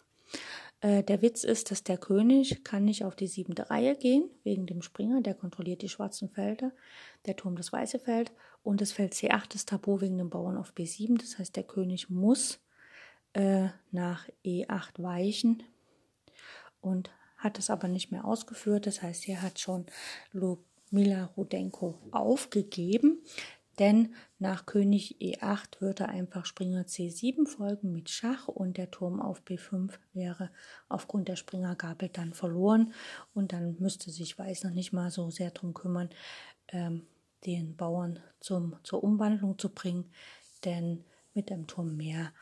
Äh, 0.80 1.04
der 1.04 1.22
Witz 1.22 1.44
ist, 1.44 1.70
dass 1.70 1.84
der 1.84 1.98
König 1.98 2.64
kann 2.64 2.84
nicht 2.84 3.04
auf 3.04 3.14
die 3.14 3.28
siebte 3.28 3.70
Reihe 3.70 3.96
gehen, 3.96 4.28
wegen 4.42 4.66
dem 4.66 4.82
Springer, 4.82 5.22
der 5.22 5.34
kontrolliert 5.34 5.82
die 5.82 5.88
schwarzen 5.88 6.28
Felder, 6.28 6.72
der 7.26 7.36
Turm 7.36 7.54
das 7.54 7.72
weiße 7.72 8.00
Feld 8.00 8.32
und 8.64 8.80
das 8.80 8.92
Feld 8.92 9.14
C8 9.14 9.54
ist 9.54 9.68
tabu 9.68 10.00
wegen 10.00 10.18
dem 10.18 10.30
Bauern 10.30 10.56
auf 10.56 10.72
B7. 10.72 11.18
Das 11.20 11.38
heißt, 11.38 11.54
der 11.54 11.64
König 11.64 12.10
muss 12.10 12.60
äh, 13.32 13.68
nach 13.90 14.28
E8 14.44 15.02
weichen 15.02 15.62
und 16.80 17.10
hat 17.36 17.58
es 17.58 17.70
aber 17.70 17.88
nicht 17.88 18.12
mehr 18.12 18.24
ausgeführt. 18.24 18.86
Das 18.86 19.02
heißt, 19.02 19.28
er 19.28 19.42
hat 19.42 19.58
schon 19.58 19.86
Mila 20.92 21.24
Rudenko 21.36 21.98
aufgegeben, 22.10 23.22
denn 23.78 24.14
nach 24.38 24.66
König 24.66 25.16
E8 25.20 25.80
würde 25.80 26.08
einfach 26.08 26.44
Springer 26.44 26.82
C7 26.82 27.48
folgen 27.48 27.92
mit 27.92 28.10
Schach 28.10 28.46
und 28.46 28.76
der 28.76 28.90
Turm 28.90 29.20
auf 29.20 29.42
B5 29.42 29.92
wäre 30.12 30.50
aufgrund 30.88 31.28
der 31.28 31.36
Springergabel 31.36 32.10
dann 32.10 32.34
verloren 32.34 32.92
und 33.34 33.52
dann 33.52 33.76
müsste 33.78 34.10
sich 34.10 34.38
Weiß 34.38 34.64
noch 34.64 34.72
nicht 34.72 34.92
mal 34.92 35.10
so 35.10 35.30
sehr 35.30 35.50
darum 35.50 35.72
kümmern, 35.72 36.10
ähm, 36.68 37.06
den 37.46 37.76
Bauern 37.76 38.20
zum, 38.40 38.76
zur 38.82 39.02
Umwandlung 39.02 39.58
zu 39.58 39.70
bringen, 39.70 40.10
denn 40.64 41.04
mit 41.34 41.48
dem 41.48 41.66
Turm 41.66 41.96
mehr 41.96 42.32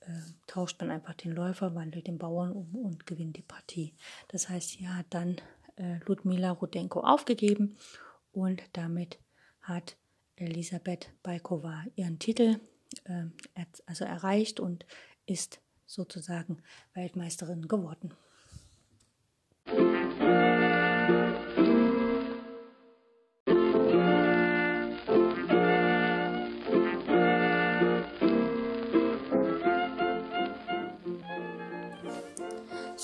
äh, 0.00 0.20
tauscht 0.46 0.80
man 0.80 0.90
einfach 0.90 1.14
den 1.14 1.32
Läufer, 1.32 1.74
wandelt 1.74 2.06
den 2.06 2.18
Bauern 2.18 2.52
um 2.52 2.74
und 2.76 3.06
gewinnt 3.06 3.36
die 3.36 3.42
Partie. 3.42 3.92
Das 4.28 4.48
heißt, 4.48 4.70
hier 4.70 4.94
hat 4.96 5.06
dann 5.10 5.36
äh, 5.76 5.98
Ludmila 6.06 6.50
Rudenko 6.52 7.00
aufgegeben 7.00 7.76
und 8.32 8.62
damit 8.72 9.18
hat 9.60 9.96
Elisabeth 10.36 11.10
Baikova 11.22 11.84
ihren 11.94 12.18
Titel 12.18 12.60
äh, 13.04 13.24
also 13.86 14.04
erreicht 14.04 14.60
und 14.60 14.86
ist 15.26 15.60
sozusagen 15.86 16.62
Weltmeisterin 16.94 17.68
geworden. 17.68 18.14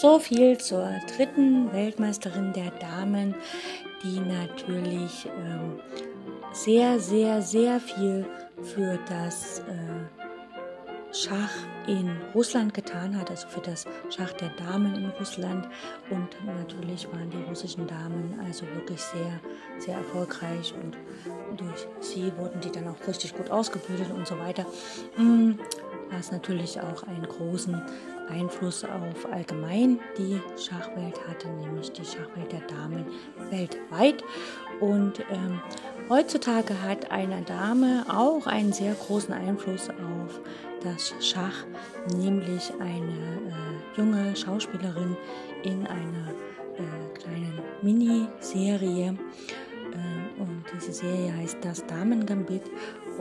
So 0.03 0.19
viel 0.19 0.59
zur 0.59 0.91
dritten 1.17 1.73
Weltmeisterin 1.73 2.53
der 2.53 2.73
Damen, 2.73 3.37
die 4.03 4.19
natürlich 4.19 5.29
ähm, 5.47 5.79
sehr, 6.53 6.99
sehr, 6.99 7.41
sehr 7.41 7.79
viel 7.79 8.27
für 8.65 8.99
das 9.09 9.61
äh, 9.61 11.15
Schach 11.15 11.53
in 11.87 12.11
Russland 12.35 12.75
getan 12.75 13.17
hat, 13.17 13.31
also 13.31 13.47
für 13.47 13.61
das 13.61 13.85
Schach 14.11 14.33
der 14.33 14.49
Damen 14.49 14.93
in 14.97 15.11
Russland. 15.21 15.69
Und 16.11 16.31
natürlich 16.47 17.07
waren 17.13 17.31
die 17.31 17.49
russischen 17.49 17.87
Damen 17.87 18.41
also 18.45 18.67
wirklich 18.75 19.01
sehr, 19.01 19.41
sehr 19.79 19.99
erfolgreich 19.99 20.75
und 20.83 20.97
durch 21.57 21.87
sie 22.01 22.33
wurden 22.39 22.61
die 22.61 22.73
dann 22.73 22.89
auch 22.89 23.07
richtig 23.07 23.37
gut 23.37 23.53
ausgebildet 23.53 24.11
und 24.11 24.27
so 24.27 24.37
weiter. 24.41 24.67
Mm, 25.17 25.53
was 26.11 26.33
natürlich 26.33 26.81
auch 26.81 27.05
einen 27.05 27.23
großen 27.23 27.81
Einfluss 28.33 28.85
auf 28.85 29.31
allgemein 29.33 30.01
die 30.17 30.41
Schachwelt 30.57 31.21
hatte, 31.29 31.49
nämlich 31.49 31.93
die 31.93 32.05
Schachwelt 32.05 32.51
der 32.51 32.63
Damen 32.63 33.07
weltweit. 33.51 34.25
Und 34.81 35.21
ähm, 35.31 35.61
heutzutage 36.09 36.81
hat 36.83 37.11
eine 37.11 37.43
Dame 37.43 38.05
auch 38.09 38.47
einen 38.47 38.73
sehr 38.73 38.95
großen 38.95 39.33
Einfluss 39.35 39.89
auf 39.91 40.41
das 40.83 41.15
Schach, 41.21 41.65
nämlich 42.17 42.73
eine 42.81 43.13
äh, 43.13 43.99
junge 43.99 44.35
Schauspielerin 44.35 45.17
in 45.63 45.87
einer 45.87 46.31
äh, 46.79 47.19
kleinen 47.19 47.61
Miniserie. 47.83 49.17
Äh, 49.93 50.41
und 50.41 50.65
diese 50.75 50.93
Serie 50.93 51.33
heißt 51.37 51.59
Das 51.63 51.87
Damengambit 51.87 52.63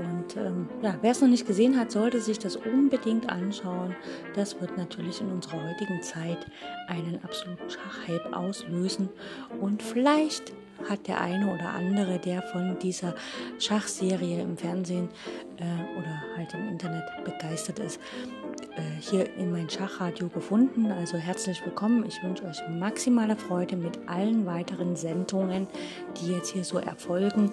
und 0.01 0.35
ähm, 0.37 0.67
ja, 0.81 0.95
wer 1.01 1.11
es 1.11 1.21
noch 1.21 1.27
nicht 1.27 1.45
gesehen 1.45 1.79
hat, 1.79 1.91
sollte 1.91 2.19
sich 2.19 2.39
das 2.39 2.55
unbedingt 2.55 3.29
anschauen. 3.29 3.95
Das 4.35 4.59
wird 4.59 4.77
natürlich 4.77 5.21
in 5.21 5.31
unserer 5.31 5.63
heutigen 5.63 6.01
Zeit 6.01 6.47
einen 6.87 7.19
absoluten 7.23 7.69
Schachhype 7.69 8.35
auslösen. 8.35 9.09
Und 9.59 9.83
vielleicht 9.83 10.53
hat 10.89 11.07
der 11.07 11.21
eine 11.21 11.53
oder 11.53 11.69
andere, 11.69 12.17
der 12.17 12.41
von 12.41 12.79
dieser 12.79 13.13
Schachserie 13.59 14.41
im 14.41 14.57
Fernsehen 14.57 15.09
äh, 15.57 15.99
oder 15.99 16.23
halt 16.35 16.53
im 16.55 16.69
Internet 16.69 17.03
begeistert 17.23 17.79
ist, 17.79 17.99
hier 18.99 19.33
in 19.35 19.51
mein 19.51 19.69
Schachradio 19.69 20.29
gefunden. 20.29 20.91
Also 20.91 21.17
herzlich 21.17 21.63
willkommen. 21.65 22.05
Ich 22.05 22.21
wünsche 22.23 22.45
euch 22.45 22.57
maximale 22.69 23.35
Freude 23.35 23.75
mit 23.75 23.99
allen 24.07 24.45
weiteren 24.45 24.95
Sendungen, 24.95 25.67
die 26.17 26.33
jetzt 26.33 26.51
hier 26.51 26.63
so 26.63 26.77
erfolgen. 26.77 27.51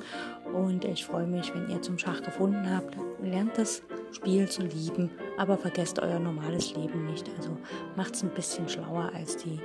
Und 0.52 0.84
ich 0.84 1.04
freue 1.04 1.26
mich, 1.26 1.52
wenn 1.54 1.68
ihr 1.70 1.82
zum 1.82 1.98
Schach 1.98 2.22
gefunden 2.22 2.70
habt. 2.70 2.96
Lernt 3.22 3.58
das 3.58 3.82
Spiel 4.12 4.48
zu 4.48 4.62
lieben, 4.62 5.10
aber 5.36 5.58
vergesst 5.58 5.98
euer 5.98 6.18
normales 6.18 6.74
Leben 6.74 7.06
nicht. 7.06 7.28
Also 7.36 7.56
macht 7.96 8.14
es 8.14 8.22
ein 8.22 8.30
bisschen 8.30 8.68
schlauer 8.68 9.10
als 9.14 9.36
die 9.36 9.60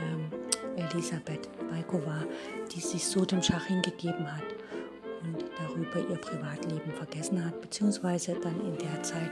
ähm, 0.00 0.30
Elisabeth 0.76 1.48
Baikova, 1.70 2.24
die 2.74 2.80
sich 2.80 3.04
so 3.04 3.24
dem 3.24 3.42
Schach 3.42 3.64
hingegeben 3.66 4.30
hat 4.30 4.44
und 5.22 5.44
darüber 5.58 6.10
ihr 6.10 6.18
Privatleben 6.18 6.92
vergessen 6.92 7.44
hat, 7.44 7.60
beziehungsweise 7.60 8.34
dann 8.42 8.60
in 8.60 8.78
der 8.78 9.02
Zeit, 9.02 9.30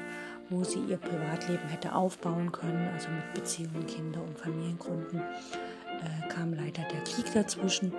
wo 0.50 0.64
sie 0.64 0.80
ihr 0.88 0.98
Privatleben 0.98 1.68
hätte 1.68 1.94
aufbauen 1.94 2.52
können, 2.52 2.88
also 2.92 3.08
mit 3.10 3.34
Beziehungen, 3.34 3.86
Kinder 3.86 4.20
und 4.22 4.38
Familiengründen, 4.38 5.20
äh, 5.20 6.28
kam 6.28 6.52
leider 6.52 6.82
der 6.92 7.00
Krieg 7.04 7.32
dazwischen 7.32 7.92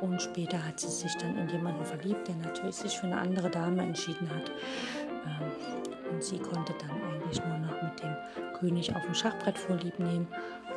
und 0.00 0.20
später 0.20 0.64
hat 0.64 0.80
sie 0.80 0.88
sich 0.88 1.14
dann 1.16 1.36
in 1.36 1.48
jemanden 1.48 1.84
verliebt, 1.84 2.28
der 2.28 2.36
natürlich 2.36 2.76
sich 2.76 2.96
für 2.98 3.06
eine 3.06 3.18
andere 3.18 3.50
Dame 3.50 3.82
entschieden 3.82 4.28
hat. 4.30 4.50
Ähm, 5.26 6.12
und 6.12 6.22
sie 6.22 6.38
konnte 6.38 6.74
dann 6.80 6.90
eigentlich 6.90 7.44
nur 7.44 7.58
noch 7.58 7.82
mit 7.82 8.02
dem 8.02 8.16
König 8.58 8.94
auf 8.94 9.04
dem 9.04 9.14
Schachbrett 9.14 9.58
vorlieb 9.58 9.98
nehmen 9.98 10.26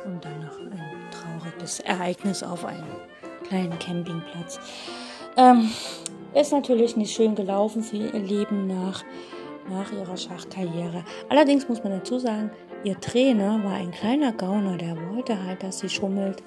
und 0.04 0.24
dann 0.24 0.40
noch 0.40 0.58
ein 0.58 1.10
trauriges 1.10 1.80
Ereignis 1.80 2.42
auf 2.42 2.64
einem 2.64 2.84
kleinen 3.48 3.78
Campingplatz. 3.78 4.60
Ähm, 5.36 5.70
ist 6.34 6.52
natürlich 6.52 6.96
nicht 6.96 7.14
schön 7.14 7.34
gelaufen 7.34 7.82
für 7.82 7.96
ihr 7.96 8.12
Leben 8.12 8.66
nach, 8.66 9.02
nach 9.68 9.92
ihrer 9.92 10.16
Schachkarriere. 10.16 11.04
Allerdings 11.28 11.68
muss 11.68 11.82
man 11.82 11.92
dazu 11.92 12.18
sagen, 12.18 12.50
ihr 12.84 12.98
Trainer 13.00 13.62
war 13.64 13.74
ein 13.74 13.90
kleiner 13.90 14.32
Gauner, 14.32 14.76
der 14.76 14.96
wollte 15.10 15.42
halt, 15.44 15.62
dass 15.62 15.80
sie 15.80 15.88
schummelt 15.88 16.42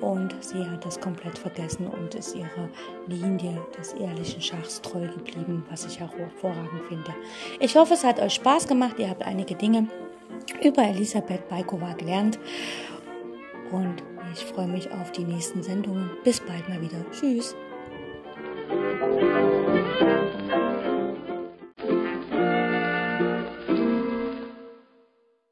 und 0.00 0.34
sie 0.40 0.64
hat 0.64 0.84
das 0.84 1.00
komplett 1.00 1.38
vergessen 1.38 1.86
und 1.86 2.14
ist 2.14 2.34
ihrer 2.34 2.68
Linie 3.06 3.60
des 3.78 3.92
ehrlichen 3.94 4.40
Schachs 4.40 4.80
treu 4.80 5.06
geblieben, 5.08 5.64
was 5.68 5.86
ich 5.86 6.02
auch 6.02 6.16
hervorragend 6.16 6.82
finde. 6.88 7.14
Ich 7.58 7.76
hoffe, 7.76 7.94
es 7.94 8.04
hat 8.04 8.20
euch 8.20 8.34
Spaß 8.34 8.66
gemacht. 8.66 8.98
Ihr 8.98 9.10
habt 9.10 9.22
einige 9.22 9.54
Dinge 9.54 9.88
über 10.62 10.82
Elisabeth 10.82 11.48
Baikova 11.48 11.92
gelernt 11.94 12.38
und 13.70 14.02
ich 14.32 14.44
freue 14.44 14.68
mich 14.68 14.90
auf 14.92 15.12
die 15.12 15.24
nächsten 15.24 15.62
Sendungen. 15.62 16.10
Bis 16.24 16.40
bald 16.40 16.68
mal 16.68 16.80
wieder. 16.80 17.04
Tschüss. 17.10 17.54